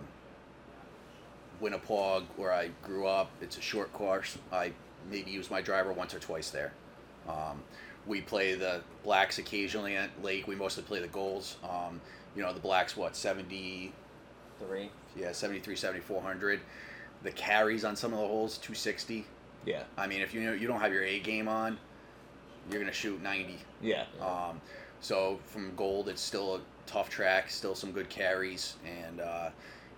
Winnapaug, 1.61 2.23
where 2.37 2.51
I 2.51 2.69
grew 2.83 3.07
up, 3.07 3.29
it's 3.41 3.57
a 3.57 3.61
short 3.61 3.91
course. 3.93 4.37
I 4.51 4.71
maybe 5.09 5.31
use 5.31 5.49
my 5.49 5.61
driver 5.61 5.93
once 5.93 6.13
or 6.13 6.19
twice 6.19 6.49
there. 6.49 6.73
Um, 7.27 7.61
we 8.07 8.21
play 8.21 8.55
the 8.55 8.81
blacks 9.03 9.39
occasionally 9.39 9.95
at 9.95 10.09
Lake. 10.23 10.47
We 10.47 10.55
mostly 10.55 10.83
play 10.83 10.99
the 10.99 11.07
goals. 11.07 11.57
Um, 11.63 12.01
you 12.35 12.43
know, 12.43 12.53
the 12.53 12.59
blacks 12.59 12.95
what 12.95 13.15
seventy 13.15 13.93
three. 14.59 14.89
Yeah, 15.17 15.31
73, 15.31 15.75
7400. 15.75 16.59
The 17.23 17.31
carries 17.31 17.85
on 17.85 17.95
some 17.95 18.11
of 18.13 18.19
the 18.19 18.27
holes, 18.27 18.57
260. 18.57 19.25
Yeah. 19.65 19.83
I 19.97 20.07
mean, 20.07 20.21
if 20.21 20.33
you 20.33 20.41
know 20.41 20.53
you 20.53 20.67
don't 20.67 20.81
have 20.81 20.93
your 20.93 21.03
A 21.03 21.19
game 21.19 21.47
on, 21.47 21.77
you're 22.69 22.79
gonna 22.79 22.91
shoot 22.91 23.21
90. 23.21 23.57
Yeah. 23.81 24.05
Um, 24.21 24.61
so 25.01 25.39
from 25.45 25.73
gold, 25.75 26.09
it's 26.09 26.21
still 26.21 26.55
a 26.55 26.61
tough 26.85 27.09
track, 27.09 27.49
still 27.49 27.75
some 27.75 27.91
good 27.91 28.09
carries, 28.09 28.75
and 28.85 29.21
uh, 29.21 29.49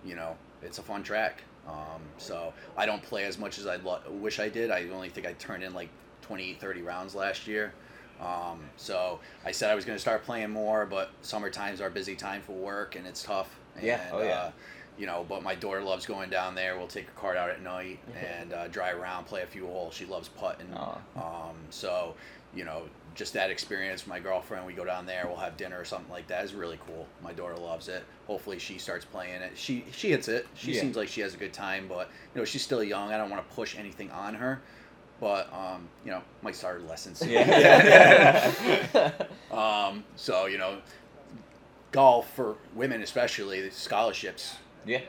you 0.04 0.14
know 0.14 0.36
it's 0.62 0.78
a 0.78 0.82
fun 0.82 1.02
track. 1.02 1.42
Um, 1.68 2.00
so 2.16 2.52
I 2.76 2.86
don't 2.86 3.02
play 3.02 3.24
as 3.24 3.38
much 3.38 3.58
as 3.58 3.66
I 3.66 3.76
lo- 3.76 4.00
wish 4.08 4.40
I 4.40 4.48
did. 4.48 4.70
I 4.70 4.88
only 4.88 5.08
think 5.10 5.26
I 5.26 5.34
turned 5.34 5.62
in 5.62 5.74
like 5.74 5.90
20, 6.22 6.54
30 6.54 6.82
rounds 6.82 7.14
last 7.14 7.46
year. 7.46 7.72
Um, 8.20 8.60
so 8.76 9.20
I 9.44 9.52
said 9.52 9.70
I 9.70 9.74
was 9.74 9.84
going 9.84 9.96
to 9.96 10.00
start 10.00 10.24
playing 10.24 10.50
more, 10.50 10.86
but 10.86 11.10
summertime's 11.22 11.80
our 11.80 11.90
busy 11.90 12.16
time 12.16 12.42
for 12.42 12.52
work, 12.52 12.96
and 12.96 13.06
it's 13.06 13.22
tough. 13.22 13.54
And, 13.76 13.84
Yeah. 13.84 14.00
Oh, 14.12 14.22
yeah. 14.22 14.28
Uh, 14.28 14.50
you 14.98 15.06
know, 15.06 15.24
but 15.28 15.44
my 15.44 15.54
daughter 15.54 15.80
loves 15.80 16.06
going 16.06 16.28
down 16.28 16.56
there. 16.56 16.76
We'll 16.76 16.88
take 16.88 17.06
a 17.06 17.12
cart 17.20 17.36
out 17.36 17.50
at 17.50 17.62
night 17.62 18.00
and 18.40 18.52
uh, 18.52 18.66
drive 18.66 18.98
around, 18.98 19.26
play 19.26 19.42
a 19.42 19.46
few 19.46 19.64
holes. 19.64 19.94
She 19.94 20.04
loves 20.06 20.26
putting. 20.28 20.66
Aw. 20.74 20.98
Um, 21.16 21.54
so, 21.70 22.16
you 22.54 22.64
know, 22.64 22.82
just 23.14 23.32
that 23.34 23.50
experience 23.50 24.02
with 24.02 24.08
my 24.08 24.20
girlfriend, 24.20 24.64
we 24.64 24.72
go 24.72 24.84
down 24.84 25.04
there, 25.06 25.24
we'll 25.26 25.36
have 25.36 25.56
dinner 25.56 25.78
or 25.78 25.84
something 25.84 26.10
like 26.10 26.28
that 26.28 26.44
is 26.44 26.54
really 26.54 26.78
cool. 26.86 27.06
My 27.22 27.32
daughter 27.32 27.56
loves 27.56 27.88
it. 27.88 28.04
Hopefully 28.26 28.58
she 28.58 28.78
starts 28.78 29.04
playing 29.04 29.42
it. 29.42 29.52
She 29.56 29.84
she 29.92 30.10
hits 30.10 30.28
it. 30.28 30.46
She 30.54 30.72
Yeah. 30.72 30.80
seems 30.82 30.96
like 30.96 31.08
she 31.08 31.20
has 31.22 31.34
a 31.34 31.36
good 31.36 31.52
time, 31.52 31.86
but 31.88 32.08
you 32.34 32.40
know, 32.40 32.44
she's 32.44 32.62
still 32.62 32.82
young. 32.82 33.12
I 33.12 33.18
don't 33.18 33.30
want 33.30 33.46
to 33.48 33.54
push 33.54 33.76
anything 33.76 34.10
on 34.10 34.34
her. 34.34 34.60
But 35.20 35.52
um, 35.52 35.88
you 36.04 36.12
know, 36.12 36.22
might 36.42 36.54
start 36.54 36.86
lessons. 36.86 37.22
Yeah. 37.26 38.52
um, 39.50 40.04
so, 40.14 40.46
you 40.46 40.58
know, 40.58 40.78
golf 41.90 42.32
for 42.34 42.56
women 42.74 43.02
especially, 43.02 43.60
the 43.62 43.70
scholarships 43.70 44.56
yeah. 44.86 45.00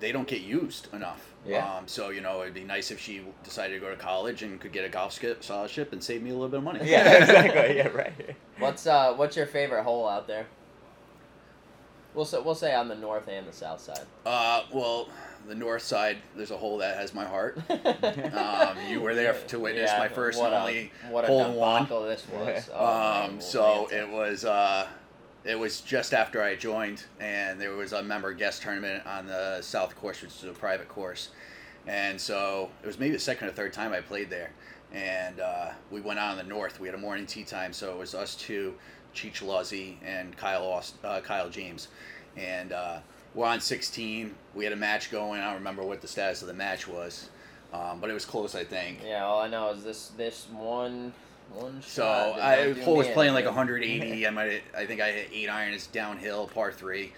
They 0.00 0.12
don't 0.12 0.28
get 0.28 0.40
used 0.42 0.92
enough. 0.94 1.32
Yeah. 1.46 1.76
Um, 1.76 1.88
so 1.88 2.10
you 2.10 2.20
know, 2.20 2.42
it'd 2.42 2.54
be 2.54 2.64
nice 2.64 2.90
if 2.90 3.00
she 3.00 3.22
decided 3.44 3.74
to 3.74 3.80
go 3.80 3.90
to 3.90 3.96
college 3.96 4.42
and 4.42 4.60
could 4.60 4.72
get 4.72 4.84
a 4.84 4.88
golf 4.88 5.12
scholarship 5.40 5.92
and 5.92 6.02
save 6.02 6.22
me 6.22 6.30
a 6.30 6.34
little 6.34 6.48
bit 6.48 6.58
of 6.58 6.64
money. 6.64 6.80
Yeah. 6.84 7.18
Exactly. 7.22 7.76
Yeah. 7.76 7.88
Right. 7.88 8.36
What's 8.58 8.86
uh 8.86 9.14
what's 9.14 9.36
your 9.36 9.46
favorite 9.46 9.82
hole 9.84 10.08
out 10.08 10.26
there? 10.26 10.46
We'll 12.14 12.24
say, 12.24 12.40
we'll 12.40 12.54
say 12.54 12.74
on 12.74 12.88
the 12.88 12.94
north 12.96 13.28
and 13.28 13.46
the 13.46 13.52
south 13.52 13.80
side. 13.80 14.00
Uh, 14.26 14.62
well, 14.72 15.08
the 15.46 15.54
north 15.54 15.82
side, 15.82 16.16
there's 16.34 16.50
a 16.50 16.56
hole 16.56 16.78
that 16.78 16.96
has 16.96 17.14
my 17.14 17.24
heart. 17.24 17.58
Um, 17.68 18.76
you 18.88 19.00
were 19.00 19.14
there 19.14 19.34
to 19.48 19.58
witness 19.58 19.90
Yeah, 19.92 19.98
my 19.98 20.08
first 20.08 20.38
what 20.38 20.46
and 20.52 20.54
a- 20.56 20.60
only 20.60 20.92
what 21.10 21.24
a 21.24 21.26
hole 21.28 21.44
in 21.44 21.54
one. 21.54 21.82
debacle 21.82 22.04
this 22.04 22.26
was. 22.32 22.70
Oh, 22.74 23.24
Um, 23.26 23.40
so 23.40 23.88
it 23.92 24.08
was 24.08 24.44
uh, 24.44 24.86
it 25.44 25.58
was 25.58 25.80
just 25.80 26.12
after 26.12 26.42
I 26.42 26.56
joined, 26.56 27.04
and 27.20 27.60
there 27.60 27.72
was 27.72 27.92
a 27.92 28.02
member 28.02 28.32
guest 28.32 28.62
tournament 28.62 29.06
on 29.06 29.26
the 29.26 29.62
South 29.62 29.94
Course, 29.96 30.22
which 30.22 30.32
is 30.32 30.44
a 30.44 30.52
private 30.52 30.88
course, 30.88 31.30
and 31.86 32.20
so 32.20 32.70
it 32.82 32.86
was 32.86 32.98
maybe 32.98 33.12
the 33.12 33.18
second 33.18 33.48
or 33.48 33.52
third 33.52 33.72
time 33.72 33.92
I 33.92 34.00
played 34.00 34.30
there, 34.30 34.50
and 34.92 35.40
uh, 35.40 35.70
we 35.90 36.00
went 36.00 36.18
out 36.18 36.32
on 36.32 36.36
the 36.36 36.42
north. 36.42 36.80
We 36.80 36.88
had 36.88 36.94
a 36.94 36.98
morning 37.00 37.26
tee 37.26 37.44
time, 37.44 37.72
so 37.72 37.92
it 37.92 37.98
was 37.98 38.14
us 38.14 38.34
two, 38.34 38.74
Cheech 39.14 39.42
Luzzy 39.46 39.98
and 40.04 40.36
Kyle 40.36 40.64
Aust- 40.64 40.96
uh, 41.04 41.20
Kyle 41.20 41.48
James, 41.48 41.88
and 42.36 42.72
uh, 42.72 42.98
we're 43.34 43.46
on 43.46 43.60
16. 43.60 44.34
We 44.54 44.64
had 44.64 44.72
a 44.72 44.76
match 44.76 45.10
going. 45.10 45.40
I 45.40 45.46
don't 45.46 45.54
remember 45.54 45.82
what 45.82 46.00
the 46.00 46.08
status 46.08 46.42
of 46.42 46.48
the 46.48 46.54
match 46.54 46.88
was, 46.88 47.30
um, 47.72 48.00
but 48.00 48.10
it 48.10 48.14
was 48.14 48.24
close, 48.24 48.54
I 48.54 48.64
think. 48.64 48.98
Yeah, 49.04 49.24
all 49.24 49.40
I 49.40 49.48
know 49.48 49.70
is 49.70 49.84
this 49.84 50.08
this 50.16 50.46
one 50.50 51.12
one 51.54 51.82
So 51.82 52.02
shot. 52.02 52.34
did 52.34 52.42
I 52.44 52.66
not 52.66 52.74
do 52.76 52.82
Cole 52.82 52.96
was 52.96 53.06
me 53.08 53.12
playing 53.14 53.34
like 53.34 53.44
180. 53.44 54.26
I 54.26 54.30
might 54.30 54.62
I 54.76 54.86
think 54.86 55.00
I 55.00 55.10
hit 55.12 55.28
eight 55.32 55.48
iron. 55.48 55.72
It's 55.74 55.86
downhill, 55.86 56.48
par 56.48 56.72
three, 56.72 57.12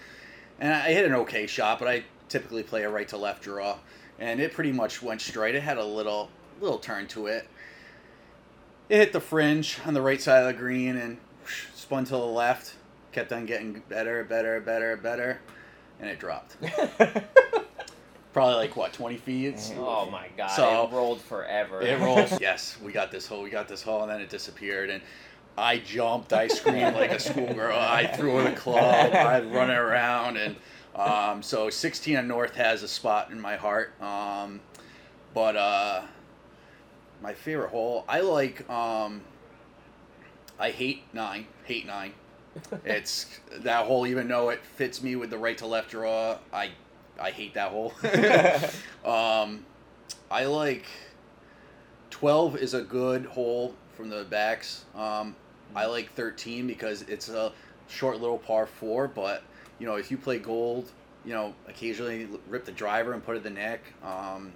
and 0.59 0.73
I 0.73 0.91
hit 0.93 1.05
an 1.05 1.13
okay 1.15 1.47
shot, 1.47 1.79
but 1.79 1.87
I 1.87 2.03
typically 2.29 2.63
play 2.63 2.83
a 2.83 2.89
right 2.89 3.07
to 3.09 3.17
left 3.17 3.43
draw, 3.43 3.77
and 4.19 4.39
it 4.39 4.53
pretty 4.53 4.71
much 4.71 5.01
went 5.01 5.21
straight. 5.21 5.55
It 5.55 5.63
had 5.63 5.77
a 5.77 5.85
little 5.85 6.29
little 6.59 6.79
turn 6.79 7.07
to 7.07 7.27
it. 7.27 7.47
It 8.89 8.97
hit 8.97 9.13
the 9.13 9.21
fringe 9.21 9.79
on 9.85 9.93
the 9.93 10.01
right 10.01 10.21
side 10.21 10.41
of 10.41 10.47
the 10.47 10.53
green 10.53 10.97
and 10.97 11.17
spun 11.75 12.03
to 12.05 12.11
the 12.11 12.17
left. 12.17 12.75
Kept 13.11 13.31
on 13.33 13.45
getting 13.45 13.83
better, 13.89 14.23
better, 14.23 14.61
better, 14.61 14.95
better, 14.95 15.41
and 15.99 16.09
it 16.09 16.19
dropped. 16.19 16.55
Probably 18.33 18.55
like 18.55 18.75
what 18.77 18.93
20 18.93 19.17
feet. 19.17 19.73
Oh 19.77 20.09
my 20.09 20.27
god! 20.37 20.47
So- 20.47 20.83
it 20.85 20.95
rolled 20.95 21.21
forever. 21.21 21.81
it 21.81 21.99
rolls. 22.01 22.39
yes, 22.39 22.77
we 22.81 22.91
got 22.91 23.11
this 23.11 23.27
hole. 23.27 23.41
We 23.41 23.49
got 23.49 23.67
this 23.67 23.81
hole, 23.81 24.03
and 24.03 24.11
then 24.11 24.21
it 24.21 24.29
disappeared. 24.29 24.89
And 24.89 25.01
I 25.57 25.79
jumped. 25.79 26.31
I 26.31 26.47
screamed 26.47 26.95
like 26.95 27.11
a 27.11 27.19
schoolgirl. 27.27 27.77
I 27.77 28.07
threw 28.07 28.39
in 28.39 28.47
a 28.47 28.55
club. 28.55 28.79
I 29.13 29.41
running 29.41 29.75
around, 29.75 30.37
and 30.37 30.55
um, 30.95 31.41
so 31.43 31.69
16 31.69 32.15
on 32.17 32.27
North 32.27 32.55
has 32.55 32.83
a 32.83 32.87
spot 32.87 33.31
in 33.31 33.39
my 33.41 33.57
heart. 33.57 34.01
Um, 34.01 34.61
but 35.33 35.55
uh, 35.57 36.01
my 37.21 37.33
favorite 37.33 37.69
hole, 37.69 38.05
I 38.07 38.21
like. 38.21 38.69
Um, 38.69 39.21
I 40.57 40.71
hate 40.71 41.03
nine. 41.13 41.47
Hate 41.65 41.85
nine. 41.85 42.13
It's 42.85 43.39
that 43.51 43.85
hole, 43.87 44.05
even 44.07 44.27
though 44.27 44.49
it 44.49 44.63
fits 44.63 45.01
me 45.01 45.15
with 45.15 45.29
the 45.31 45.37
right 45.37 45.57
to 45.57 45.65
left 45.65 45.91
draw. 45.91 46.37
I 46.53 46.69
I 47.21 47.31
hate 47.31 47.53
that 47.53 47.71
hole. 47.71 47.93
um, 49.05 49.65
I 50.29 50.45
like 50.45 50.85
twelve 52.09 52.57
is 52.57 52.73
a 52.73 52.81
good 52.81 53.25
hole 53.25 53.75
from 53.95 54.09
the 54.09 54.25
backs. 54.25 54.85
Um, 54.95 55.35
I 55.75 55.85
like 55.85 56.11
thirteen 56.13 56.67
because 56.67 57.03
it's 57.03 57.29
a 57.29 57.53
short 57.87 58.19
little 58.19 58.37
par 58.37 58.65
four, 58.65 59.07
but 59.07 59.43
you 59.79 59.85
know 59.85 59.95
if 59.95 60.11
you 60.11 60.17
play 60.17 60.39
gold, 60.39 60.91
you 61.25 61.33
know 61.33 61.53
occasionally 61.67 62.27
rip 62.47 62.65
the 62.65 62.71
driver 62.71 63.13
and 63.13 63.23
put 63.23 63.35
it 63.35 63.45
in 63.45 63.53
the 63.53 63.59
neck. 63.59 63.81
Um, 64.03 64.53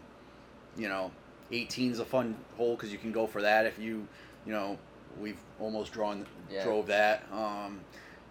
you 0.77 0.89
know, 0.89 1.11
18 1.51 1.91
is 1.91 1.99
a 1.99 2.05
fun 2.05 2.35
hole 2.57 2.75
because 2.75 2.91
you 2.91 2.97
can 2.97 3.11
go 3.11 3.27
for 3.27 3.41
that 3.41 3.65
if 3.65 3.79
you, 3.79 4.07
you 4.45 4.51
know, 4.51 4.77
we've 5.19 5.39
almost 5.59 5.93
drawn 5.93 6.25
Yeah. 6.49 6.63
drove 6.63 6.87
that. 6.87 7.23
Um, 7.31 7.79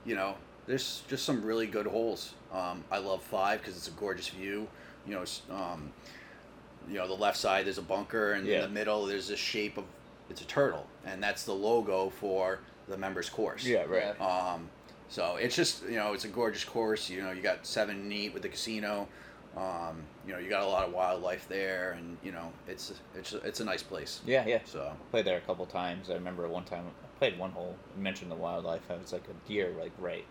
you 0.04 0.14
know, 0.14 0.36
there's 0.66 1.02
just 1.08 1.24
some 1.24 1.42
really 1.44 1.66
good 1.66 1.86
holes. 1.86 2.34
Um, 2.52 2.84
I 2.90 2.98
love 2.98 3.22
five 3.22 3.60
because 3.60 3.76
it's 3.76 3.88
a 3.88 3.92
gorgeous 3.92 4.28
view. 4.28 4.68
You 5.06 5.14
know, 5.14 5.24
um, 5.54 5.92
you 6.88 6.94
know 6.94 7.06
the 7.06 7.14
left 7.14 7.36
side 7.36 7.66
there's 7.66 7.78
a 7.78 7.82
bunker, 7.82 8.32
and 8.32 8.46
Yeah. 8.46 8.56
in 8.56 8.62
the 8.62 8.68
middle 8.68 9.06
there's 9.06 9.28
this 9.28 9.38
shape 9.40 9.76
of 9.78 9.84
it's 10.30 10.40
a 10.40 10.46
turtle, 10.46 10.86
and 11.04 11.22
that's 11.22 11.44
the 11.44 11.54
logo 11.54 12.10
for 12.10 12.60
the 12.88 12.96
members 12.96 13.28
course. 13.28 13.64
yeah. 13.64 13.84
Right. 13.84 14.18
Um, 14.20 14.68
so 15.08 15.36
it's 15.36 15.54
just 15.56 15.84
you 15.84 15.96
know 15.96 16.12
it's 16.14 16.24
a 16.24 16.28
gorgeous 16.28 16.64
course. 16.64 17.10
You 17.10 17.22
know 17.22 17.30
you 17.32 17.42
got 17.42 17.66
seven 17.66 18.08
neat 18.08 18.32
with 18.32 18.42
the 18.42 18.48
casino. 18.48 19.06
Um, 19.56 20.02
you 20.26 20.32
know 20.32 20.38
you 20.40 20.48
got 20.48 20.62
a 20.62 20.66
lot 20.66 20.86
of 20.88 20.92
wildlife 20.92 21.46
there, 21.48 21.92
and 21.98 22.16
you 22.24 22.32
know 22.32 22.50
it's 22.66 22.92
it's 23.14 23.32
it's 23.34 23.60
a 23.60 23.64
nice 23.64 23.82
place. 23.82 24.20
Yeah. 24.26 24.44
Yeah. 24.46 24.60
So 24.64 24.80
I 24.90 25.10
Played 25.10 25.26
there 25.26 25.36
a 25.36 25.42
couple 25.42 25.64
times. 25.66 26.10
I 26.10 26.14
remember 26.14 26.48
one 26.48 26.64
time 26.64 26.84
I 26.86 27.18
played 27.18 27.38
one 27.38 27.50
hole. 27.52 27.76
You 27.96 28.02
mentioned 28.02 28.30
the 28.30 28.36
wildlife. 28.36 28.82
I 28.90 28.96
was 28.96 29.12
like 29.12 29.24
a 29.28 29.48
deer, 29.48 29.72
like 29.78 29.92
right, 29.98 30.24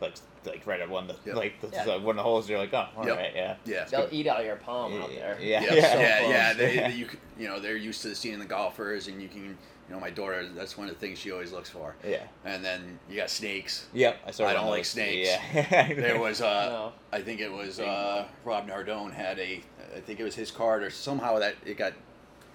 like 0.00 0.14
like 0.46 0.66
right 0.66 0.80
at 0.80 0.88
one 0.88 1.08
of 1.10 1.22
the 1.24 1.28
Yep. 1.30 1.36
like 1.36 1.60
the, 1.60 1.68
Yeah. 1.72 1.84
like 1.84 2.02
one 2.02 2.10
of 2.10 2.16
the 2.16 2.22
holes. 2.22 2.48
You're 2.48 2.58
like, 2.58 2.72
oh, 2.72 2.86
all 2.96 3.04
right, 3.04 3.32
Yep. 3.34 3.34
yeah. 3.34 3.56
yeah. 3.66 3.84
They'll 3.84 4.08
eat 4.10 4.26
out 4.26 4.44
your 4.44 4.56
palm 4.56 5.00
out 5.02 5.10
there. 5.10 5.36
Yeah. 5.40 5.62
Yeah, 5.62 5.74
Yeah. 5.74 5.74
yeah, 5.74 5.92
So 5.92 5.98
yeah. 6.00 6.44
close. 6.52 6.56
They, 6.58 6.74
Yeah. 6.76 6.88
you 6.88 7.08
you 7.38 7.48
know 7.48 7.60
they're 7.60 7.76
used 7.76 8.02
to 8.02 8.14
seeing 8.14 8.38
the 8.38 8.44
golfers, 8.46 9.08
and 9.08 9.20
you 9.20 9.28
can 9.28 9.44
you 9.88 9.94
know 9.96 10.00
my 10.00 10.10
daughter. 10.10 10.46
That's 10.48 10.78
one 10.78 10.88
of 10.88 10.94
the 10.94 11.00
things 11.00 11.18
she 11.18 11.30
always 11.32 11.52
looks 11.52 11.68
for. 11.68 11.94
Yeah. 12.06 12.22
And 12.44 12.64
then 12.64 12.98
you 13.08 13.16
got 13.16 13.28
snakes. 13.28 13.86
Yep. 13.92 14.20
I 14.26 14.30
saw. 14.30 14.46
I 14.46 14.52
don't 14.54 14.68
like 14.70 14.84
snakes. 14.84 15.28
Yeah. 15.28 15.88
There 15.94 16.18
was 16.18 16.40
uh, 16.40 16.68
No. 16.70 16.92
I 17.12 17.20
think 17.22 17.40
it 17.40 17.52
was 17.52 17.78
uh, 17.80 18.26
Rob 18.44 18.68
Nardone 18.68 19.12
had 19.12 19.38
a, 19.38 19.60
I 19.96 20.00
think 20.00 20.20
it 20.20 20.24
was 20.24 20.34
his 20.36 20.50
cart 20.50 20.82
or 20.82 20.90
somehow 20.90 21.38
that 21.40 21.56
it 21.66 21.76
got, 21.76 21.92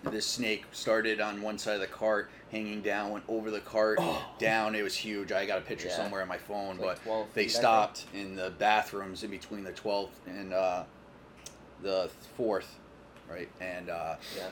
this 0.03 0.25
snake 0.25 0.63
started 0.71 1.19
on 1.19 1.41
one 1.41 1.57
side 1.57 1.75
of 1.75 1.81
the 1.81 1.87
cart, 1.87 2.29
hanging 2.55 2.81
down, 2.81 3.11
went 3.11 3.25
over 3.27 3.51
the 3.51 3.59
cart, 3.59 3.99
down. 4.39 4.75
It 4.75 4.81
was 4.83 4.95
huge. 4.95 5.31
I 5.33 5.45
got 5.45 5.57
a 5.57 5.61
picture 5.61 5.87
Yeah. 5.89 5.97
somewhere 5.97 6.21
on 6.21 6.27
my 6.29 6.37
phone, 6.37 6.77
like 6.77 7.03
but 7.05 7.33
they 7.33 7.47
stopped 7.49 8.05
in 8.13 8.35
the 8.35 8.51
bathrooms 8.51 9.23
in 9.23 9.29
between 9.31 9.63
the 9.65 9.73
12th 9.73 10.11
and 10.25 10.53
uh, 10.53 10.83
the 11.81 12.09
fourth, 12.37 12.79
right? 13.29 13.49
And 13.59 13.89
uh, 13.89 14.15
Yeah. 14.37 14.49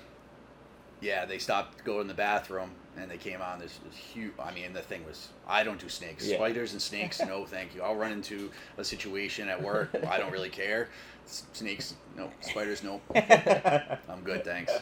yeah, 1.00 1.26
they 1.26 1.38
stopped 1.40 1.78
to 1.78 1.84
go 1.86 2.02
in 2.02 2.08
the 2.08 2.14
bathroom 2.14 2.72
and 2.98 3.10
they 3.10 3.18
came 3.18 3.42
on. 3.42 3.60
This 3.60 3.80
was 3.88 3.96
huge. 3.96 4.34
I 4.38 4.54
mean, 4.54 4.74
the 4.74 4.82
thing 4.82 5.06
was. 5.06 5.30
I 5.48 5.64
don't 5.64 5.80
do 5.80 5.88
snakes, 5.90 6.28
Yeah. 6.28 6.36
spiders 6.36 6.74
and 6.74 6.82
snakes. 6.82 7.22
No, 7.22 7.46
thank 7.56 7.74
you. 7.74 7.82
I'll 7.84 7.96
run 7.96 8.12
into 8.12 8.52
a 8.78 8.84
situation 8.84 9.48
at 9.48 9.62
work. 9.62 9.96
I 10.10 10.18
don't 10.18 10.32
really 10.32 10.50
care. 10.50 10.90
Snakes, 11.26 11.96
no. 12.18 12.30
Spiders, 12.42 12.84
no. 12.84 13.00
I'm 13.16 14.24
good, 14.26 14.44
thanks. 14.44 14.74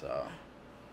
So 0.00 0.26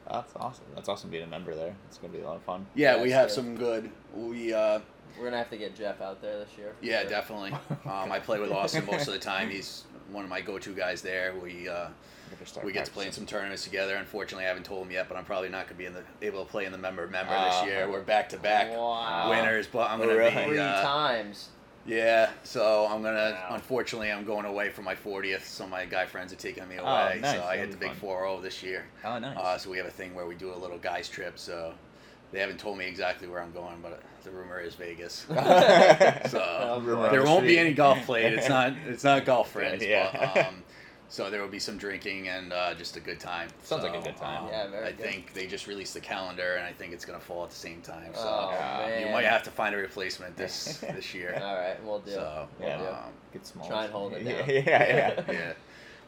That's 0.09 0.33
awesome. 0.35 0.65
That's 0.75 0.89
awesome 0.89 1.09
being 1.09 1.23
a 1.23 1.27
member 1.27 1.55
there. 1.55 1.75
It's 1.87 1.97
gonna 1.97 2.13
be 2.13 2.19
a 2.19 2.25
lot 2.25 2.35
of 2.37 2.41
fun. 2.43 2.65
yeah, 2.75 2.95
Yeah, 2.97 3.03
we 3.03 3.11
have 3.11 3.27
good. 3.27 3.33
some 3.35 3.55
good. 3.55 3.89
We 4.15 4.53
uh, 4.53 4.79
We're 5.17 5.25
gonna 5.25 5.37
have 5.37 5.49
to 5.51 5.57
get 5.57 5.75
Jeff 5.75 6.01
out 6.01 6.21
there 6.21 6.39
this 6.39 6.49
year. 6.57 6.73
yeah, 6.81 7.01
sure. 7.01 7.09
definitely. 7.09 7.53
Um, 7.85 8.11
I 8.11 8.19
play 8.19 8.39
with 8.39 8.51
Austin 8.51 8.85
most 8.85 9.07
of 9.07 9.13
the 9.13 9.19
time. 9.19 9.49
He's 9.55 9.85
one 10.11 10.23
of 10.23 10.29
my 10.29 10.39
go-to 10.41 10.73
guys 10.73 11.01
there. 11.01 11.33
We 11.41 11.67
uh, 11.67 11.87
start 12.45 12.65
we 12.65 12.71
get 12.71 12.85
to 12.85 12.91
play 12.91 13.05
in 13.07 13.11
some 13.11 13.25
tournaments 13.25 13.63
together. 13.63 13.95
Unfortunately, 13.95 14.45
I 14.45 14.47
haven't 14.49 14.65
told 14.65 14.85
him 14.85 14.91
yet, 14.91 15.07
but 15.07 15.17
I'm 15.17 15.25
probably 15.25 15.49
not 15.49 15.65
going 15.65 15.75
to 15.75 15.77
be 15.77 15.85
in 15.85 15.93
the 15.93 16.03
able 16.21 16.43
to 16.45 16.49
play 16.49 16.65
in 16.65 16.71
the 16.71 16.77
member 16.77 17.07
member 17.07 17.33
Ah. 17.35 17.61
this 17.61 17.69
year. 17.71 17.89
We're 17.89 18.01
back 18.01 18.29
to 18.29 18.37
back 18.37 18.69
winners, 19.29 19.67
but 19.67 19.89
I'm 19.89 19.97
going 19.97 20.09
to 20.09 20.15
really? 20.15 20.35
be 20.35 20.43
Three 20.49 20.59
uh, 20.59 20.81
times. 20.81 21.49
Yeah, 21.85 22.29
so 22.43 22.87
I'm 22.89 23.01
gonna. 23.01 23.31
Wow. 23.31 23.55
Unfortunately, 23.55 24.11
I'm 24.11 24.23
going 24.23 24.45
away 24.45 24.69
for 24.69 24.81
my 24.81 24.95
40th. 24.95 25.45
So 25.45 25.67
my 25.67 25.85
guy 25.85 26.05
friends 26.05 26.31
are 26.31 26.37
taking 26.37 26.67
me 26.67 26.75
oh, 26.79 26.85
away. 26.85 27.15
Oh, 27.17 27.19
nice. 27.19 27.35
So 27.35 27.43
I 27.43 27.57
hit 27.57 27.71
the 27.71 27.77
big 27.77 27.91
4-0 27.91 28.41
this 28.41 28.61
year. 28.61 28.85
Oh, 29.03 29.17
nice. 29.17 29.37
Uh, 29.37 29.57
so 29.57 29.69
we 29.69 29.77
have 29.77 29.87
a 29.87 29.91
thing 29.91 30.13
where 30.13 30.25
we 30.25 30.35
do 30.35 30.53
a 30.53 30.55
little 30.55 30.77
guys 30.77 31.09
trip. 31.09 31.39
So 31.39 31.73
they 32.31 32.39
haven't 32.39 32.59
told 32.59 32.77
me 32.77 32.85
exactly 32.85 33.27
where 33.27 33.41
I'm 33.41 33.51
going, 33.51 33.77
but 33.81 34.01
the 34.23 34.31
rumor 34.31 34.59
is 34.59 34.75
Vegas. 34.75 35.13
so 36.29 37.09
there 37.11 37.23
won't 37.23 37.45
be 37.45 37.57
any 37.57 37.73
golf 37.73 38.05
played. 38.05 38.33
It's 38.33 38.49
not. 38.49 38.73
It's 38.87 39.03
not 39.03 39.25
golf 39.25 39.51
friends. 39.53 39.83
Yeah. 39.83 40.31
But, 40.33 40.45
um, 40.47 40.63
so 41.11 41.29
there 41.29 41.41
will 41.41 41.49
be 41.49 41.59
some 41.59 41.77
drinking 41.77 42.29
and 42.29 42.53
uh, 42.53 42.73
just 42.73 42.95
a 42.95 43.01
good 43.01 43.19
time. 43.19 43.49
Sounds 43.63 43.83
so, 43.83 43.89
like 43.89 43.99
a 43.99 44.01
good 44.01 44.15
time. 44.15 44.45
Um, 44.45 44.49
yeah, 44.49 44.67
very 44.69 44.87
I 44.87 44.91
good. 44.93 45.05
think 45.05 45.33
they 45.33 45.45
just 45.45 45.67
released 45.67 45.93
the 45.93 45.99
calendar, 45.99 46.55
and 46.55 46.65
I 46.65 46.71
think 46.71 46.93
it's 46.93 47.03
gonna 47.03 47.19
fall 47.19 47.43
at 47.43 47.49
the 47.49 47.55
same 47.57 47.81
time. 47.81 48.13
So 48.13 48.21
oh, 48.23 48.97
you 48.97 49.11
might 49.11 49.25
have 49.25 49.43
to 49.43 49.51
find 49.51 49.75
a 49.75 49.77
replacement 49.77 50.37
this 50.37 50.77
this 50.95 51.13
year. 51.13 51.37
All 51.43 51.55
right, 51.55 51.83
we'll 51.83 51.99
do. 51.99 52.11
So 52.11 52.47
yeah, 52.61 52.81
we'll 52.81 52.93
um, 52.93 53.11
get 53.33 53.45
small. 53.45 53.67
Try 53.67 53.83
and 53.83 53.93
hold 53.93 54.13
it 54.13 54.23
down. 54.23 54.49
yeah, 54.49 54.63
yeah. 54.63 55.23
yeah. 55.31 55.53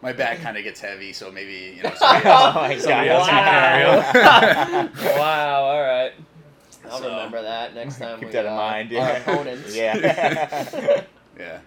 My 0.01 0.13
back 0.13 0.39
kind 0.39 0.57
of 0.57 0.63
gets 0.63 0.79
heavy, 0.79 1.11
so 1.11 1.29
maybe 1.29 1.75
you 1.75 1.83
know 1.83 1.93
somebody 1.95 2.25
else, 2.25 2.55
oh 2.55 2.79
somebody 2.79 3.09
else 3.09 3.27
wow. 3.27 4.89
can 4.93 5.17
wow. 5.17 5.63
All 5.63 5.81
right. 5.81 6.13
I'll 6.89 6.99
so, 6.99 7.09
remember 7.09 7.41
that 7.41 7.75
next 7.75 7.99
time. 7.99 8.19
Keep 8.19 8.27
we, 8.27 8.33
that 8.33 8.45
in 8.45 8.53
uh, 8.53 8.55
mind. 8.55 8.89
Yeah. 8.89 9.09
Our 9.09 9.17
opponents. 9.17 9.75
yeah. 9.75 11.03
yeah. 11.37 11.59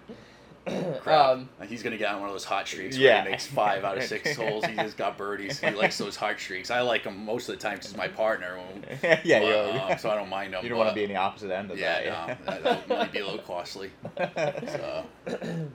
um, 1.05 1.49
he's 1.67 1.83
gonna 1.83 1.97
get 1.97 2.13
on 2.13 2.19
one 2.19 2.29
of 2.29 2.33
those 2.33 2.43
hot 2.43 2.67
streaks 2.67 2.97
where 2.97 3.05
yeah. 3.05 3.23
he 3.23 3.31
makes 3.31 3.47
five 3.47 3.83
out 3.83 3.97
of 3.97 4.03
six 4.03 4.35
holes. 4.37 4.65
He 4.65 4.75
just 4.75 4.97
got 4.97 5.17
birdies. 5.17 5.59
He 5.59 5.71
likes 5.71 5.97
those 5.97 6.15
hot 6.15 6.39
streaks. 6.39 6.71
I 6.71 6.81
like 6.81 7.03
them 7.03 7.25
most 7.25 7.49
of 7.49 7.55
the 7.55 7.61
time 7.61 7.77
because 7.77 7.95
my 7.95 8.07
partner. 8.07 8.59
yeah, 9.03 9.21
yeah. 9.23 9.87
Um, 9.91 9.97
so 9.97 10.09
I 10.09 10.15
don't 10.15 10.29
mind 10.29 10.53
them. 10.53 10.63
You 10.63 10.69
don't 10.69 10.77
want 10.77 10.89
to 10.89 10.95
be 10.95 11.03
in 11.03 11.09
the 11.09 11.15
opposite 11.15 11.51
end 11.51 11.71
of 11.71 11.79
yeah, 11.79 12.03
that. 12.03 12.39
Yeah, 12.45 12.53
no, 12.53 12.61
that, 12.63 12.89
might 12.89 13.11
be 13.11 13.19
a 13.19 13.25
little 13.25 13.41
costly. 13.41 13.91
So. 14.17 15.05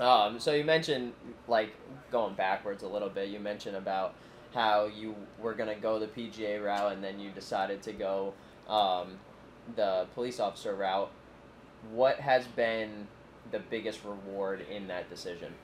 Um, 0.00 0.38
so 0.38 0.52
you 0.52 0.64
mentioned 0.64 1.12
like 1.46 1.74
going 2.10 2.34
backwards 2.34 2.82
a 2.82 2.88
little 2.88 3.08
bit. 3.08 3.28
You 3.28 3.40
mentioned 3.40 3.76
about 3.76 4.14
how 4.54 4.86
you 4.86 5.14
were 5.40 5.54
gonna 5.54 5.74
go 5.74 5.98
the 5.98 6.06
PGA 6.06 6.64
route 6.64 6.92
and 6.92 7.02
then 7.02 7.18
you 7.18 7.30
decided 7.30 7.82
to 7.82 7.92
go 7.92 8.32
um, 8.68 9.18
the 9.76 10.06
police 10.14 10.40
officer 10.40 10.74
route. 10.74 11.10
What 11.90 12.20
has 12.20 12.46
been 12.46 13.06
the 13.50 13.58
biggest 13.58 14.04
reward 14.04 14.64
in 14.70 14.86
that 14.88 15.08
decision? 15.10 15.54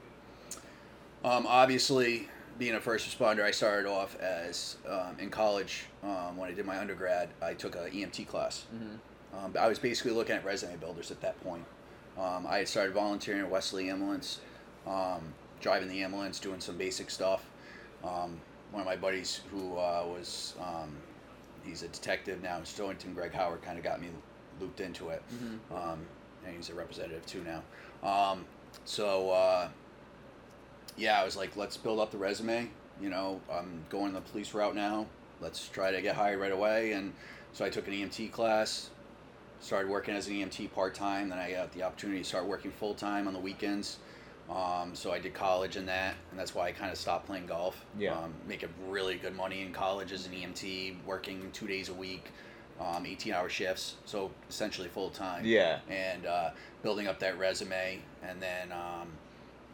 Um, 1.25 1.47
obviously, 1.49 2.29
being 2.59 2.75
a 2.75 2.81
first 2.81 3.09
responder, 3.09 3.43
I 3.43 3.51
started 3.51 3.89
off 3.89 4.19
as 4.21 4.77
um, 4.89 5.17
in 5.19 5.31
college 5.31 5.87
um, 6.03 6.37
when 6.37 6.51
I 6.51 6.55
did 6.55 6.67
my 6.67 6.79
undergrad. 6.79 7.31
I 7.43 7.55
took 7.55 7.77
an 7.77 7.91
EMT 7.91 8.27
class. 8.29 8.67
Mm-hmm. 8.75 9.45
Um, 9.45 9.55
I 9.59 9.69
was 9.69 9.79
basically 9.79 10.13
looking 10.13 10.37
at 10.37 10.45
resume 10.45 10.77
builders 10.77 11.11
at 11.11 11.21
that 11.23 11.43
point. 11.43 11.65
Um, 12.19 12.47
I 12.47 12.59
had 12.59 12.69
started 12.69 12.95
volunteering 12.95 13.41
at 13.41 13.51
Westerly 13.51 13.91
Ambulance, 13.91 14.41
um, 14.87 15.35
driving 15.61 15.89
the 15.89 16.03
ambulance, 16.03 16.39
doing 16.39 16.61
some 16.61 16.77
basic 16.77 17.11
stuff. 17.11 17.45
one 18.03 18.41
of 18.81 18.87
my 18.87 18.97
buddies 18.97 19.41
who 19.51 19.77
uh, 19.77 20.05
was 20.07 20.55
he's 21.65 21.83
a 21.83 21.89
detective 21.89 22.43
now 22.43 22.59
in 22.59 22.65
Stonington, 22.65 23.15
Greg 23.15 23.33
Howard, 23.33 23.63
kind 23.63 23.79
of 23.79 23.83
got 23.83 24.01
me 24.01 24.09
looped 24.61 24.81
into 24.81 25.09
it. 25.09 25.23
Mm-hmm 25.33 25.95
and 26.47 26.57
he's 26.57 26.71
a 26.71 26.75
representative 26.75 27.25
too 27.27 27.45
now. 27.45 27.63
Um, 28.09 28.45
so 28.85 29.31
uh, 29.31 29.69
yeah, 30.97 31.21
I 31.21 31.25
was 31.25 31.37
like, 31.37 31.57
let's 31.57 31.77
build 31.77 32.01
up 32.01 32.11
the 32.11 32.19
resume. 32.19 32.71
You 33.01 33.11
know, 33.11 33.41
I'm 33.53 33.85
going 33.89 34.13
the 34.13 34.21
police 34.21 34.55
route 34.55 34.75
now. 34.75 35.07
Let's 35.41 35.69
try 35.69 35.91
to 35.91 36.01
get 36.01 36.15
hired 36.15 36.41
right 36.41 36.53
away. 36.53 36.93
And 36.93 37.13
so 37.53 37.65
I 37.65 37.71
took 37.71 37.89
an 37.89 37.95
EMT 37.95 38.31
class, 38.33 38.91
started 39.61 39.91
working 39.91 40.15
as 40.15 40.29
an 40.29 40.35
EMT 40.35 40.73
part 40.73 40.95
time. 40.95 41.29
Then 41.29 41.39
I 41.39 41.53
got 41.53 41.73
the 41.73 41.83
opportunity 41.83 42.21
to 42.21 42.25
start 42.25 42.47
working 42.47 42.71
full 42.71 42.95
time 42.95 43.27
on 43.27 43.33
the 43.33 43.41
weekends. 43.41 43.99
Um, 44.51 44.95
so 44.95 45.11
I 45.11 45.19
did 45.19 45.33
college 45.33 45.77
in 45.77 45.87
that, 45.87 46.15
and 46.31 46.39
that's 46.39 46.55
why 46.55 46.69
I 46.69 46.73
kind 46.73 46.93
of 46.93 46.99
stopped 46.99 47.27
playing 47.27 47.47
golf. 47.47 47.85
Yeah. 47.99 48.19
Um, 48.19 48.35
making 48.47 48.69
really 48.89 49.17
good 49.17 49.35
money 49.35 49.63
in 49.63 49.73
college 49.73 50.13
as 50.13 50.27
an 50.27 50.33
EMT, 50.33 50.97
working 51.07 51.51
two 51.53 51.67
days 51.67 51.89
a 51.89 51.95
week 51.95 52.31
um, 52.81 53.07
18 53.07 53.33
hour 53.33 53.49
shifts, 53.49 53.97
so 54.05 54.31
essentially 54.49 54.89
full 54.89 55.11
time. 55.11 55.45
Yeah. 55.45 55.81
And 55.89 56.27
uh, 56.27 56.51
building 56.83 57.07
up 57.07 57.19
that 57.21 57.39
resume, 57.39 58.01
and 58.27 58.43
then 58.43 58.73
um, 58.73 59.09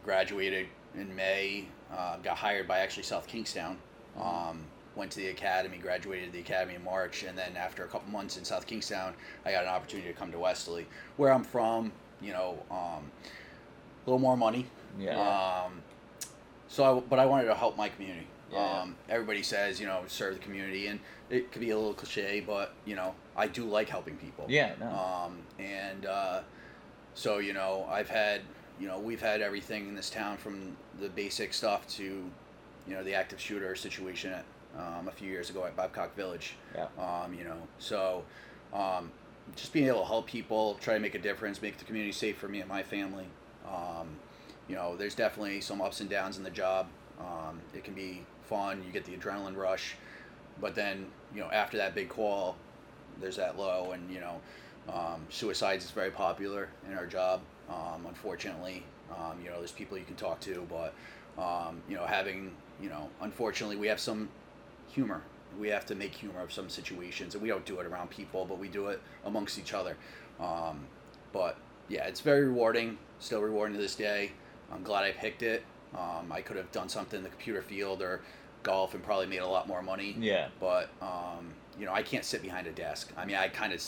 graduated 0.03 0.67
in 0.95 1.15
May. 1.15 1.65
Uh, 1.95 2.17
got 2.17 2.37
hired 2.37 2.67
by 2.67 2.79
actually 2.79 3.03
South 3.03 3.27
Kingstown. 3.27 3.77
Um, 4.21 4.63
went 4.95 5.11
to 5.11 5.19
the 5.19 5.27
academy, 5.27 5.77
graduated 5.77 6.31
the 6.31 6.39
academy 6.39 6.75
in 6.75 6.83
March, 6.83 7.23
and 7.23 7.37
then 7.37 7.55
after 7.55 7.83
a 7.83 7.87
couple 7.87 8.11
months 8.11 8.37
in 8.37 8.43
South 8.43 8.67
Kingstown, 8.67 9.13
I 9.45 9.51
got 9.51 9.63
an 9.63 9.69
opportunity 9.69 10.09
to 10.09 10.13
come 10.13 10.31
to 10.31 10.39
Westerly, 10.39 10.85
where 11.17 11.33
I'm 11.33 11.43
from. 11.43 11.91
You 12.21 12.33
know, 12.33 12.63
um, 12.69 13.09
a 14.05 14.09
little 14.09 14.19
more 14.19 14.37
money. 14.37 14.67
Yeah. 14.99 15.63
Um, 15.65 15.81
so, 16.67 16.97
I, 16.97 16.99
but 17.01 17.19
I 17.19 17.25
wanted 17.25 17.45
to 17.45 17.55
help 17.55 17.77
my 17.77 17.89
community. 17.89 18.27
Yeah. 18.51 18.81
Um, 18.81 18.95
everybody 19.09 19.43
says, 19.43 19.79
you 19.79 19.87
know, 19.87 20.03
serve 20.07 20.33
the 20.35 20.39
community, 20.39 20.87
and 20.87 20.99
it 21.29 21.51
could 21.51 21.61
be 21.61 21.69
a 21.69 21.77
little 21.77 21.93
cliche, 21.93 22.43
but 22.45 22.73
you 22.85 22.95
know, 22.95 23.15
I 23.35 23.47
do 23.47 23.65
like 23.65 23.89
helping 23.89 24.17
people. 24.17 24.45
Yeah. 24.49 24.73
No. 24.79 24.87
Um, 24.87 25.39
and 25.59 26.05
uh, 26.05 26.41
so 27.13 27.39
you 27.39 27.53
know, 27.53 27.87
I've 27.89 28.09
had, 28.09 28.41
you 28.79 28.87
know, 28.87 28.99
we've 28.99 29.21
had 29.21 29.41
everything 29.41 29.87
in 29.87 29.95
this 29.95 30.09
town 30.09 30.37
from 30.37 30.75
the 30.99 31.09
basic 31.09 31.53
stuff 31.53 31.87
to, 31.89 32.03
you 32.03 32.93
know, 32.93 33.03
the 33.03 33.13
active 33.13 33.39
shooter 33.39 33.75
situation 33.75 34.33
at, 34.33 34.45
um, 34.77 35.07
a 35.07 35.11
few 35.11 35.29
years 35.29 35.49
ago 35.49 35.65
at 35.65 35.75
Babcock 35.75 36.15
Village. 36.15 36.55
Yeah. 36.75 36.87
Um, 36.97 37.33
you 37.33 37.43
know, 37.43 37.57
so. 37.79 38.23
Um, 38.73 39.11
just 39.55 39.73
being 39.73 39.87
able 39.87 40.01
to 40.01 40.05
help 40.05 40.27
people, 40.27 40.75
try 40.75 40.93
to 40.93 40.99
make 40.99 41.15
a 41.15 41.19
difference, 41.19 41.61
make 41.61 41.77
the 41.77 41.83
community 41.83 42.13
safe 42.13 42.37
for 42.37 42.47
me 42.47 42.61
and 42.61 42.69
my 42.69 42.83
family. 42.83 43.25
Um, 43.67 44.07
you 44.67 44.75
know, 44.75 44.95
there's 44.95 45.15
definitely 45.15 45.61
some 45.61 45.81
ups 45.81 45.99
and 45.99 46.09
downs 46.09 46.37
in 46.37 46.43
the 46.43 46.49
job. 46.49 46.87
Um, 47.19 47.59
it 47.73 47.83
can 47.83 47.93
be 47.93 48.23
fun. 48.51 48.83
You 48.85 48.91
get 48.91 49.05
the 49.05 49.13
adrenaline 49.13 49.55
rush, 49.55 49.95
but 50.59 50.75
then 50.75 51.07
you 51.33 51.39
know 51.39 51.49
after 51.51 51.77
that 51.77 51.95
big 51.95 52.09
call, 52.09 52.57
there's 53.19 53.37
that 53.37 53.57
low, 53.57 53.93
and 53.93 54.11
you 54.11 54.19
know 54.19 54.41
um, 54.93 55.25
suicides 55.29 55.85
is 55.85 55.91
very 55.91 56.11
popular 56.11 56.67
in 56.87 56.95
our 56.95 57.07
job. 57.07 57.39
Um, 57.69 58.05
unfortunately, 58.07 58.83
um, 59.09 59.39
you 59.41 59.49
know 59.49 59.57
there's 59.57 59.71
people 59.71 59.97
you 59.97 60.03
can 60.03 60.17
talk 60.17 60.39
to, 60.41 60.67
but 60.69 60.93
um, 61.41 61.81
you 61.89 61.95
know 61.95 62.05
having 62.05 62.51
you 62.81 62.89
know 62.89 63.09
unfortunately 63.21 63.77
we 63.77 63.87
have 63.87 63.99
some 63.99 64.29
humor. 64.87 65.21
We 65.59 65.69
have 65.69 65.85
to 65.87 65.95
make 65.95 66.13
humor 66.13 66.41
of 66.41 66.51
some 66.51 66.69
situations, 66.69 67.33
and 67.33 67.41
we 67.41 67.49
don't 67.49 67.65
do 67.65 67.79
it 67.79 67.85
around 67.85 68.09
people, 68.09 68.45
but 68.45 68.57
we 68.59 68.67
do 68.67 68.87
it 68.87 69.01
amongst 69.25 69.59
each 69.59 69.73
other. 69.73 69.97
Um, 70.39 70.87
but 71.33 71.57
yeah, 71.89 72.05
it's 72.05 72.21
very 72.21 72.45
rewarding. 72.45 72.97
Still 73.19 73.41
rewarding 73.41 73.75
to 73.75 73.81
this 73.81 73.95
day. 73.95 74.31
I'm 74.73 74.83
glad 74.83 75.03
I 75.03 75.11
picked 75.11 75.43
it. 75.43 75.63
Um, 75.93 76.31
I 76.31 76.41
could 76.41 76.55
have 76.55 76.71
done 76.71 76.87
something 76.87 77.17
in 77.17 77.23
the 77.23 77.29
computer 77.29 77.61
field 77.61 78.01
or 78.01 78.21
golf 78.63 78.93
and 78.93 79.03
probably 79.03 79.27
made 79.27 79.39
a 79.39 79.47
lot 79.47 79.67
more 79.67 79.81
money. 79.81 80.15
Yeah. 80.19 80.47
But 80.59 80.89
um, 81.01 81.53
you 81.79 81.85
know, 81.85 81.93
I 81.93 82.03
can't 82.03 82.25
sit 82.25 82.41
behind 82.41 82.67
a 82.67 82.71
desk. 82.71 83.11
I 83.17 83.25
mean, 83.25 83.35
I 83.35 83.47
kind 83.47 83.73
of 83.73 83.81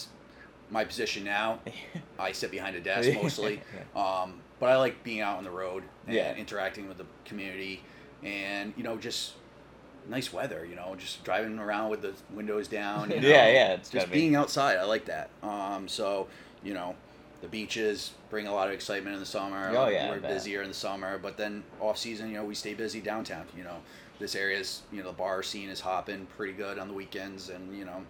my 0.70 0.84
position 0.84 1.24
now. 1.24 1.60
I 2.20 2.32
sit 2.32 2.52
behind 2.52 2.76
a 2.76 2.82
desk 2.82 3.10
mostly. 3.22 3.62
yeah. 3.96 4.22
um, 4.24 4.42
but 4.60 4.70
I 4.70 4.78
like 4.78 5.04
being 5.04 5.22
out 5.22 5.38
on 5.38 5.44
the 5.44 5.52
road 5.52 5.84
and 6.08 6.16
yeah. 6.16 6.36
interacting 6.36 6.88
with 6.88 6.98
the 6.98 7.06
community, 7.26 7.84
and 8.24 8.74
you 8.78 8.84
know, 8.84 8.98
just 8.98 9.34
nice 10.10 10.32
weather. 10.32 10.66
You 10.66 10.76
know, 10.76 10.96
just 10.98 11.24
driving 11.24 11.60
around 11.60 11.90
with 11.90 12.02
the 12.02 12.14
windows 12.34 12.68
down. 12.68 13.12
You 13.12 13.20
know, 13.22 13.28
yeah, 13.28 13.48
yeah. 13.50 13.74
It's 13.74 13.90
just 13.90 14.12
being 14.12 14.32
be. 14.32 14.36
outside. 14.36 14.78
I 14.78 14.84
like 14.84 15.06
that. 15.06 15.30
Um, 15.42 15.88
so 15.88 16.28
you 16.64 16.74
know, 16.74 16.96
the 17.42 17.48
beaches 17.48 18.14
bring 18.30 18.48
a 18.48 18.54
lot 18.54 18.70
of 18.70 18.74
excitement 18.74 19.14
in 19.16 19.20
the 19.20 19.26
summer. 19.26 19.72
Oh 19.76 19.90
yeah, 19.90 20.10
we're 20.10 20.20
busier 20.20 20.62
in 20.62 20.70
the 20.70 20.74
summer, 20.74 21.18
but 21.18 21.38
then 21.38 21.64
off 21.80 21.98
season, 21.98 22.30
you 22.30 22.36
know, 22.36 22.46
we 22.46 22.56
stay 22.56 22.74
busy 22.74 23.02
downtown. 23.02 23.46
You 23.56 23.66
know, 23.66 23.78
this 24.24 24.36
area's 24.36 24.84
you 24.90 25.04
know 25.04 25.10
the 25.10 25.18
bar 25.18 25.44
scene 25.44 25.68
is 25.68 25.82
hopping 25.82 26.26
pretty 26.38 26.54
good 26.54 26.80
on 26.80 26.88
the 26.88 26.94
weekends, 26.94 27.50
and 27.50 27.78
you 27.78 27.84
know, 27.84 28.02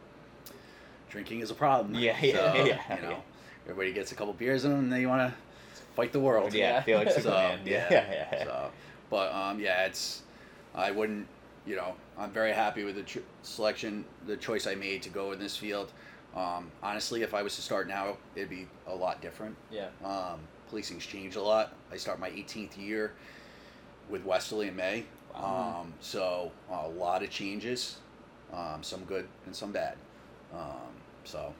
drinking 1.10 1.40
is 1.40 1.50
a 1.50 1.56
problem. 1.56 1.96
Yeah, 1.96 2.16
yeah, 2.22 2.54
so, 2.54 2.66
yeah. 2.66 2.96
You 2.96 3.02
know, 3.02 3.10
yeah. 3.10 3.18
everybody 3.64 3.94
gets 3.94 4.12
a 4.12 4.16
couple 4.16 4.32
beers 4.34 4.64
in 4.64 4.72
them, 4.72 4.80
and 4.82 4.94
they 4.94 5.08
want 5.08 5.28
to 5.28 5.36
fight 5.96 6.14
the 6.14 6.20
world. 6.20 6.54
Yeah, 6.54 6.82
feel 6.82 7.00
like 7.00 7.10
so, 7.10 7.58
yeah, 7.66 7.88
yeah, 7.90 8.12
yeah. 8.12 8.44
So, 8.44 8.72
but 9.10 9.34
um, 9.34 9.60
yeah, 9.60 9.86
it's 9.86 10.22
I 10.76 10.92
wouldn't. 10.92 11.28
You 11.66 11.78
know, 11.78 11.96
I'm 12.16 12.30
very 12.30 12.52
happy 12.52 12.84
with 12.84 12.96
the 12.96 13.04
tr- 13.04 13.20
selection, 13.42 14.06
the 14.28 14.38
choice 14.38 14.68
I 14.68 14.76
made 14.76 15.02
to 15.04 15.10
go 15.10 15.32
in 15.32 15.40
this 15.40 15.58
field. 15.58 15.92
Um, 16.36 16.72
honestly, 16.84 17.24
if 17.24 17.34
I 17.34 17.42
was 17.42 17.56
to 17.56 17.62
start 17.62 17.88
now, 17.88 18.18
it'd 18.36 18.50
be 18.50 18.68
a 18.86 18.94
lot 18.94 19.20
different. 19.22 19.56
Yeah. 19.72 19.88
Um, 20.04 20.42
policing's 20.70 21.06
changed 21.06 21.38
a 21.38 21.42
lot. 21.42 21.74
I 21.92 21.98
start 21.98 22.20
my 22.20 22.30
18th 22.32 22.78
year 22.78 23.14
with 24.10 24.26
Westerly 24.26 24.68
in 24.68 24.76
May. 24.76 25.06
Um, 25.36 25.94
so 26.00 26.52
a 26.72 26.88
lot 26.88 27.24
of 27.24 27.30
changes, 27.30 27.98
um, 28.54 28.84
some 28.84 29.04
good 29.06 29.28
and 29.46 29.56
some 29.56 29.72
bad. 29.72 29.96
Um, 30.54 30.94
so. 31.24 31.54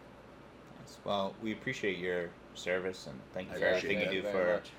Well, 1.06 1.34
we 1.42 1.54
appreciate 1.54 1.98
your 1.98 2.30
service 2.56 3.08
and 3.08 3.20
thank 3.34 3.50
you 3.50 3.56
I 3.56 3.60
for 3.60 3.66
everything 3.66 4.02
you 4.02 4.22
do 4.22 4.28
for 4.30 4.54
much. 4.56 4.70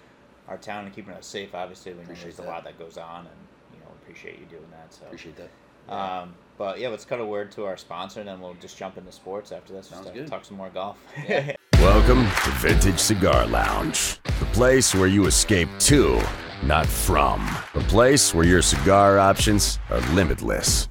our 0.49 0.57
town 0.59 0.85
and 0.85 0.95
keeping 0.95 1.13
us 1.15 1.27
safe. 1.27 1.55
Obviously, 1.55 1.93
we 1.93 2.03
know 2.03 2.15
there's 2.23 2.37
that. 2.37 2.47
a 2.47 2.49
lot 2.49 2.65
that 2.65 2.79
goes 2.79 2.97
on, 2.99 3.21
and 3.21 3.37
you 3.73 3.81
know 3.81 3.87
appreciate 4.03 4.39
you 4.39 4.47
doing 4.47 4.67
that. 4.71 4.93
So 4.95 5.07
appreciate 5.07 5.37
that. 5.37 5.51
Yeah. 5.89 6.21
Um, 6.21 6.35
but 6.57 6.79
yeah, 6.79 6.89
let's 6.89 7.05
cut 7.05 7.21
a 7.21 7.25
word 7.25 7.51
to 7.53 7.65
our 7.65 7.77
sponsor, 7.77 8.21
and 8.21 8.29
then 8.29 8.41
we'll 8.41 8.55
just 8.55 8.77
jump 8.79 8.97
into 8.97 9.13
sports 9.13 9.51
after 9.53 9.73
this. 9.73 9.89
Sounds 9.89 10.09
good. 10.11 10.27
Talk 10.29 10.45
some 10.45 10.57
more 10.57 10.71
golf. 10.71 10.99
Yeah. 11.29 11.57
Welcome 11.79 12.25
to 12.25 12.51
Vintage 12.53 12.99
Cigar 12.99 13.47
Lounge, 13.47 14.19
the 14.23 14.24
place 14.55 14.95
where 14.95 15.09
you 15.09 15.27
escape 15.27 15.69
to, 15.81 16.23
not 16.63 16.87
from. 16.87 17.41
A 17.75 17.81
place 17.89 18.33
where 18.33 18.47
your 18.47 18.63
cigar 18.63 19.19
options 19.19 19.81
are 19.91 19.99
limitless. 20.15 20.89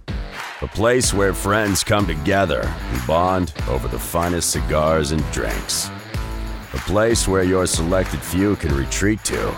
A 0.62 0.68
place 0.68 1.14
where 1.14 1.34
friends 1.34 1.82
come 1.82 2.06
together 2.06 2.64
and 2.64 3.08
bond 3.08 3.54
over 3.70 3.88
the 3.88 3.98
finest 3.98 4.50
cigars 4.50 5.14
and 5.14 5.24
drinks. 5.32 5.90
A 6.74 6.78
place 6.80 7.26
where 7.26 7.44
your 7.44 7.66
selected 7.66 8.20
few 8.20 8.58
can 8.58 8.76
retreat 8.76 9.24
to 9.24 9.56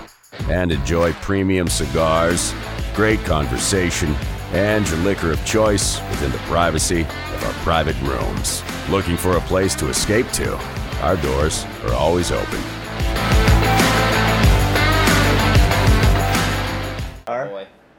and 0.49 0.71
enjoy 0.71 1.11
premium 1.13 1.67
cigars, 1.67 2.53
great 2.93 3.19
conversation, 3.21 4.13
and 4.51 4.87
your 4.87 4.99
liquor 4.99 5.31
of 5.31 5.43
choice 5.45 5.99
within 6.11 6.31
the 6.31 6.37
privacy 6.49 7.01
of 7.01 7.43
our 7.43 7.53
private 7.63 7.99
rooms. 8.03 8.61
Looking 8.87 9.17
for 9.17 9.37
a 9.37 9.41
place 9.41 9.73
to 9.75 9.89
escape 9.89 10.29
to? 10.33 10.55
Our 11.01 11.17
doors 11.17 11.65
are 11.85 11.93
always 11.93 12.31
open. 12.31 12.74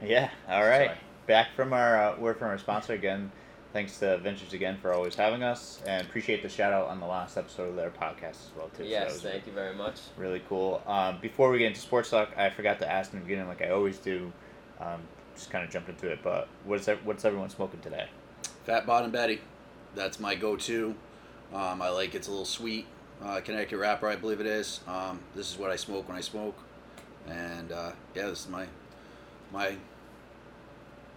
Yeah, 0.06 0.30
all 0.48 0.64
right. 0.64 0.86
Sorry. 0.86 0.98
Back 1.26 1.48
from 1.56 1.72
our 1.72 2.00
uh, 2.14 2.18
word 2.18 2.38
from 2.38 2.48
our 2.48 2.58
sponsor 2.58 2.92
again. 2.92 3.30
Thanks 3.72 3.98
to 3.98 4.16
Vintage 4.18 4.54
again 4.54 4.78
for 4.80 4.92
always 4.94 5.14
having 5.16 5.42
us, 5.42 5.82
and 5.86 6.06
appreciate 6.06 6.42
the 6.42 6.48
shout 6.48 6.72
out 6.72 6.88
on 6.88 6.98
the 7.00 7.06
last 7.06 7.36
episode 7.36 7.68
of 7.70 7.76
their 7.76 7.90
podcast 7.90 8.30
as 8.30 8.50
well 8.56 8.68
too. 8.68 8.84
So 8.84 8.88
Yes, 8.88 9.12
was 9.14 9.22
thank 9.22 9.46
you 9.46 9.52
very 9.52 9.74
much. 9.74 10.00
really 10.16 10.40
cool. 10.48 10.82
Um, 10.86 11.18
before 11.20 11.50
we 11.50 11.58
get 11.58 11.66
into 11.66 11.80
sports 11.80 12.08
talk, 12.10 12.30
I 12.38 12.48
forgot 12.50 12.78
to 12.78 12.90
ask 12.90 13.12
in 13.12 13.18
the 13.18 13.24
beginning, 13.24 13.48
like 13.48 13.62
I 13.62 13.70
always 13.70 13.98
do. 13.98 14.32
Um, 14.80 15.02
just 15.34 15.50
kind 15.50 15.62
of 15.64 15.70
jumped 15.70 15.90
into 15.90 16.08
it. 16.10 16.20
But 16.22 16.48
what's 16.64 16.86
what's 17.04 17.24
everyone 17.24 17.50
smoking 17.50 17.80
today? 17.80 18.08
Fat 18.64 18.86
Bottom 18.86 19.10
Betty. 19.10 19.40
That's 19.94 20.18
my 20.20 20.34
go-to. 20.34 20.94
Um, 21.52 21.82
I 21.82 21.90
like 21.90 22.14
it's 22.14 22.28
a 22.28 22.30
little 22.30 22.44
sweet. 22.46 22.86
Uh, 23.22 23.40
Connecticut 23.42 23.78
wrapper, 23.78 24.08
I 24.08 24.16
believe 24.16 24.40
it 24.40 24.46
is. 24.46 24.80
Um, 24.86 25.20
this 25.34 25.50
is 25.52 25.58
what 25.58 25.70
I 25.70 25.76
smoke 25.76 26.08
when 26.08 26.16
I 26.16 26.20
smoke, 26.20 26.56
and 27.28 27.72
uh, 27.72 27.92
yeah, 28.14 28.26
this 28.26 28.40
is 28.40 28.48
my 28.48 28.66
my 29.52 29.76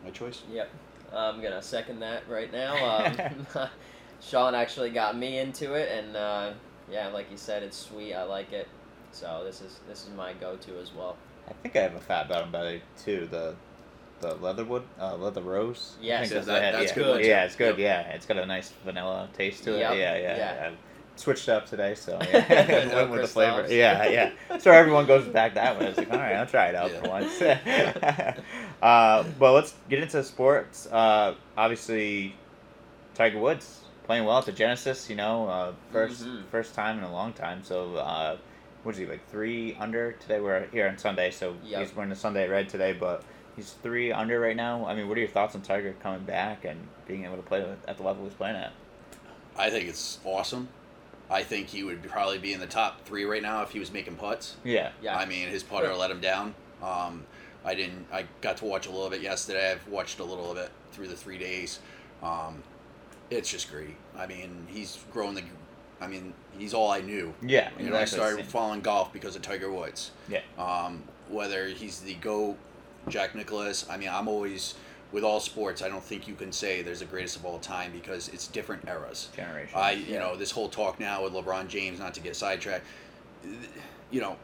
my 0.03 0.09
choice. 0.11 0.41
Yep. 0.51 0.69
I'm 1.13 1.41
gonna 1.41 1.61
second 1.61 1.99
that 2.01 2.27
right 2.29 2.51
now. 2.51 3.05
Um, 3.55 3.67
Sean 4.21 4.53
actually 4.53 4.89
got 4.91 5.17
me 5.17 5.39
into 5.39 5.73
it, 5.73 5.89
and 5.91 6.15
uh, 6.15 6.51
yeah, 6.91 7.07
like 7.07 7.31
you 7.31 7.37
said, 7.37 7.63
it's 7.63 7.77
sweet. 7.77 8.13
I 8.13 8.23
like 8.23 8.51
it. 8.51 8.67
So 9.11 9.41
this 9.43 9.61
is 9.61 9.79
this 9.87 10.03
is 10.03 10.09
my 10.15 10.33
go-to 10.33 10.77
as 10.79 10.93
well. 10.93 11.17
I 11.47 11.53
think 11.53 11.75
I 11.75 11.81
have 11.81 11.95
a 11.95 11.99
fat 11.99 12.29
bottom 12.29 12.51
belly 12.51 12.81
too. 13.03 13.27
The 13.31 13.55
the 14.21 14.35
leatherwood, 14.35 14.83
uh, 14.99 15.15
leather 15.15 15.41
rose. 15.41 15.93
I 15.93 16.01
think 16.01 16.07
Yeah, 16.07 16.19
what 16.19 16.45
that- 16.45 16.71
that's 16.73 16.91
yeah. 16.91 16.95
good. 16.95 17.25
Yeah, 17.25 17.45
it's 17.45 17.55
good. 17.55 17.77
Yep. 17.77 17.79
Yeah, 17.79 18.13
it's 18.13 18.25
got 18.25 18.37
a 18.37 18.45
nice 18.45 18.71
vanilla 18.83 19.29
taste 19.33 19.63
to 19.63 19.75
it. 19.75 19.79
Yep. 19.79 19.91
Yeah, 19.95 20.17
yeah, 20.17 20.37
Yeah. 20.37 20.71
I 21.19 21.21
switched 21.21 21.49
up 21.49 21.65
today, 21.65 21.95
so 21.95 22.17
yeah. 22.31 22.85
No 22.89 22.95
went 22.95 23.11
with 23.11 23.21
the 23.21 23.27
flavor. 23.27 23.67
Yeah, 23.69 24.07
yeah. 24.07 24.59
So 24.59 24.71
everyone 24.71 25.05
goes 25.05 25.27
back 25.27 25.53
that 25.55 25.77
way. 25.77 25.85
I 25.87 25.89
was 25.89 25.97
like, 25.97 26.11
all 26.11 26.17
right, 26.17 26.35
I'll 26.35 26.45
try 26.45 26.67
it 26.67 26.75
out 26.75 26.91
Yeah. 26.91 27.01
for 27.01 27.09
once. 27.09 27.41
uh, 28.81 29.25
well, 29.37 29.53
let's 29.53 29.73
get 29.89 29.99
into 30.01 30.23
sports. 30.23 30.87
Uh, 30.87 31.35
obviously, 31.57 32.35
Tiger 33.15 33.39
Woods 33.39 33.81
playing 34.05 34.23
well 34.25 34.37
at 34.39 34.45
the 34.45 34.53
Genesis. 34.53 35.09
You 35.09 35.17
know, 35.17 35.47
uh, 35.47 35.73
1st 35.93 36.23
Mhm. 36.23 36.45
first 36.51 36.73
time 36.73 36.97
in 36.97 37.03
a 37.03 37.11
long 37.11 37.33
time. 37.33 37.63
So. 37.63 37.95
Uh, 37.95 38.37
what 38.83 38.95
is 38.95 38.99
he 38.99 39.05
like 39.05 39.27
three 39.29 39.75
under 39.77 40.13
today? 40.13 40.39
We're 40.39 40.65
here 40.67 40.87
on 40.87 40.97
Sunday, 40.97 41.31
so 41.31 41.53
Yep. 41.65 41.81
he's 41.81 41.93
wearing 41.93 42.09
the 42.09 42.15
Sunday 42.15 42.47
red 42.47 42.69
today, 42.69 42.93
but 42.93 43.23
he's 43.57 43.73
three 43.83 44.09
under 44.13 44.39
right 44.39 44.55
now. 44.55 44.85
I 44.87 44.95
mean, 44.95 45.09
what 45.09 45.17
are 45.17 45.19
your 45.19 45.27
thoughts 45.29 45.53
on 45.53 45.59
Tiger 45.61 45.93
coming 46.01 46.21
back 46.21 46.63
and 46.63 46.87
being 47.05 47.25
able 47.25 47.35
to 47.35 47.41
play 47.41 47.61
at 47.89 47.97
the 47.97 48.03
level 48.03 48.23
he's 48.23 48.33
playing 48.35 48.55
at? 48.55 48.71
I 49.57 49.69
think 49.69 49.89
it's 49.89 50.19
awesome. 50.23 50.69
I 51.31 51.43
think 51.43 51.67
he 51.67 51.83
would 51.83 52.01
probably 52.03 52.39
be 52.39 52.53
in 52.53 52.59
the 52.59 52.65
top 52.67 53.05
three 53.05 53.23
right 53.25 53.41
now 53.41 53.61
if 53.61 53.71
he 53.71 53.79
was 53.79 53.91
making 53.91 54.15
putts. 54.15 54.55
Yeah, 54.63 54.91
Yeah. 55.01 55.15
I 55.15 55.25
mean, 55.25 55.47
his 55.49 55.63
putter 55.63 55.93
let 55.95 56.09
him 56.11 56.21
down. 56.21 56.55
Um, 56.81 57.25
I 57.63 57.75
didn't. 57.75 58.07
I 58.11 58.25
got 58.41 58.57
to 58.57 58.65
watch 58.65 58.87
a 58.87 58.89
little 58.91 59.09
bit 59.09 59.21
yesterday. 59.21 59.71
I've 59.71 59.87
watched 59.87 60.19
a 60.19 60.23
little 60.23 60.49
of 60.51 60.57
it 60.57 60.71
through 60.91 61.07
the 61.07 61.15
three 61.15 61.37
days. 61.37 61.79
Um, 62.23 62.63
it's 63.29 63.49
just 63.49 63.69
great. 63.71 63.95
I 64.17 64.25
mean, 64.27 64.65
he's 64.69 64.97
grown 65.13 65.35
the. 65.35 65.43
I 66.01 66.07
mean, 66.07 66.33
he's 66.57 66.73
all 66.73 66.89
I 66.89 67.01
knew. 67.01 67.33
yeah. 67.41 67.69
You 67.77 67.89
know, 67.89 67.97
I 67.97 68.05
started 68.05 68.45
following 68.45 68.79
golf 68.81 69.11
because 69.11 69.35
of 69.35 69.41
Tiger 69.41 69.69
Woods. 69.71 70.11
Yeah. 70.29 70.39
Um, 70.57 71.03
whether 71.27 71.67
he's 71.67 71.99
the 71.99 72.15
GOAT, 72.15 72.57
Jack 73.09 73.35
Nicklaus. 73.35 73.85
I 73.89 73.97
mean, 73.97 74.09
I'm 74.09 74.27
always, 74.29 74.75
with 75.11 75.23
all 75.23 75.39
sports, 75.39 75.81
I 75.81 75.89
don't 75.89 76.03
think 76.03 76.27
you 76.27 76.35
can 76.35 76.51
say 76.51 76.81
there's 76.81 76.99
the 76.99 77.05
greatest 77.05 77.35
of 77.35 77.45
all 77.45 77.57
time 77.59 77.91
because 77.91 78.27
it's 78.29 78.47
different 78.47 78.87
eras. 78.87 79.29
generation. 79.35 79.73
I, 79.77 79.91
you 79.93 80.13
Yeah. 80.13 80.19
know, 80.19 80.35
this 80.35 80.51
whole 80.51 80.69
talk 80.69 80.99
now 80.99 81.23
with 81.23 81.33
LeBron 81.33 81.67
James, 81.67 81.99
not 81.99 82.13
to 82.15 82.19
get 82.21 82.35
sidetracked, 82.35 82.85
you 84.11 84.21
know, 84.21 84.37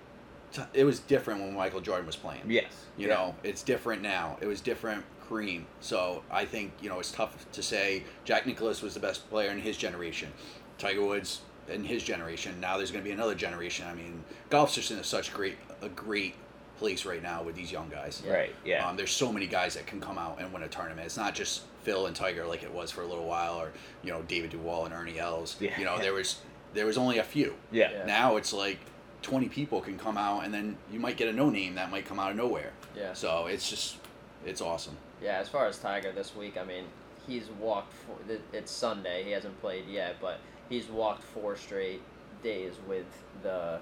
it 0.73 0.85
was 0.85 0.99
different 0.99 1.41
when 1.41 1.53
Michael 1.53 1.81
Jordan 1.81 2.05
was 2.05 2.15
playing. 2.15 2.41
yes. 2.47 2.65
You 2.97 3.07
yeah. 3.09 3.15
know, 3.15 3.35
it's 3.43 3.61
different 3.61 4.01
now. 4.01 4.37
It 4.41 4.47
was 4.47 4.61
different 4.61 5.03
Kareem. 5.29 5.63
So 5.81 6.23
I 6.31 6.45
think, 6.45 6.71
you 6.81 6.87
know, 6.89 6.99
it's 6.99 7.11
tough 7.11 7.51
to 7.51 7.61
say 7.63 8.03
Jack 8.23 8.45
Nicklaus 8.47 8.81
was 8.81 8.93
the 8.93 8.99
best 8.99 9.29
player 9.29 9.49
in 9.51 9.59
his 9.59 9.75
generation. 9.75 10.31
Tiger 10.77 11.03
Woods 11.03 11.41
in 11.67 11.83
his 11.83 12.03
generation. 12.03 12.59
Now 12.59 12.77
there's 12.77 12.91
going 12.91 13.03
to 13.03 13.07
be 13.07 13.11
another 13.13 13.35
generation. 13.35 13.85
I 13.87 13.95
mean, 13.95 14.23
golf's 14.49 14.75
just 14.75 14.91
in 14.91 15.03
such 15.03 15.33
great 15.33 15.57
a 15.81 15.89
great 15.89 16.35
place 16.77 17.05
right 17.05 17.21
now 17.23 17.41
with 17.43 17.55
these 17.55 17.71
young 17.71 17.89
guys. 17.89 18.21
Right. 18.27 18.53
Yeah. 18.65 18.87
Um, 18.87 18.95
there's 18.97 19.11
so 19.11 19.31
many 19.31 19.47
guys 19.47 19.73
that 19.75 19.85
can 19.87 19.99
come 20.01 20.17
out 20.17 20.39
and 20.39 20.51
win 20.53 20.63
a 20.63 20.67
tournament. 20.67 21.05
It's 21.05 21.17
not 21.17 21.33
just 21.35 21.63
Phil 21.83 22.07
and 22.07 22.15
Tiger 22.15 22.45
like 22.45 22.63
it 22.63 22.73
was 22.73 22.91
for 22.91 23.01
a 23.01 23.07
little 23.07 23.25
while, 23.25 23.55
or 23.59 23.71
you 24.03 24.11
know 24.11 24.21
David 24.23 24.49
Duval 24.51 24.85
and 24.85 24.93
Ernie 24.93 25.19
Els. 25.19 25.55
Yeah. 25.59 25.77
You 25.79 25.85
know 25.85 25.97
there 26.05 26.13
was 26.13 26.37
there 26.73 26.85
was 26.85 26.97
only 26.97 27.17
a 27.19 27.23
few. 27.23 27.55
yeah. 27.71 27.91
Yeah. 27.91 28.05
Now 28.05 28.35
it's 28.37 28.51
like 28.53 28.79
20 29.21 29.47
people 29.49 29.81
can 29.81 29.97
come 29.97 30.17
out, 30.17 30.43
and 30.45 30.53
then 30.53 30.77
you 30.91 30.99
might 30.99 31.17
get 31.17 31.27
a 31.27 31.33
no 31.33 31.49
name 31.49 31.75
that 31.75 31.89
might 31.89 32.05
come 32.05 32.19
out 32.19 32.31
of 32.31 32.37
nowhere. 32.37 32.71
Yeah. 32.95 33.13
So 33.13 33.47
it's 33.47 33.69
just 33.69 33.97
it's 34.45 34.61
awesome. 34.61 34.97
Yeah, 35.21 35.39
as 35.39 35.47
far 35.49 35.65
as 35.67 35.77
Tiger 35.79 36.11
this 36.11 36.35
week, 36.35 36.57
I 36.57 36.63
mean, 36.65 36.83
he's 37.25 37.45
walked. 37.59 37.93
Four, 37.93 38.17
it- 38.29 38.41
it's 38.53 38.71
Sunday. 38.71 39.23
He 39.23 39.31
hasn't 39.31 39.59
played 39.61 39.85
yet, 39.87 40.17
but 40.21 40.39
he's 40.69 40.87
walked 40.87 41.23
four 41.23 41.55
straight 41.55 42.01
days 42.43 42.73
with 42.87 43.05
the, 43.41 43.79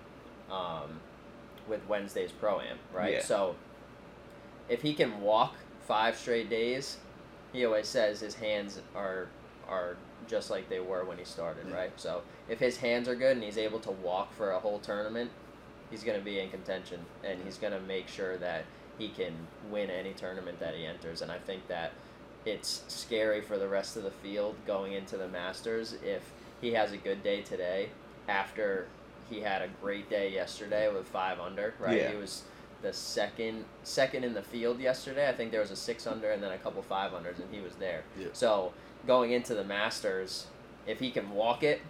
um, 0.49 0.99
with 1.67 1.87
Wednesday's 1.87 2.31
pro 2.31 2.59
am. 2.59 2.77
Right. 2.93 3.13
Yeah. 3.13 3.23
So, 3.23 3.55
if 4.69 4.81
he 4.81 4.93
can 4.93 5.21
walk 5.21 5.55
five 5.87 6.17
straight 6.17 6.49
days, 6.49 6.97
he 7.51 7.65
always 7.65 7.87
says 7.87 8.19
his 8.19 8.35
hands 8.35 8.81
are 8.95 9.27
are 9.67 9.95
just 10.27 10.49
like 10.49 10.69
they 10.69 10.79
were 10.79 11.03
when 11.05 11.17
he 11.17 11.25
started. 11.25 11.67
Yeah. 11.67 11.75
Right. 11.75 11.91
So 11.95 12.21
if 12.49 12.59
his 12.59 12.77
hands 12.77 13.07
are 13.07 13.15
good 13.15 13.37
and 13.37 13.43
he's 13.43 13.57
able 13.57 13.79
to 13.81 13.91
walk 13.91 14.33
for 14.33 14.51
a 14.51 14.59
whole 14.59 14.79
tournament, 14.79 15.31
he's 15.89 16.03
going 16.03 16.17
to 16.17 16.23
be 16.23 16.39
in 16.39 16.49
contention 16.49 16.99
and 17.23 17.39
he's 17.43 17.57
going 17.57 17.73
to 17.73 17.79
make 17.81 18.07
sure 18.07 18.37
that 18.37 18.65
he 18.97 19.09
can 19.09 19.33
win 19.69 19.89
any 19.89 20.13
tournament 20.13 20.59
that 20.59 20.75
he 20.75 20.85
enters. 20.85 21.21
And 21.21 21.31
I 21.31 21.39
think 21.39 21.67
that 21.67 21.91
it's 22.45 22.83
scary 22.87 23.41
for 23.41 23.57
the 23.57 23.67
rest 23.67 23.95
of 23.97 24.03
the 24.03 24.11
field 24.11 24.55
going 24.67 24.93
into 24.93 25.17
the 25.17 25.27
Masters 25.27 25.95
if 26.03 26.31
he 26.61 26.73
has 26.73 26.91
a 26.91 26.97
good 26.97 27.23
day 27.23 27.41
today 27.41 27.89
after 28.27 28.87
he 29.33 29.41
had 29.41 29.61
a 29.61 29.67
great 29.81 30.09
day 30.09 30.31
yesterday 30.31 30.91
with 30.93 31.07
five 31.07 31.39
under. 31.39 31.73
Right, 31.79 31.97
Yeah. 31.97 32.11
he 32.11 32.17
was 32.17 32.43
the 32.81 32.93
second 32.93 33.65
second 33.83 34.23
in 34.23 34.33
the 34.33 34.41
field 34.43 34.79
yesterday. 34.79 35.27
I 35.29 35.33
think 35.33 35.51
there 35.51 35.61
was 35.61 35.71
a 35.71 35.75
six 35.75 36.05
under 36.05 36.31
and 36.31 36.41
then 36.43 36.51
a 36.51 36.57
couple 36.57 36.81
five 36.81 37.11
unders, 37.11 37.39
and 37.39 37.53
he 37.53 37.61
was 37.61 37.75
there. 37.75 38.03
Yeah. 38.19 38.27
So 38.33 38.73
going 39.07 39.31
into 39.31 39.55
the 39.55 39.63
Masters, 39.63 40.47
if 40.85 40.99
he 40.99 41.11
can 41.11 41.31
walk 41.31 41.63
it, 41.63 41.81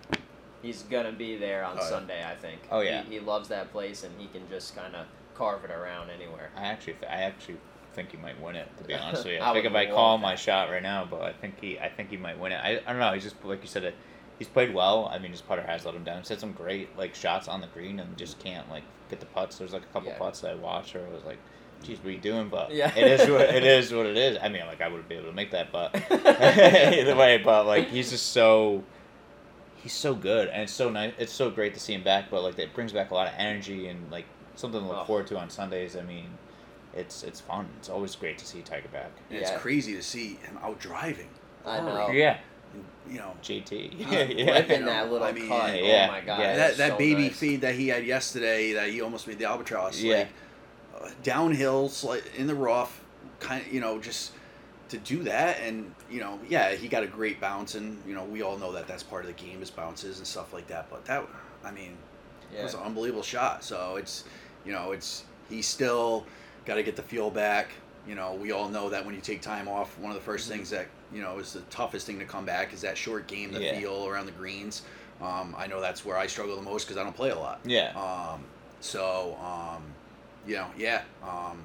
he's 0.62 0.84
gonna 0.84 1.12
be 1.12 1.38
there 1.38 1.64
on 1.64 1.78
Oh, 1.78 1.82
yeah. 1.82 1.90
Sunday. 1.90 2.24
I 2.26 2.36
think. 2.36 2.62
Oh, 2.72 2.80
yeah. 2.82 3.04
He, 3.04 3.16
he 3.16 3.20
loves 3.20 3.50
that 3.50 3.72
place, 3.72 4.04
and 4.04 4.14
he 4.20 4.28
can 4.28 4.48
just 4.50 4.76
kind 4.76 4.96
of 4.96 5.06
carve 5.36 5.64
it 5.66 5.72
around 5.72 6.10
anywhere. 6.12 6.50
I 6.56 6.64
actually, 6.68 6.94
th- 6.94 7.12
I 7.12 7.22
actually 7.24 7.58
think 7.94 8.12
he 8.12 8.18
might 8.18 8.40
win 8.40 8.56
it. 8.56 8.68
To 8.78 8.84
be 8.84 8.94
honest 8.94 9.24
with 9.26 9.34
you, 9.34 9.40
I 9.40 9.50
I 9.50 9.54
think 9.54 9.66
if 9.66 9.74
I 9.74 9.88
call 9.88 10.18
that. 10.18 10.22
my 10.24 10.36
shot 10.36 10.70
right 10.70 10.84
now, 10.84 11.06
but 11.10 11.22
I 11.24 11.34
think 11.34 11.60
he, 11.60 11.80
I 11.80 11.90
think 11.90 12.10
he 12.12 12.18
might 12.18 12.40
win 12.40 12.52
it. 12.52 12.58
I, 12.64 12.78
I 12.86 12.92
don't 12.92 13.00
know. 13.00 13.14
He's 13.14 13.24
just 13.24 13.44
like 13.44 13.62
you 13.62 13.68
said. 13.68 13.84
It, 13.84 13.96
he's 14.40 14.48
played 14.48 14.74
well. 14.74 15.10
I 15.12 15.20
mean, 15.20 15.32
his 15.32 15.42
putter 15.42 15.62
has 15.62 15.86
let 15.86 15.96
him 15.96 16.04
down. 16.04 16.20
He's 16.20 16.30
had 16.30 16.40
some 16.40 16.52
great 16.54 16.98
like 16.98 17.16
shots 17.16 17.48
on 17.48 17.62
the 17.62 17.68
green 17.68 18.00
and 18.00 18.18
just 18.18 18.40
can't 18.40 18.70
like 18.70 18.84
get 19.10 19.20
the 19.20 19.26
putts. 19.28 19.58
There's 19.58 19.74
like 19.74 19.84
a 19.84 19.94
couple 19.94 20.10
Yeah. 20.10 20.18
putts 20.18 20.42
that 20.42 20.52
I 20.52 20.56
watched 20.56 20.96
where 20.96 21.06
I 21.06 21.10
was 21.14 21.24
like, 21.24 21.38
"Geez, 21.84 21.98
what 22.00 22.08
are 22.08 22.12
you 22.12 22.18
doing?" 22.20 22.50
But 22.50 22.72
Yeah. 22.74 22.92
it 22.96 23.20
is 23.20 23.30
what 23.30 23.42
it 23.42 23.64
is. 23.64 23.94
What 23.94 24.06
it 24.06 24.18
is. 24.18 24.38
I 24.42 24.50
mean, 24.50 24.66
like 24.68 24.82
I 24.82 24.88
wouldn't 24.88 25.08
be 25.10 25.16
able 25.16 25.28
to 25.28 25.34
make 25.34 25.52
that, 25.52 25.72
but 25.72 25.96
either 26.12 27.16
way. 27.16 27.38
But 27.38 27.66
like 27.66 27.88
he's 27.90 28.10
just 28.12 28.28
so. 28.32 28.84
He's 29.78 29.92
so 29.94 30.16
good, 30.16 30.48
and 30.48 30.62
it's 30.64 30.72
so 30.72 30.90
nice. 30.90 31.14
It's 31.18 31.34
so 31.34 31.50
great 31.50 31.74
to 31.74 31.80
see 31.80 31.94
him 31.94 32.04
back, 32.04 32.30
but 32.32 32.42
like 32.42 32.58
it 32.58 32.74
brings 32.74 32.94
back 32.94 33.12
a 33.12 33.14
lot 33.14 33.28
of 33.28 33.34
energy 33.38 33.90
and 33.90 34.10
like 34.10 34.24
something 34.56 34.80
to 34.80 34.88
look 34.88 35.00
Oh. 35.02 35.04
forward 35.06 35.28
to 35.28 35.38
on 35.38 35.50
Sundays. 35.50 35.98
I 35.98 36.04
mean, 36.04 36.30
it's 36.94 37.22
it's 37.24 37.42
fun. 37.42 37.68
It's 37.80 37.90
always 37.90 38.16
great 38.16 38.38
to 38.38 38.46
see 38.46 38.62
Tiger 38.62 38.88
back. 38.88 39.12
And 39.30 39.40
Yeah. 39.42 39.50
it's 39.52 39.62
crazy 39.62 39.94
to 39.96 40.02
see 40.02 40.36
him 40.36 40.58
out 40.64 40.80
driving. 40.80 41.28
I 41.66 41.80
oh, 41.80 41.86
know. 41.86 42.10
Yeah, 42.12 42.32
And, 42.32 42.40
you 43.10 43.18
know, 43.18 43.34
JT. 43.44 43.70
He's 43.94 44.08
yeah, 44.12 44.52
ripping 44.52 44.80
You 44.82 44.86
that 44.86 45.12
little 45.12 45.28
I 45.28 45.32
mean, 45.32 45.48
cut. 45.48 45.84
yeah, 45.84 46.08
oh 46.10 46.12
my 46.12 46.22
god. 46.22 46.40
yeah. 46.40 46.56
that 46.56 46.78
that 46.78 46.92
so 46.92 46.98
baby 46.98 47.24
nice. 47.24 47.38
feed 47.38 47.62
that 47.62 47.76
he 47.76 47.88
had 47.90 48.06
yesterday 48.06 48.74
that 48.74 48.90
he 48.90 49.02
almost 49.02 49.28
made 49.28 49.40
the 49.40 49.46
albatross. 49.46 50.00
Yeah. 50.02 50.16
Like, 50.16 50.28
uh, 51.02 51.10
downhill, 51.24 51.90
sli- 51.90 52.24
in 52.36 52.48
the 52.48 52.56
rough, 52.56 53.02
kind 53.40 53.66
of, 53.66 53.74
you 53.74 53.80
know, 53.82 54.00
just 54.00 54.32
to 54.90 54.98
do 55.00 55.24
that 55.24 55.60
and 55.62 55.92
you 56.12 56.20
know 56.20 56.38
yeah 56.48 56.76
he 56.76 56.88
got 56.88 57.02
a 57.02 57.08
great 57.08 57.42
bounce 57.42 57.74
and 57.74 58.00
you 58.06 58.14
know 58.14 58.24
we 58.26 58.44
all 58.44 58.58
know 58.60 58.72
that 58.74 58.88
that's 58.88 59.02
part 59.02 59.26
of 59.26 59.36
the 59.36 59.44
game 59.44 59.60
is 59.64 59.72
bounces 59.72 60.20
and 60.20 60.28
stuff 60.28 60.54
like 60.54 60.68
that 60.68 60.88
but 60.92 61.04
that 61.06 61.26
i 61.64 61.72
mean 61.72 61.98
It 62.56 62.62
was 62.62 62.76
an 62.76 62.82
unbelievable 62.82 63.24
shot. 63.24 63.64
So 63.64 63.96
it's, 63.96 64.26
you 64.66 64.72
know, 64.72 64.92
it's 64.92 65.24
he's 65.50 65.66
still 65.68 66.26
got 66.66 66.76
to 66.76 66.84
get 66.84 66.96
the 66.96 67.02
feel 67.02 67.32
back. 67.32 67.70
You 68.08 68.14
know, 68.14 68.36
we 68.36 68.52
all 68.52 68.70
know 68.70 68.90
that 68.90 69.04
when 69.04 69.16
you 69.16 69.22
take 69.22 69.42
time 69.42 69.68
off, 69.68 69.98
one 69.98 70.16
of 70.16 70.24
the 70.24 70.32
1st 70.32 70.48
things 70.48 70.70
that 70.70 70.88
you 71.14 71.22
know 71.22 71.38
is 71.40 71.54
the 71.54 71.62
toughest 71.62 72.06
thing 72.08 72.20
to 72.20 72.26
come 72.26 72.46
back 72.46 72.74
is 72.74 72.82
that 72.82 72.98
short 72.98 73.28
game, 73.28 73.52
the 73.52 73.62
Yeah. 73.62 73.80
feel 73.80 74.08
around 74.08 74.26
the 74.26 74.32
greens. 74.34 74.82
Um, 75.22 75.56
I 75.58 75.68
know 75.68 75.80
that's 75.80 76.04
where 76.04 76.18
I 76.18 76.28
struggle 76.28 76.56
the 76.56 76.62
most 76.62 76.86
because 76.86 76.98
I 76.98 77.04
don't 77.04 77.16
play 77.16 77.30
a 77.30 77.38
lot. 77.40 77.60
Yeah. 77.64 77.92
Um, 77.96 78.44
so, 78.82 79.38
um, 79.42 79.84
you 80.46 80.56
know, 80.56 80.68
yeah, 80.78 81.04
um, 81.24 81.64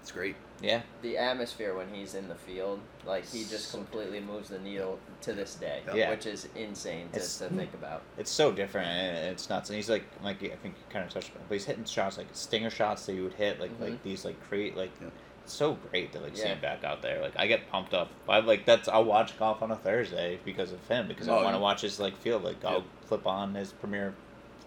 it's 0.00 0.12
great. 0.12 0.36
Yeah. 0.62 0.80
The 1.02 1.18
atmosphere 1.18 1.74
when 1.76 1.92
he's 1.92 2.14
in 2.14 2.28
the 2.28 2.34
field, 2.36 2.80
like 3.04 3.26
he 3.28 3.44
just 3.44 3.72
completely 3.72 4.20
moves 4.20 4.48
the 4.48 4.58
needle 4.60 4.98
to 5.22 5.32
this 5.34 5.56
day, 5.56 5.82
Yeah. 5.92 6.08
which 6.10 6.24
is 6.26 6.48
insane 6.54 7.08
to, 7.12 7.18
to 7.20 7.48
think 7.50 7.74
about. 7.74 8.02
It's 8.16 8.30
so 8.30 8.52
different 8.52 8.86
and 8.86 9.26
it's 9.32 9.50
nuts. 9.50 9.68
And 9.68 9.76
he's 9.76 9.90
like, 9.90 10.04
like 10.22 10.36
I 10.42 10.48
think 10.62 10.76
you 10.78 10.84
kind 10.88 11.04
of 11.04 11.12
touched 11.12 11.32
on, 11.34 11.42
it, 11.42 11.48
but 11.48 11.54
he's 11.54 11.64
hitting 11.66 11.84
shots 11.84 12.16
like 12.16 12.28
stinger 12.32 12.70
shots 12.70 13.04
that 13.06 13.14
you 13.14 13.24
would 13.24 13.34
hit, 13.34 13.60
like 13.60 13.72
Mhm. 13.78 13.80
like 13.90 14.02
these 14.02 14.24
like 14.24 14.40
create 14.48 14.76
like. 14.76 14.92
Yeah. 15.02 15.08
It's 15.44 15.52
so 15.52 15.74
great 15.90 16.12
to 16.12 16.20
like 16.20 16.36
see 16.36 16.42
Yeah. 16.42 16.54
him 16.54 16.60
back 16.60 16.84
out 16.84 17.02
there. 17.02 17.20
Like 17.20 17.34
I 17.36 17.46
get 17.46 17.70
pumped 17.70 17.92
up. 17.94 18.10
I 18.28 18.40
like 18.40 18.64
that's 18.64 18.88
I'll 18.88 19.04
watch 19.04 19.38
golf 19.38 19.62
on 19.62 19.70
a 19.70 19.76
Thursday 19.76 20.38
because 20.44 20.72
of 20.72 20.86
him 20.88 21.06
because 21.06 21.28
I 21.28 21.32
Oh, 21.32 21.36
want 21.36 21.48
to 21.48 21.52
yeah. 21.52 21.58
watch 21.58 21.80
his 21.82 22.00
like 22.00 22.16
field. 22.16 22.42
Like 22.44 22.64
I'll 22.64 22.74
Yep. 22.76 22.84
flip 23.06 23.26
on 23.26 23.54
his 23.54 23.72
premier 23.72 24.14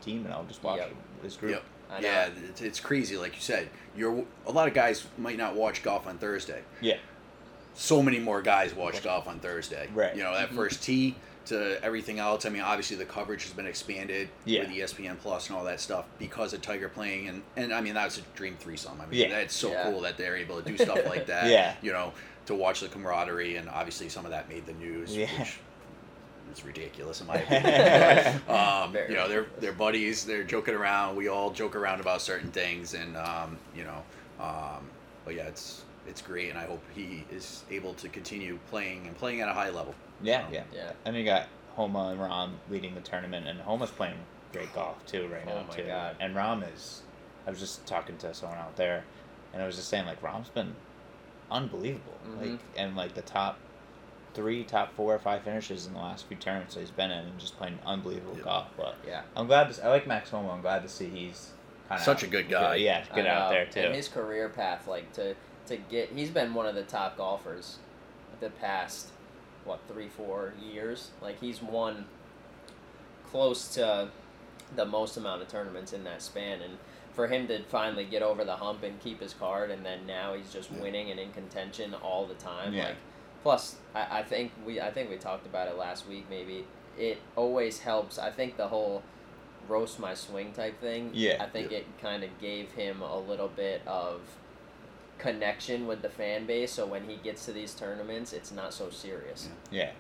team 0.04 0.26
and 0.26 0.34
I'll 0.34 0.44
just 0.46 0.62
watch 0.64 0.78
Yep. 0.80 0.94
his 1.24 1.36
group. 1.36 1.52
Yep. 1.54 1.64
I 1.90 2.00
know. 2.02 2.08
Yeah, 2.08 2.30
it's, 2.50 2.62
it's 2.62 2.80
crazy. 2.80 3.18
Like 3.18 3.34
you 3.36 3.42
said, 3.42 3.70
you're 3.96 4.24
a 4.46 4.52
lot 4.52 4.68
of 4.68 4.74
guys 4.76 5.08
might 5.18 5.38
not 5.38 5.56
watch 5.56 5.82
golf 5.82 6.06
on 6.06 6.18
Thursday. 6.20 6.62
Yeah. 6.80 6.98
So 7.74 8.02
many 8.04 8.20
more 8.20 8.42
guys 8.42 8.74
watch 8.76 9.04
golf 9.04 9.28
on 9.28 9.40
Thursday. 9.40 9.88
Right. 9.94 10.16
You 10.16 10.24
know 10.24 10.34
that 10.34 10.50
Mhm. 10.52 10.56
first 10.56 10.84
tee 10.84 11.16
to 11.48 11.84
everything 11.84 12.20
else. 12.20 12.46
I 12.46 12.50
mean, 12.50 12.62
obviously 12.62 12.98
the 12.98 13.06
coverage 13.06 13.44
has 13.44 13.54
been 13.54 13.66
expanded 13.68 14.30
Yeah. 14.46 14.62
with 14.62 14.70
ESPN 14.72 15.18
Plus 15.20 15.48
and 15.50 15.58
all 15.58 15.64
that 15.66 15.80
stuff 15.80 16.06
because 16.20 16.54
of 16.54 16.62
Tiger 16.62 16.90
playing, 16.90 17.28
and 17.30 17.42
and 17.56 17.74
I 17.74 17.82
mean 17.82 17.94
that's 17.94 18.18
a 18.18 18.22
dream 18.36 18.56
threesome. 18.60 19.00
I 19.02 19.06
mean, 19.06 19.20
Yeah. 19.22 19.30
that's 19.30 19.54
so 19.56 19.72
Yeah. 19.72 19.84
cool 19.84 20.02
that 20.02 20.18
they're 20.18 20.36
able 20.38 20.62
to 20.62 20.68
do 20.70 20.78
stuff 20.78 21.06
like 21.06 21.26
that. 21.28 21.48
Yeah. 21.48 21.76
You 21.82 21.92
know, 21.94 22.14
to 22.48 22.56
watch 22.56 22.80
the 22.82 22.88
camaraderie, 22.88 23.58
and 23.58 23.68
obviously 23.70 24.10
some 24.10 24.26
of 24.26 24.32
that 24.32 24.48
made 24.50 24.66
the 24.66 24.74
news. 24.74 25.16
Yeah. 25.16 25.28
Which, 25.40 25.58
it's 26.50 26.64
ridiculous 26.64 27.20
in 27.22 27.28
my 27.28 27.36
opinion. 27.42 28.42
But, 28.48 28.54
um, 28.54 28.96
you 29.10 29.16
know, 29.16 29.28
they're 29.28 29.48
they're 29.60 29.74
buddies. 29.74 30.26
They're 30.26 30.44
joking 30.46 30.76
around. 30.76 31.16
We 31.18 31.28
all 31.28 31.52
joke 31.52 31.76
around 31.76 32.00
about 32.00 32.22
certain 32.22 32.52
things, 32.52 32.94
and 32.94 33.16
um, 33.18 33.58
you 33.76 33.84
know, 33.84 34.04
um, 34.40 34.88
but 35.26 35.36
yeah, 35.36 35.44
it's 35.48 35.84
it's 36.08 36.22
great, 36.22 36.50
and 36.50 36.58
I 36.58 36.66
hope 36.66 36.82
he 36.96 37.26
is 37.32 37.64
able 37.70 37.94
to 37.96 38.08
continue 38.08 38.58
playing 38.70 39.08
and 39.08 39.18
playing 39.18 39.42
at 39.42 39.50
a 39.50 39.54
high 39.54 39.70
level. 39.70 39.94
Yeah, 40.22 40.46
Um, 40.46 40.54
yeah. 40.54 40.64
Yeah. 40.74 40.92
And 41.06 41.16
you 41.16 41.24
got 41.24 41.48
Homa 41.76 42.10
and 42.10 42.20
Rahm 42.20 42.52
leading 42.70 42.96
the 42.96 43.02
tournament, 43.02 43.48
and 43.48 43.60
Homa's 43.62 43.92
playing 43.92 44.18
great 44.54 44.74
golf 44.74 45.06
too 45.06 45.28
right 45.28 45.44
Oh 45.46 45.50
now 45.62 45.66
my 45.68 45.76
too. 45.76 45.84
God. 45.84 46.16
And 46.20 46.36
Rahm 46.36 46.64
is, 46.74 47.02
I 47.46 47.50
was 47.52 47.60
just 47.60 47.86
talking 47.86 48.18
to 48.18 48.34
someone 48.34 48.58
out 48.58 48.76
there, 48.76 49.04
and 49.54 49.62
I 49.62 49.66
was 49.66 49.76
just 49.76 49.90
saying 49.90 50.06
like 50.06 50.22
Rahm's 50.22 50.50
been 50.50 50.76
unbelievable. 51.52 52.18
Mhm. 52.28 52.52
Like 52.52 52.60
and 52.76 52.96
like 52.96 53.14
the 53.14 53.22
top 53.22 53.58
three, 54.34 54.64
top 54.64 54.94
four 54.96 55.16
or 55.16 55.20
five 55.20 55.44
finishes 55.44 55.88
in 55.88 55.94
the 55.94 56.00
last 56.00 56.28
few 56.28 56.38
tournaments 56.38 56.74
that 56.76 56.82
he's 56.82 56.92
been 56.92 57.12
in, 57.12 57.26
and 57.26 57.40
just 57.40 57.58
playing 57.58 57.80
unbelievable 57.86 58.36
golf. 58.44 58.68
But 58.78 58.96
Yeah. 59.06 59.22
I'm 59.36 59.48
glad 59.48 59.72
to. 59.74 59.86
I 59.86 59.90
like 59.90 60.08
Max 60.08 60.30
Homa. 60.30 60.50
I'm 60.52 60.62
glad 60.62 60.84
to 60.84 60.90
see 60.90 61.08
he's 61.10 61.52
kind 61.90 62.00
of 62.00 62.06
Such 62.06 62.24
a 62.24 62.28
good 62.28 62.50
guy. 62.50 62.76
Yeah, 62.76 63.04
get 63.16 63.26
out 63.28 63.50
there 63.50 63.66
too. 63.66 63.80
And 63.82 63.96
his 63.96 64.08
career 64.08 64.50
path, 64.50 64.88
like 64.88 65.12
to 65.14 65.36
to 65.68 65.76
get, 65.78 66.10
he's 66.14 66.30
been 66.30 66.54
one 66.54 66.66
of 66.66 66.76
the 66.76 66.84
top 66.84 67.18
golfers 67.18 67.78
the 68.40 68.50
past 68.50 69.10
what 69.68 69.80
three 69.88 70.08
four 70.08 70.54
years. 70.74 71.10
Like 71.22 71.40
he's 71.40 71.62
won 71.62 72.06
close 73.30 73.68
to 73.76 74.10
the 74.76 74.86
most 74.86 75.18
amount 75.18 75.42
of 75.42 75.48
tournaments 75.48 75.94
in 75.94 76.04
that 76.06 76.22
span, 76.22 76.62
and 76.62 76.78
for 77.14 77.28
him 77.28 77.48
to 77.48 77.64
finally 77.64 78.06
get 78.06 78.22
over 78.22 78.44
the 78.44 78.56
hump 78.56 78.84
and 78.84 79.00
keep 79.00 79.22
his 79.22 79.34
card, 79.34 79.70
and 79.72 79.86
then 79.86 80.06
now 80.08 80.34
he's 80.34 80.52
just 80.52 80.72
Yeah. 80.72 80.82
winning 80.82 81.12
and 81.12 81.20
in 81.20 81.32
contention 81.32 81.94
all 81.96 82.26
the 82.26 82.36
time. 82.36 82.74
Yeah. 82.74 82.86
Like 82.88 82.96
plus, 83.44 83.76
I, 83.94 84.20
I 84.20 84.24
think 84.24 84.52
we 84.66 84.80
I 84.82 84.92
think 84.92 85.10
we 85.10 85.18
talked 85.18 85.46
about 85.46 85.68
it 85.68 85.78
last 85.78 86.08
week. 86.08 86.26
Maybe 86.30 86.66
it 86.98 87.20
always 87.36 87.80
helps. 87.80 88.18
I 88.18 88.32
think 88.32 88.58
the 88.58 88.68
whole 88.70 89.04
roast 89.68 90.00
my 90.00 90.14
swing 90.14 90.54
type 90.54 90.80
thing. 90.80 91.12
Yeah. 91.14 91.38
I 91.44 91.48
think 91.48 91.72
Yeah. 91.72 91.80
it 91.80 91.86
kind 92.02 92.24
of 92.24 92.30
gave 92.40 92.72
him 92.72 93.02
a 93.02 93.20
little 93.20 93.50
bit 93.50 93.82
of 93.86 94.22
connection 95.18 95.88
with 95.88 96.02
the 96.02 96.10
fan 96.10 96.46
base. 96.46 96.72
So 96.72 96.86
when 96.86 97.04
he 97.08 97.16
gets 97.18 97.46
to 97.46 97.52
these 97.54 97.74
tournaments, 97.74 98.34
it's 98.34 98.52
not 98.52 98.74
so 98.74 98.90
serious. 98.90 99.50
Yeah. 99.72 99.92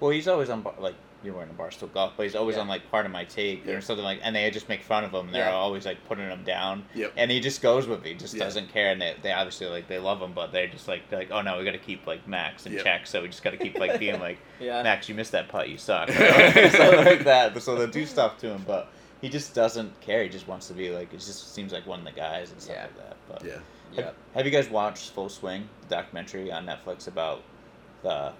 Well, 0.00 0.10
he's 0.10 0.28
always 0.28 0.50
on 0.50 0.62
bar- 0.62 0.74
like 0.78 0.94
you're 1.22 1.32
wearing 1.34 1.48
a 1.48 1.54
barstool 1.54 1.90
golf, 1.94 2.12
but 2.18 2.24
he's 2.24 2.34
always 2.34 2.56
Yeah. 2.56 2.62
on 2.62 2.68
like 2.68 2.90
Pardon 2.90 3.10
My 3.10 3.24
Take 3.24 3.64
Yeah. 3.64 3.74
or 3.74 3.80
something 3.80 4.04
like, 4.04 4.20
and 4.22 4.36
they 4.36 4.50
just 4.50 4.68
make 4.68 4.82
fun 4.82 5.04
of 5.04 5.12
him. 5.14 5.26
and 5.26 5.34
They're 5.34 5.46
Yeah. 5.46 5.52
always 5.54 5.86
like 5.86 6.04
putting 6.06 6.28
him 6.28 6.44
down, 6.44 6.84
Yep. 6.94 7.12
and 7.16 7.30
he 7.30 7.40
just 7.40 7.62
goes 7.62 7.86
with 7.86 8.04
it. 8.04 8.08
He 8.08 8.14
just 8.14 8.34
Yeah. 8.34 8.44
doesn't 8.44 8.70
care, 8.72 8.90
and 8.92 9.00
they, 9.00 9.14
they 9.22 9.32
obviously 9.32 9.66
like 9.68 9.88
they 9.88 9.98
love 9.98 10.20
him, 10.20 10.32
but 10.34 10.52
they're 10.52 10.66
just 10.66 10.86
like 10.86 11.08
they're 11.08 11.20
like 11.20 11.30
oh 11.30 11.40
no, 11.40 11.56
we 11.56 11.64
got 11.64 11.70
to 11.72 11.78
keep 11.78 12.06
like 12.06 12.28
Max 12.28 12.66
in 12.66 12.72
Yep. 12.74 12.84
check, 12.84 13.06
so 13.06 13.22
we 13.22 13.28
just 13.28 13.42
got 13.42 13.50
to 13.52 13.56
keep 13.56 13.78
like 13.78 13.98
being 13.98 14.20
like 14.20 14.36
Yeah. 14.60 14.82
Max, 14.82 15.08
you 15.08 15.14
missed 15.14 15.32
that 15.32 15.48
putt, 15.48 15.70
you 15.70 15.78
suck, 15.78 16.08
something 16.10 17.04
like 17.04 17.24
that. 17.24 17.62
So 17.62 17.74
they 17.76 17.86
do 17.90 18.04
stuff 18.04 18.36
to 18.40 18.48
him, 18.50 18.64
but 18.66 18.88
he 19.24 19.30
just 19.30 19.54
doesn't 19.54 19.98
care. 20.02 20.22
He 20.22 20.28
just 20.28 20.46
wants 20.46 20.68
to 20.68 20.74
be 20.74 20.90
like 20.90 21.12
it 21.14 21.16
just 21.18 21.54
seems 21.54 21.72
like 21.72 21.86
one 21.86 21.98
of 22.00 22.04
the 22.04 22.12
guys 22.12 22.52
and 22.52 22.60
stuff 22.60 22.76
Yeah. 22.76 22.82
like 22.82 22.96
that. 22.98 23.16
But 23.28 23.44
Yeah. 23.44 23.52
have, 23.54 23.62
Yeah. 23.96 24.10
have 24.34 24.44
you 24.44 24.52
guys 24.52 24.68
watched 24.68 25.10
Full 25.12 25.30
Swing, 25.30 25.66
the 25.88 25.94
documentary 25.96 26.52
on 26.52 26.66
Netflix 26.66 27.08
about 27.08 27.42
the 28.02 28.32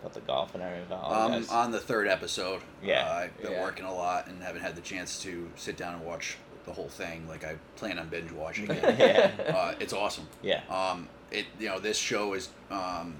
about 0.00 0.14
the 0.14 0.20
golf 0.20 0.54
and 0.54 0.62
everything? 0.62 0.86
About 0.86 1.10
Um, 1.32 1.44
on 1.50 1.72
the 1.72 1.80
third 1.80 2.06
episode, 2.06 2.62
Yeah. 2.84 3.08
uh, 3.10 3.14
I've 3.14 3.42
been 3.42 3.50
Yeah. 3.50 3.62
working 3.64 3.84
a 3.84 3.92
lot 3.92 4.28
and 4.28 4.40
haven't 4.40 4.62
had 4.62 4.76
the 4.76 4.80
chance 4.80 5.20
to 5.24 5.50
sit 5.56 5.76
down 5.76 5.94
and 5.94 6.04
watch 6.04 6.36
the 6.66 6.72
whole 6.72 6.88
thing. 6.88 7.26
Like 7.28 7.44
I 7.44 7.56
plan 7.74 7.98
on 7.98 8.08
binge 8.08 8.30
watching 8.30 8.70
it. 8.70 8.80
Yeah. 8.98 9.52
uh, 9.52 9.74
it's 9.80 9.92
awesome. 9.92 10.28
yeah, 10.40 10.60
Um, 10.70 11.08
it 11.32 11.46
you 11.58 11.68
know 11.68 11.80
this 11.80 11.98
show 11.98 12.34
is 12.34 12.48
um, 12.70 13.16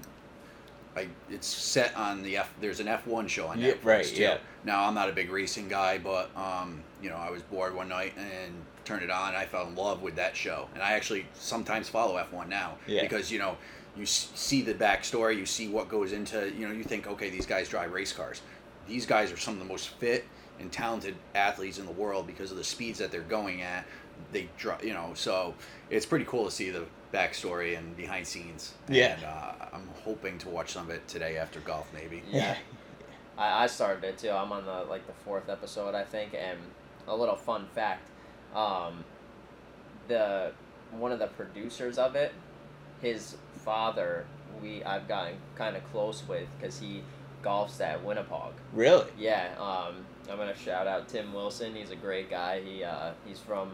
I 0.95 1.07
it's 1.29 1.47
set 1.47 1.95
on 1.97 2.23
the 2.23 2.37
F. 2.37 2.49
There's 2.61 2.79
an 2.79 2.87
F 2.87 3.05
one 3.05 3.27
show 3.27 3.47
on 3.47 3.59
Yeah, 3.59 3.73
Netflix 3.73 3.83
right, 3.85 4.05
too. 4.05 4.21
yeah. 4.21 4.37
Now 4.63 4.85
I'm 4.85 4.95
not 4.95 5.09
a 5.09 5.13
big 5.13 5.29
racing 5.31 5.67
guy, 5.67 5.97
but 5.97 6.29
um, 6.37 6.81
you 7.01 7.09
know 7.09 7.15
I 7.15 7.29
was 7.29 7.41
bored 7.43 7.75
one 7.75 7.89
night 7.89 8.13
and 8.17 8.53
turned 8.85 9.03
it 9.03 9.09
on. 9.11 9.29
and 9.29 9.37
I 9.37 9.45
fell 9.45 9.67
in 9.67 9.75
love 9.75 10.01
with 10.01 10.15
that 10.15 10.35
show, 10.35 10.67
and 10.73 10.81
I 10.83 10.93
actually 10.93 11.25
sometimes 11.33 11.89
follow 11.89 12.17
F 12.17 12.31
one 12.31 12.49
now 12.49 12.77
Yeah. 12.87 13.01
because 13.03 13.31
you 13.31 13.39
know 13.39 13.57
you 13.97 14.05
see 14.05 14.61
the 14.61 14.73
backstory, 14.73 15.37
you 15.37 15.45
see 15.45 15.67
what 15.67 15.89
goes 15.89 16.11
into 16.13 16.51
you 16.57 16.67
know 16.67 16.73
you 16.73 16.83
think 16.83 17.07
okay 17.07 17.29
these 17.29 17.45
guys 17.45 17.69
drive 17.69 17.91
race 17.91 18.13
cars, 18.13 18.41
these 18.87 19.05
guys 19.05 19.31
are 19.31 19.37
some 19.37 19.53
of 19.55 19.59
the 19.59 19.65
most 19.65 19.89
fit 19.89 20.25
and 20.59 20.71
talented 20.71 21.15
athletes 21.35 21.77
in 21.79 21.85
the 21.85 21.91
world 21.93 22.27
because 22.27 22.51
of 22.51 22.57
the 22.57 22.63
speeds 22.63 22.99
that 22.99 23.11
they're 23.11 23.21
going 23.21 23.61
at. 23.61 23.85
They 24.33 24.49
drive, 24.57 24.83
you 24.83 24.93
know, 24.93 25.11
so 25.15 25.53
it's 25.89 26.05
pretty 26.05 26.25
cool 26.25 26.43
to 26.43 26.51
see 26.51 26.69
the 26.71 26.83
backstory 27.13 27.77
and 27.77 27.95
behind 27.95 28.27
scenes. 28.27 28.73
Yeah. 28.89 29.13
And 29.15 29.23
uh, 29.23 29.53
I'm 29.71 29.87
hoping 30.03 30.37
to 30.39 30.49
watch 30.49 30.71
some 30.73 30.83
of 30.83 30.89
it 30.89 31.07
today 31.07 31.37
after 31.37 31.61
golf, 31.61 31.87
maybe. 31.93 32.21
Yeah. 32.29 32.57
I, 33.37 33.63
I 33.63 33.67
started 33.67 34.03
it 34.03 34.17
too. 34.17 34.29
I'm 34.31 34.51
on 34.51 34.65
the 34.65 34.83
like 34.89 35.07
the 35.07 35.13
fourth 35.23 35.47
episode, 35.47 35.95
I 35.95 36.03
think. 36.03 36.33
And 36.37 36.59
a 37.09 37.15
little 37.15 37.35
fun 37.35 37.65
fact, 37.73 38.09
um, 38.55 39.03
the 40.07 40.53
one 40.91 41.11
of 41.11 41.19
the 41.19 41.27
producers 41.27 41.97
of 41.97 42.15
it, 42.15 42.33
his 43.01 43.35
father, 43.53 44.25
we 44.61 44.83
I've 44.83 45.07
gotten 45.07 45.35
kind 45.55 45.75
of 45.75 45.83
close 45.91 46.23
with 46.27 46.47
because 46.59 46.79
he 46.79 47.03
golfs 47.43 47.79
at 47.81 48.03
Winnapaug. 48.03 48.51
really. 48.73 49.09
Yeah, 49.17 49.49
um, 49.59 50.05
I'm 50.29 50.37
gonna 50.37 50.55
shout 50.55 50.87
out 50.87 51.07
Tim 51.07 51.33
Wilson. 51.33 51.75
He's 51.75 51.91
a 51.91 51.95
great 51.95 52.29
guy. 52.29 52.61
He 52.61 52.83
uh, 52.83 53.11
he's 53.25 53.39
from, 53.39 53.71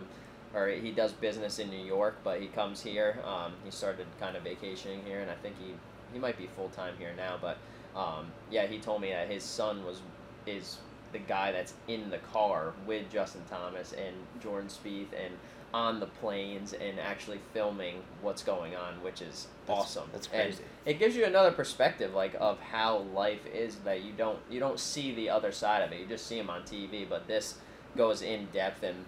or 0.53 0.67
he 0.67 0.91
does 0.91 1.13
business 1.13 1.59
in 1.59 1.69
New 1.69 1.85
York, 1.85 2.17
but 2.23 2.41
he 2.41 2.47
comes 2.47 2.81
here. 2.81 3.19
Um, 3.25 3.53
he 3.63 3.71
started 3.71 4.07
kind 4.19 4.35
of 4.35 4.43
vacationing 4.43 5.01
here, 5.05 5.21
and 5.21 5.29
I 5.29 5.35
think 5.35 5.55
he 5.59 5.73
he 6.13 6.19
might 6.19 6.37
be 6.37 6.47
full 6.47 6.69
time 6.69 6.93
here 6.97 7.13
now. 7.15 7.37
But 7.41 7.57
um, 7.95 8.31
yeah, 8.51 8.67
he 8.67 8.79
told 8.79 9.01
me 9.01 9.09
that 9.11 9.29
his 9.29 9.43
son 9.43 9.85
was 9.85 10.01
is 10.45 10.77
the 11.11 11.19
guy 11.19 11.51
that's 11.51 11.73
in 11.87 12.09
the 12.09 12.17
car 12.19 12.73
with 12.85 13.09
Justin 13.11 13.41
Thomas 13.49 13.93
and 13.93 14.15
Jordan 14.41 14.69
Spieth 14.69 15.07
and 15.13 15.33
on 15.73 15.99
the 15.99 16.05
planes 16.05 16.71
and 16.73 16.99
actually 16.99 17.39
filming 17.53 17.95
what's 18.21 18.43
going 18.43 18.75
on, 18.75 18.93
which 19.03 19.21
is 19.21 19.47
That's- 19.67 19.83
awesome. 19.85 20.09
that's 20.13 20.27
And 20.27 20.43
crazy. 20.49 20.63
it 20.85 20.99
gives 20.99 21.15
you 21.17 21.25
another 21.25 21.51
perspective, 21.51 22.13
like 22.13 22.33
of 22.39 22.59
how 22.61 22.99
life 23.13 23.45
is 23.47 23.75
that 23.79 24.01
you 24.01 24.13
don't 24.13 24.39
you 24.49 24.59
don't 24.59 24.79
see 24.79 25.13
the 25.13 25.29
other 25.29 25.51
side 25.51 25.81
of 25.81 25.91
it. 25.91 25.99
You 25.99 26.05
just 26.05 26.27
see 26.27 26.37
them 26.37 26.49
on 26.49 26.63
TV, 26.63 27.07
but 27.09 27.27
this 27.27 27.55
goes 27.97 28.21
in 28.21 28.45
depth 28.53 28.83
and 28.83 29.05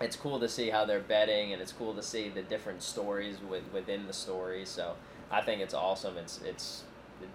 it's 0.00 0.16
cool 0.16 0.40
to 0.40 0.48
see 0.48 0.70
how 0.70 0.84
they're 0.84 0.98
betting 1.00 1.52
and 1.52 1.60
it's 1.62 1.72
cool 1.72 1.94
to 1.94 2.02
see 2.02 2.28
the 2.28 2.42
different 2.42 2.82
stories 2.82 3.36
with, 3.48 3.62
within 3.72 4.06
the 4.06 4.12
story. 4.12 4.64
So 4.64 4.94
I 5.30 5.42
think 5.42 5.60
it's 5.60 5.74
awesome. 5.74 6.16
It's 6.16 6.40
it's 6.42 6.82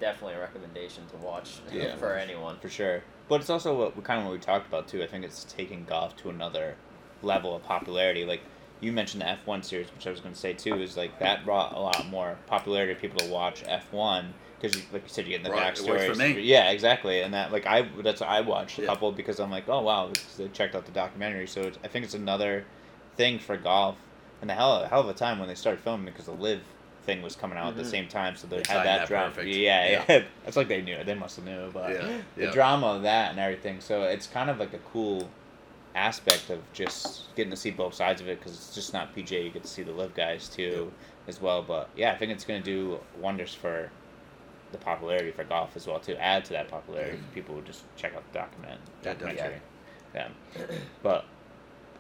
definitely 0.02 0.36
a 0.36 0.40
recommendation 0.42 1.06
to 1.12 1.18
watch 1.18 1.60
Yeah. 1.72 1.96
for 1.98 2.16
anyone. 2.16 2.58
for 2.60 2.70
sure. 2.70 3.04
But 3.28 3.42
it's 3.42 3.50
also 3.50 3.76
what 3.78 4.04
kind 4.04 4.20
of 4.20 4.26
what 4.26 4.34
we 4.34 4.40
talked 4.40 4.68
about 4.68 4.88
too. 4.88 5.02
I 5.04 5.08
think 5.08 5.26
it's 5.26 5.44
taking 5.46 5.86
golf 5.86 6.16
to 6.18 6.30
another 6.30 6.76
level 7.22 7.56
of 7.56 7.64
popularity. 7.64 8.26
Like 8.26 8.42
you 8.82 8.92
mentioned 8.92 9.22
the 9.22 9.30
F 9.30 9.46
one 9.46 9.64
series, 9.64 9.88
which 9.94 10.06
I 10.06 10.12
was 10.12 10.20
going 10.20 10.34
to 10.34 10.40
say 10.40 10.54
too, 10.54 10.76
is 10.82 10.96
like 10.96 11.18
that 11.20 11.44
brought 11.44 11.74
a 11.74 11.80
lot 11.80 12.08
more 12.08 12.38
popularity 12.46 12.94
to 12.94 13.00
people 13.00 13.20
to 13.20 13.32
watch 13.32 13.64
F 13.66 13.92
one 13.92 14.34
because, 14.60 14.76
like 14.92 15.04
you 15.04 15.10
said, 15.10 15.26
you 15.26 15.32
get 15.32 15.44
the 15.44 15.50
Right, 15.52 15.78
it 15.78 15.86
worked 15.88 16.04
for 16.04 16.16
me. 16.16 16.40
Yeah, 16.42 16.70
exactly, 16.70 17.22
and 17.22 17.34
that 17.34 17.52
like 17.52 17.66
I 17.66 17.88
that's 18.04 18.22
I 18.22 18.42
watched 18.42 18.78
a 18.78 18.84
Yeah. 18.84 18.88
couple 18.88 19.12
because 19.12 19.40
I'm 19.40 19.52
like, 19.52 19.68
oh 19.68 19.82
wow, 19.82 20.12
I 20.40 20.48
checked 20.50 20.76
out 20.76 20.86
the 20.86 20.92
documentary. 20.92 21.48
So 21.48 21.64
it's, 21.64 21.80
I 21.84 21.88
think 21.88 22.06
it's 22.06 22.14
another 22.14 22.66
thing 23.18 23.40
for 23.40 23.58
golf, 23.58 23.98
and 24.42 24.50
the 24.50 24.54
hell 24.54 24.86
hell 24.86 25.02
of 25.02 25.10
a 25.10 25.14
time 25.14 25.40
when 25.40 25.48
they 25.48 25.56
started 25.56 25.82
filming 25.82 26.06
because 26.06 26.26
the 26.26 26.34
LIV 26.34 26.62
thing 27.06 27.22
was 27.22 27.36
coming 27.36 27.58
out 27.58 27.70
at 27.70 27.78
the 27.78 27.84
Mhm. 27.84 27.90
same 27.92 28.08
time, 28.08 28.36
so 28.36 28.48
they, 28.48 28.58
They 28.58 28.64
had 28.74 28.86
that, 28.86 28.98
that 29.00 29.08
drama. 29.08 29.30
perfect. 29.30 29.56
Yeah, 29.56 29.90
Yeah. 29.90 30.06
yeah, 30.10 30.24
that's 30.44 30.58
like 30.58 30.68
they 30.68 30.82
knew. 30.82 31.04
They 31.04 31.14
must 31.14 31.36
have 31.38 31.46
knew, 31.46 31.70
but 31.72 31.92
Yeah, 31.92 32.08
the 32.36 32.44
yeah. 32.46 32.52
drama 32.52 32.88
of 32.88 33.04
that 33.04 33.32
and 33.32 33.40
everything. 33.40 33.80
So 33.82 34.04
it's 34.04 34.28
kind 34.28 34.50
of 34.50 34.60
like 34.60 34.74
a 34.74 34.80
cool 34.80 35.30
aspect 35.94 36.50
of 36.50 36.60
just 36.74 37.34
getting 37.36 37.52
to 37.52 37.56
see 37.58 37.72
both 37.72 37.94
sides 37.94 38.20
of 38.22 38.28
it 38.28 38.40
because 38.40 38.54
it's 38.54 38.76
just 38.76 38.92
not 38.94 39.16
PGA. 39.16 39.44
You 39.46 39.50
get 39.52 39.62
to 39.64 39.70
see 39.70 39.84
the 39.84 39.94
LIV 39.94 40.14
guys 40.16 40.50
too 40.50 40.92
as 41.28 41.40
well. 41.42 41.62
But 41.62 41.90
yeah, 41.96 42.12
I 42.12 42.18
think 42.18 42.32
it's 42.32 42.44
going 42.44 42.62
to 42.62 42.66
do 42.66 43.00
wonders 43.20 43.54
for 43.54 43.90
the 44.72 44.78
popularity 44.80 45.32
for 45.32 45.44
golf 45.46 45.76
as 45.78 45.88
well 45.88 46.00
to 46.00 46.22
add 46.22 46.44
to 46.46 46.54
that 46.54 46.68
popularity 46.68 47.18
for 47.18 47.34
people 47.34 47.56
would 47.56 47.66
just 47.66 47.84
check 47.96 48.14
out 48.16 48.24
the 48.34 48.40
document 48.40 48.82
Yeah, 49.04 49.14
definitely. 49.14 49.36
documentary. 49.36 49.62
Yeah, 50.14 50.28
but 51.04 51.26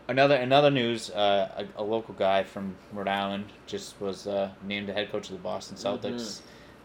another 0.07 0.35
another 0.35 0.71
news, 0.71 1.09
uh, 1.11 1.65
a, 1.77 1.81
a 1.81 1.83
local 1.83 2.13
guy 2.13 2.43
from 2.43 2.75
Rhode 2.93 3.07
Island 3.07 3.45
just 3.67 3.99
was 4.01 4.27
uh, 4.27 4.51
named 4.63 4.87
the 4.89 4.93
head 4.93 5.11
coach 5.11 5.29
of 5.29 5.33
the 5.35 5.41
Boston 5.41 5.77
Celtics, 5.77 6.41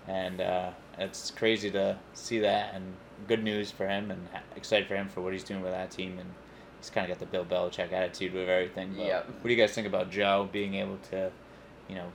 and 0.06 0.40
uh, 0.40 0.70
it's 0.98 1.30
crazy 1.30 1.70
to 1.70 1.98
see 2.14 2.38
that 2.40 2.74
and 2.74 2.84
good 3.28 3.42
news 3.42 3.70
for 3.70 3.86
him 3.86 4.10
and 4.10 4.26
excited 4.56 4.88
for 4.88 4.96
him 4.96 5.08
for 5.08 5.20
what 5.20 5.32
he's 5.32 5.44
doing 5.44 5.62
with 5.62 5.72
that 5.72 5.90
team 5.90 6.18
and 6.18 6.28
he's 6.80 6.88
kind 6.90 7.10
of 7.10 7.18
got 7.18 7.20
the 7.20 7.30
Bill 7.30 7.44
Belichick 7.44 7.92
attitude 7.92 8.32
with 8.32 8.48
everything. 8.48 8.94
But 8.96 9.04
Yep. 9.06 9.26
What 9.26 9.42
do 9.44 9.50
you 9.50 9.56
guys 9.56 9.72
think 9.72 9.86
about 9.86 10.10
Joe 10.10 10.48
being 10.50 10.74
able 10.76 10.96
to, 11.10 11.30
you 11.88 11.96
know, 11.96 12.10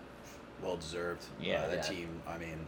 well 0.64 0.78
deserved. 0.78 1.24
Yeah. 1.40 1.62
uh, 1.62 1.68
that 1.70 1.76
Yeah. 1.78 1.82
team. 1.98 2.22
I 2.28 2.38
mean, 2.40 2.68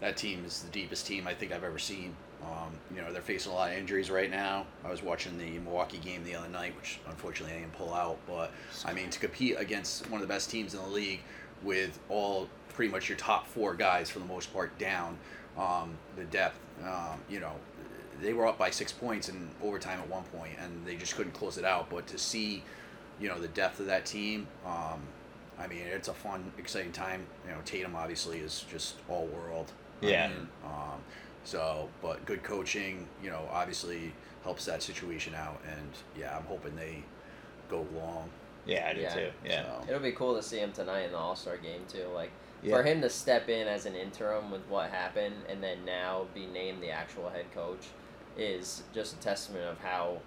that 0.00 0.16
team 0.16 0.44
is 0.46 0.62
the 0.62 0.70
deepest 0.70 1.06
team 1.06 1.26
I 1.26 1.34
think 1.34 1.52
I've 1.52 1.64
ever 1.64 1.78
seen. 1.78 2.16
Um, 2.42 2.70
you 2.94 3.00
know, 3.02 3.12
they're 3.12 3.22
facing 3.22 3.52
a 3.52 3.54
lot 3.54 3.70
of 3.72 3.78
injuries 3.78 4.10
right 4.10 4.30
now. 4.30 4.66
I 4.84 4.90
was 4.90 5.02
watching 5.02 5.36
the 5.38 5.58
Milwaukee 5.58 5.98
game 5.98 6.22
the 6.24 6.36
other 6.36 6.48
night, 6.48 6.76
which 6.76 7.00
unfortunately 7.08 7.56
I 7.56 7.60
didn't 7.60 7.72
pull 7.72 7.92
out. 7.94 8.18
But 8.26 8.52
I 8.84 8.92
mean, 8.92 9.10
to 9.10 9.18
compete 9.18 9.56
against 9.58 10.08
one 10.10 10.20
of 10.20 10.26
the 10.28 10.32
best 10.32 10.50
teams 10.50 10.74
in 10.74 10.80
the 10.80 10.88
league 10.88 11.20
with 11.62 11.98
all 12.08 12.48
pretty 12.74 12.92
much 12.92 13.08
your 13.08 13.18
top 13.18 13.46
four 13.46 13.74
guys 13.74 14.10
for 14.10 14.18
the 14.18 14.26
most 14.26 14.52
part 14.52 14.76
down, 14.78 15.16
um, 15.58 15.96
the 16.16 16.24
depth. 16.24 16.58
Um, 16.84 17.18
you 17.28 17.40
know, 17.40 17.52
they 18.22 18.32
were 18.32 18.46
up 18.46 18.58
by 18.58 18.70
six 18.70 18.92
points 18.92 19.28
in 19.28 19.48
overtime 19.62 19.98
at 19.98 20.08
one 20.08 20.24
point, 20.24 20.52
and 20.62 20.86
they 20.86 20.96
just 20.96 21.16
couldn't 21.16 21.32
close 21.32 21.58
it 21.58 21.64
out. 21.64 21.90
But 21.90 22.06
to 22.08 22.18
see, 22.18 22.62
you 23.18 23.28
know, 23.28 23.38
the 23.38 23.48
depth 23.48 23.80
of 23.80 23.86
that 23.86 24.06
team. 24.06 24.46
Um, 24.64 25.00
I 25.58 25.66
mean, 25.68 25.84
it's 25.86 26.08
a 26.08 26.12
fun, 26.12 26.52
exciting 26.58 26.92
time. 26.92 27.26
You 27.46 27.52
know, 27.52 27.58
Tatum 27.64 27.96
obviously 27.96 28.40
is 28.40 28.66
just 28.70 28.96
all 29.08 29.24
world. 29.28 29.72
I 30.02 30.06
Yeah. 30.06 30.28
mean, 30.28 30.48
um, 30.66 31.00
so, 31.46 31.88
but 32.02 32.24
good 32.26 32.42
coaching, 32.42 33.06
you 33.22 33.30
know, 33.30 33.48
obviously 33.52 34.12
helps 34.42 34.64
that 34.66 34.82
situation 34.82 35.34
out. 35.34 35.60
And 35.66 35.88
yeah, 36.18 36.36
I'm 36.36 36.44
hoping 36.44 36.74
they 36.76 37.02
go 37.70 37.86
long. 37.94 38.28
yeah, 38.66 38.88
I 38.90 38.94
do 38.94 39.00
Yeah. 39.02 39.14
too. 39.14 39.30
Yeah. 39.44 39.62
So, 39.62 39.84
It'll 39.88 40.00
be 40.02 40.10
cool 40.12 40.34
to 40.34 40.42
see 40.42 40.58
him 40.58 40.72
tonight 40.72 41.02
in 41.02 41.12
the 41.12 41.18
All 41.18 41.36
Star 41.36 41.56
game 41.56 41.82
too. 41.88 42.06
Like 42.12 42.30
Yeah. 42.64 42.74
for 42.76 42.82
him 42.82 43.00
to 43.02 43.08
step 43.08 43.48
in 43.48 43.68
as 43.68 43.86
an 43.86 43.94
interim 43.94 44.50
with 44.50 44.66
what 44.68 44.90
happened 44.90 45.36
and 45.48 45.62
then 45.62 45.84
now 45.84 46.26
be 46.34 46.46
named 46.46 46.82
the 46.82 46.90
actual 46.90 47.28
head 47.30 47.46
coach 47.54 47.86
is 48.36 48.82
just 48.92 49.14
a 49.14 49.18
testament 49.18 49.64
of 49.68 49.78
how 49.78 50.18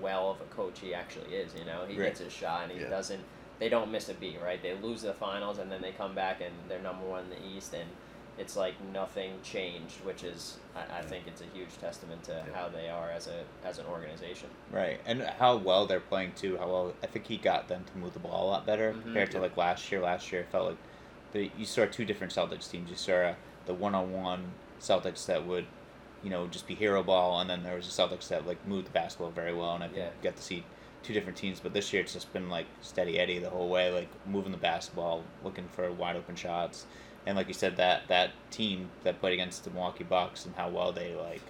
well 0.00 0.30
of 0.30 0.40
a 0.40 0.44
coach 0.54 0.78
he 0.78 0.94
actually 0.94 1.34
is. 1.34 1.52
You 1.56 1.64
know, 1.64 1.84
he 1.88 1.96
Right. 1.98 2.06
gets 2.06 2.20
his 2.20 2.32
shot 2.32 2.62
and 2.64 2.72
he 2.72 2.80
Yeah. 2.80 2.90
doesn't. 2.90 3.24
They 3.58 3.68
don't 3.68 3.90
miss 3.90 4.08
a 4.08 4.14
beat, 4.14 4.40
right? 4.40 4.62
They 4.62 4.74
lose 4.74 5.02
the 5.02 5.12
finals 5.14 5.58
and 5.58 5.70
then 5.70 5.82
they 5.82 5.90
come 5.92 6.14
back 6.14 6.40
and 6.40 6.54
they're 6.68 6.78
number 6.78 7.04
one 7.04 7.24
in 7.24 7.30
the 7.30 7.44
East 7.56 7.74
and 7.74 7.90
it's 8.40 8.56
like 8.56 8.74
nothing 8.92 9.32
changed, 9.44 9.96
which 10.04 10.24
is 10.24 10.56
I, 10.74 10.98
I 11.00 11.02
think 11.02 11.24
it's 11.26 11.42
a 11.42 11.56
huge 11.56 11.76
testament 11.80 12.24
to 12.24 12.32
Yeah. 12.32 12.54
how 12.54 12.68
they 12.68 12.88
are 12.88 13.10
as 13.10 13.26
a 13.28 13.44
as 13.64 13.78
an 13.78 13.86
organization. 13.86 14.48
Right, 14.72 14.98
and 15.06 15.22
how 15.22 15.56
well 15.56 15.86
they're 15.86 16.00
playing 16.00 16.32
too. 16.32 16.56
How 16.56 16.66
well 16.66 16.94
I 17.02 17.06
think 17.06 17.26
he 17.26 17.36
got 17.36 17.68
them 17.68 17.84
to 17.92 17.98
move 17.98 18.14
the 18.14 18.18
ball 18.20 18.46
a 18.46 18.50
lot 18.50 18.66
better 18.66 18.92
Mhm. 18.94 19.02
compared 19.02 19.30
to 19.32 19.40
like 19.40 19.56
last 19.56 19.92
year. 19.92 20.00
Last 20.00 20.32
year, 20.32 20.40
it 20.42 20.48
felt 20.48 20.68
like 20.70 20.78
the, 21.32 21.50
you 21.56 21.64
saw 21.66 21.86
two 21.86 22.04
different 22.04 22.32
Celtics 22.32 22.68
teams. 22.70 22.90
You 22.90 22.96
saw 22.96 23.34
the 23.66 23.74
one-on-one 23.74 24.52
Celtics 24.80 25.26
that 25.26 25.46
would, 25.46 25.66
you 26.24 26.30
know, 26.30 26.46
just 26.48 26.66
be 26.66 26.74
hero 26.74 27.02
ball, 27.04 27.38
and 27.40 27.48
then 27.48 27.62
there 27.62 27.76
was 27.76 27.86
the 27.94 28.02
Celtics 28.02 28.26
that 28.28 28.46
like 28.46 28.66
moved 28.66 28.86
the 28.88 28.90
basketball 28.92 29.30
very 29.30 29.54
well. 29.54 29.74
And 29.74 29.84
I 29.84 29.86
think 29.88 29.98
Yeah. 29.98 30.06
you 30.06 30.22
got 30.30 30.36
to 30.36 30.42
see 30.42 30.64
two 31.02 31.12
different 31.14 31.36
teams. 31.38 31.60
But 31.60 31.72
this 31.72 31.92
year, 31.92 32.02
it's 32.02 32.12
just 32.14 32.32
been 32.32 32.48
like 32.48 32.66
steady 32.80 33.18
Eddie 33.18 33.38
the 33.38 33.50
whole 33.50 33.68
way, 33.68 33.90
like 33.92 34.08
moving 34.26 34.50
the 34.52 34.58
basketball, 34.58 35.24
looking 35.44 35.68
for 35.68 35.90
wide 35.92 36.16
open 36.16 36.36
shots. 36.36 36.86
And 37.26 37.36
like 37.36 37.48
you 37.48 37.54
said, 37.54 37.76
that 37.76 38.08
that 38.08 38.30
team 38.50 38.90
that 39.04 39.20
played 39.20 39.34
against 39.34 39.64
the 39.64 39.70
Milwaukee 39.70 40.04
Bucks 40.04 40.46
and 40.46 40.54
how 40.54 40.68
well 40.70 40.92
they 40.92 41.14
like 41.14 41.42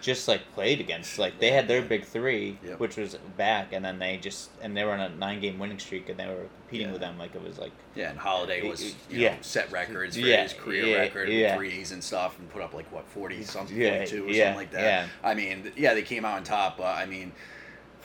just 0.00 0.28
like 0.28 0.40
played 0.54 0.78
against 0.80 1.18
like 1.18 1.40
they 1.40 1.50
had 1.50 1.66
their 1.66 1.82
big 1.82 2.04
three, 2.04 2.56
Yep. 2.64 2.78
which 2.78 2.96
was 2.96 3.16
back, 3.36 3.72
and 3.72 3.84
then 3.84 3.98
they 3.98 4.16
just 4.16 4.50
and 4.62 4.76
they 4.76 4.84
were 4.84 4.92
on 4.92 5.00
a 5.00 5.08
nine 5.10 5.40
game 5.40 5.58
winning 5.58 5.78
streak, 5.80 6.08
and 6.08 6.18
they 6.18 6.26
were 6.26 6.46
competing 6.62 6.86
Yeah. 6.86 6.92
with 6.92 7.00
them 7.00 7.18
like 7.18 7.34
it 7.34 7.42
was 7.42 7.58
like 7.58 7.72
yeah, 7.96 8.10
and 8.10 8.18
Holiday 8.18 8.62
was, 8.68 8.94
yeah. 9.10 9.30
know, 9.34 9.36
set 9.40 9.70
records 9.72 10.14
for 10.16 10.22
Yeah, 10.22 10.44
his 10.44 10.52
career 10.52 10.84
yeah, 10.86 10.96
record 10.98 11.28
yeah. 11.28 11.56
threes 11.56 11.90
and 11.92 12.02
stuff 12.02 12.38
and 12.38 12.48
put 12.48 12.62
up 12.62 12.74
like, 12.74 12.90
what, 12.92 13.06
40 13.08 13.42
something, 13.42 13.76
Yeah, 13.76 13.96
42 14.06 14.24
or 14.24 14.32
something 14.32 14.54
like 14.54 14.70
that. 14.70 14.82
yeah. 14.82 15.06
I 15.24 15.34
mean, 15.34 15.72
yeah, 15.76 15.94
they 15.94 16.02
came 16.02 16.24
out 16.24 16.36
on 16.36 16.44
top, 16.44 16.76
but 16.78 16.96
I 16.96 17.04
mean, 17.04 17.32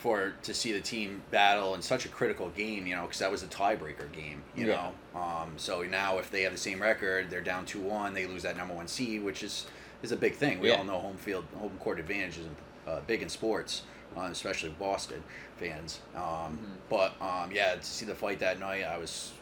for 0.04 0.34
to 0.42 0.52
see 0.52 0.70
the 0.70 0.82
team 0.82 1.22
battle 1.30 1.74
in 1.74 1.80
such 1.80 2.04
a 2.04 2.10
critical 2.10 2.50
game, 2.50 2.86
you 2.86 2.94
know, 2.94 3.04
because 3.04 3.20
that 3.20 3.30
was 3.30 3.42
a 3.42 3.46
tiebreaker 3.46 4.12
game, 4.12 4.42
you 4.54 4.66
Yeah. 4.66 4.90
know. 5.14 5.18
Um, 5.18 5.54
so 5.56 5.80
now 5.82 6.18
if 6.18 6.30
they 6.30 6.42
have 6.42 6.52
the 6.52 6.58
same 6.58 6.82
record, 6.82 7.30
they're 7.30 7.40
down 7.40 7.64
two 7.64 7.80
one, 7.80 8.12
they 8.12 8.26
lose 8.26 8.42
that 8.42 8.54
number 8.54 8.74
one 8.74 8.86
seed, 8.86 9.24
which 9.24 9.42
is 9.42 9.64
is 10.02 10.12
a 10.12 10.16
big 10.16 10.34
thing. 10.34 10.58
We 10.60 10.68
Yeah. 10.68 10.74
all 10.76 10.84
know 10.84 10.98
home 11.00 11.16
field, 11.16 11.46
home 11.58 11.78
court 11.80 11.98
advantage 11.98 12.36
is 12.36 12.46
uh, 12.86 13.00
big 13.06 13.22
in 13.22 13.30
sports, 13.30 13.84
uh, 14.14 14.28
especially 14.30 14.68
Boston 14.78 15.24
fans. 15.56 16.00
Um, 16.14 16.20
Mhm. 16.22 16.76
But 16.90 17.14
um, 17.22 17.50
yeah, 17.50 17.76
to 17.76 17.82
see 17.82 18.04
the 18.04 18.14
fight 18.14 18.40
that 18.40 18.60
night, 18.60 18.84
I 18.84 18.98
was 18.98 19.32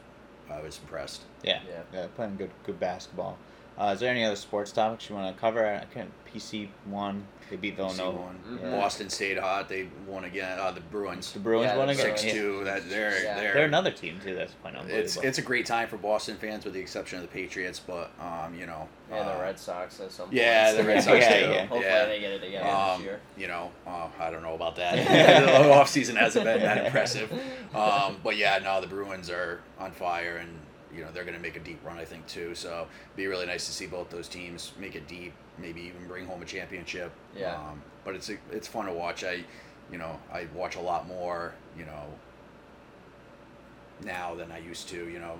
I 0.48 0.60
was 0.60 0.78
impressed. 0.78 1.22
yeah 1.42 1.58
Yeah. 1.68 1.82
yeah 1.92 2.06
playing 2.14 2.36
good 2.36 2.52
good 2.62 2.78
basketball. 2.78 3.36
Uh, 3.78 3.92
is 3.94 4.00
there 4.00 4.10
any 4.10 4.24
other 4.24 4.36
sports 4.36 4.70
topics 4.72 5.08
you 5.08 5.14
want 5.16 5.34
to 5.34 5.40
cover? 5.40 5.66
I 5.66 5.84
can't. 5.92 6.10
PC 6.32 6.68
won, 6.86 7.26
They 7.50 7.56
beat 7.56 7.76
Villanova. 7.76 8.16
C1. 8.18 8.62
Yeah. 8.62 8.70
Boston 8.70 9.10
stayed 9.10 9.36
hot. 9.36 9.68
They 9.68 9.86
won 10.06 10.24
again. 10.24 10.58
Uh, 10.58 10.70
the 10.70 10.80
Bruins 10.80 11.30
The 11.32 11.40
Bruins 11.40 11.66
Yeah, 11.66 11.76
won 11.76 11.88
the 11.88 11.92
again. 11.92 12.04
Bruins. 12.06 12.20
six 12.22 12.34
Yeah. 12.34 12.40
two. 12.40 12.64
That 12.64 12.88
they're 12.88 13.22
Yeah. 13.22 13.34
they're, 13.38 13.52
They're 13.52 13.64
another 13.66 13.90
team 13.90 14.18
too. 14.24 14.34
That's 14.34 14.54
quite 14.62 14.74
unbelievable. 14.74 15.04
It's 15.04 15.16
it's 15.18 15.36
a 15.36 15.42
great 15.42 15.66
time 15.66 15.88
for 15.88 15.98
Boston 15.98 16.36
fans, 16.36 16.64
with 16.64 16.72
the 16.72 16.80
exception 16.80 17.18
of 17.18 17.22
the 17.22 17.28
Patriots. 17.28 17.80
But 17.80 18.12
um, 18.18 18.54
you 18.58 18.64
know, 18.64 18.88
And 19.10 19.28
the 19.28 19.34
uh, 19.38 19.42
Red 19.42 19.58
Sox 19.58 20.00
at 20.00 20.10
some 20.10 20.30
Yeah, 20.32 20.72
the 20.72 20.84
Red 20.84 21.02
Sox 21.04 21.18
Yeah, 21.18 21.28
too. 21.46 21.50
yeah. 21.52 21.60
Hopefully 21.66 21.82
Yeah. 21.82 22.06
they 22.06 22.20
get 22.20 22.30
it 22.32 22.40
together 22.40 22.66
Um, 22.70 23.00
this 23.00 23.04
year. 23.04 23.20
you 23.36 23.48
know, 23.48 23.70
uh, 23.86 24.08
I 24.18 24.30
don't 24.30 24.42
know 24.42 24.54
about 24.54 24.76
that. 24.76 24.96
the 25.64 25.70
off 25.74 25.90
season 25.90 26.16
hasn't 26.16 26.46
been 26.46 26.60
that 26.62 26.86
impressive. 26.86 27.30
Um, 27.74 28.16
but 28.24 28.38
yeah, 28.38 28.58
no, 28.62 28.80
the 28.80 28.86
Bruins 28.86 29.28
are 29.28 29.60
on 29.78 29.90
fire, 29.92 30.38
and 30.38 30.48
you 30.94 31.02
know 31.02 31.10
they're 31.12 31.24
going 31.24 31.36
to 31.36 31.40
make 31.42 31.56
a 31.56 31.60
deep 31.60 31.84
run, 31.84 31.98
I 31.98 32.04
think, 32.04 32.26
too. 32.26 32.54
So 32.54 32.86
it'd 33.06 33.16
be 33.16 33.26
really 33.26 33.46
nice 33.46 33.66
to 33.66 33.72
see 33.72 33.86
both 33.86 34.10
those 34.10 34.28
teams 34.28 34.72
make 34.78 34.94
it 34.94 35.06
deep, 35.08 35.32
maybe 35.58 35.80
even 35.82 36.06
bring 36.06 36.26
home 36.26 36.42
a 36.42 36.44
championship. 36.44 37.12
Yeah. 37.36 37.54
Um, 37.54 37.82
but 38.04 38.14
it's 38.14 38.30
it's 38.50 38.68
fun 38.68 38.86
to 38.86 38.92
watch. 38.92 39.24
I, 39.24 39.44
you 39.90 39.98
know, 39.98 40.18
I 40.32 40.46
watch 40.54 40.76
a 40.76 40.80
lot 40.80 41.06
more. 41.06 41.54
You 41.78 41.84
know, 41.86 42.04
now 44.04 44.34
than 44.34 44.50
I 44.52 44.58
used 44.58 44.88
to. 44.88 45.08
You 45.08 45.18
know. 45.18 45.34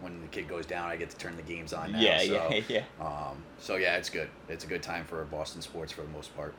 When 0.00 0.18
the 0.22 0.28
kid 0.28 0.48
goes 0.48 0.64
down, 0.64 0.88
I 0.88 0.96
get 0.96 1.10
to 1.10 1.16
turn 1.18 1.36
the 1.36 1.42
games 1.42 1.74
on 1.74 1.92
now. 1.92 2.00
yeah, 2.00 2.20
so, 2.20 2.48
yeah, 2.50 2.60
yeah, 2.68 2.84
Um, 3.06 3.36
so 3.58 3.76
yeah, 3.76 3.96
it's 3.98 4.08
good. 4.08 4.30
It's 4.48 4.64
a 4.64 4.66
good 4.66 4.82
time 4.82 5.04
for 5.04 5.22
Boston 5.26 5.60
sports 5.60 5.92
for 5.92 6.00
the 6.00 6.08
most 6.08 6.34
part. 6.34 6.54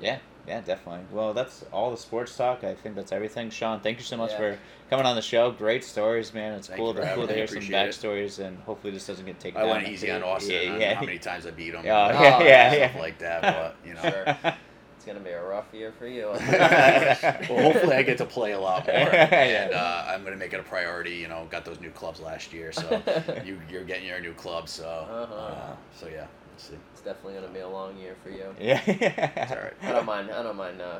yeah, 0.00 0.16
yeah, 0.46 0.60
definitely. 0.60 1.04
Well, 1.12 1.34
that's 1.34 1.64
all 1.72 1.90
the 1.90 1.96
sports 1.96 2.36
talk. 2.36 2.62
I 2.64 2.74
think 2.74 2.94
that's 2.94 3.12
everything. 3.12 3.50
Sean, 3.50 3.80
thank 3.80 3.98
you 3.98 4.04
so 4.04 4.16
much 4.16 4.30
Yeah. 4.32 4.36
for 4.38 4.58
coming 4.90 5.04
on 5.06 5.16
the 5.16 5.22
show. 5.22 5.50
Great 5.50 5.82
stories, 5.84 6.32
man. 6.32 6.52
It's 6.54 6.68
Thank 6.68 6.78
cool 6.78 6.94
you 6.94 7.00
to 7.00 7.14
cool 7.14 7.26
to 7.26 7.34
hear 7.34 7.46
some 7.46 7.56
Appreciate 7.58 7.86
it. 7.88 7.90
backstories, 7.90 8.38
and 8.44 8.58
hopefully 8.60 8.92
this 8.92 9.06
doesn't 9.06 9.26
get 9.26 9.40
taken 9.40 9.60
I 9.60 9.64
down. 9.64 9.76
went 9.76 9.88
easy 9.88 10.10
on 10.10 10.22
Austin. 10.22 10.52
Yeah, 10.52 10.58
I 10.60 10.64
don't 10.66 10.80
yeah. 10.80 10.88
know 10.90 10.94
how 10.96 11.04
many 11.06 11.18
times 11.18 11.46
I 11.46 11.50
beat 11.50 11.74
him. 11.74 11.84
Yeah, 11.84 12.08
and 12.08 12.18
yeah, 12.20 12.42
yeah, 12.44 12.70
stuff 12.86 12.92
yeah. 12.94 13.00
like 13.00 13.18
that. 13.18 13.42
But 13.42 13.76
you 13.86 13.94
know, 13.94 14.02
Sure. 14.02 14.54
It's 14.96 15.04
gonna 15.14 15.20
be 15.24 15.30
a 15.30 15.42
rough 15.44 15.72
year 15.72 15.92
for 15.96 16.08
you. 16.08 16.26
well, 16.30 17.62
hopefully 17.72 17.94
I 17.94 18.02
get 18.02 18.18
to 18.18 18.24
play 18.24 18.52
a 18.52 18.58
lot 18.60 18.86
more, 18.88 18.94
and 18.96 19.72
uh, 19.72 20.04
I'm 20.08 20.24
gonna 20.24 20.34
make 20.36 20.52
it 20.52 20.58
a 20.58 20.64
priority. 20.64 21.12
You 21.14 21.28
know, 21.28 21.46
got 21.48 21.64
those 21.64 21.78
new 21.80 21.90
clubs 21.90 22.18
last 22.18 22.52
year, 22.52 22.72
so 22.72 23.00
you 23.44 23.60
you're 23.70 23.84
getting 23.84 24.06
your 24.06 24.18
new 24.20 24.32
club. 24.34 24.68
So 24.68 24.88
Uh-huh. 24.88 25.32
uh, 25.34 25.76
so 25.96 26.08
yeah, 26.08 26.22
let's 26.22 26.45
see. 26.58 26.74
It's 26.92 27.02
definitely 27.02 27.34
gonna 27.34 27.52
be 27.52 27.60
a 27.60 27.68
long 27.68 27.96
year 27.98 28.14
for 28.22 28.30
you. 28.30 28.54
yeah. 28.60 28.80
It's 28.86 29.52
all 29.52 29.58
I 29.82 29.92
don't 29.92 30.06
mind. 30.06 30.30
I 30.30 30.42
don't 30.42 30.56
mind 30.56 30.80
uh, 30.80 30.98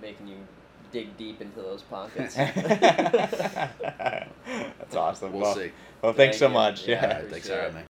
making 0.00 0.28
you 0.28 0.36
dig 0.92 1.16
deep 1.16 1.40
into 1.40 1.60
those 1.60 1.82
pockets. 1.82 2.34
That's 2.36 2.54
awesome. 4.96 5.32
We'll 5.32 5.42
well, 5.42 5.54
see. 5.54 5.70
well, 6.02 6.12
thanks 6.12 6.16
Thank 6.16 6.34
so 6.38 6.48
you. 6.48 6.54
much. 6.54 6.88
Yeah, 6.88 7.02
Yeah. 7.02 7.06
right, 7.06 7.16
thanks 7.28 7.48
for 7.48 7.54
appreciate 7.54 7.56
having 7.56 7.74
me. 7.76 7.82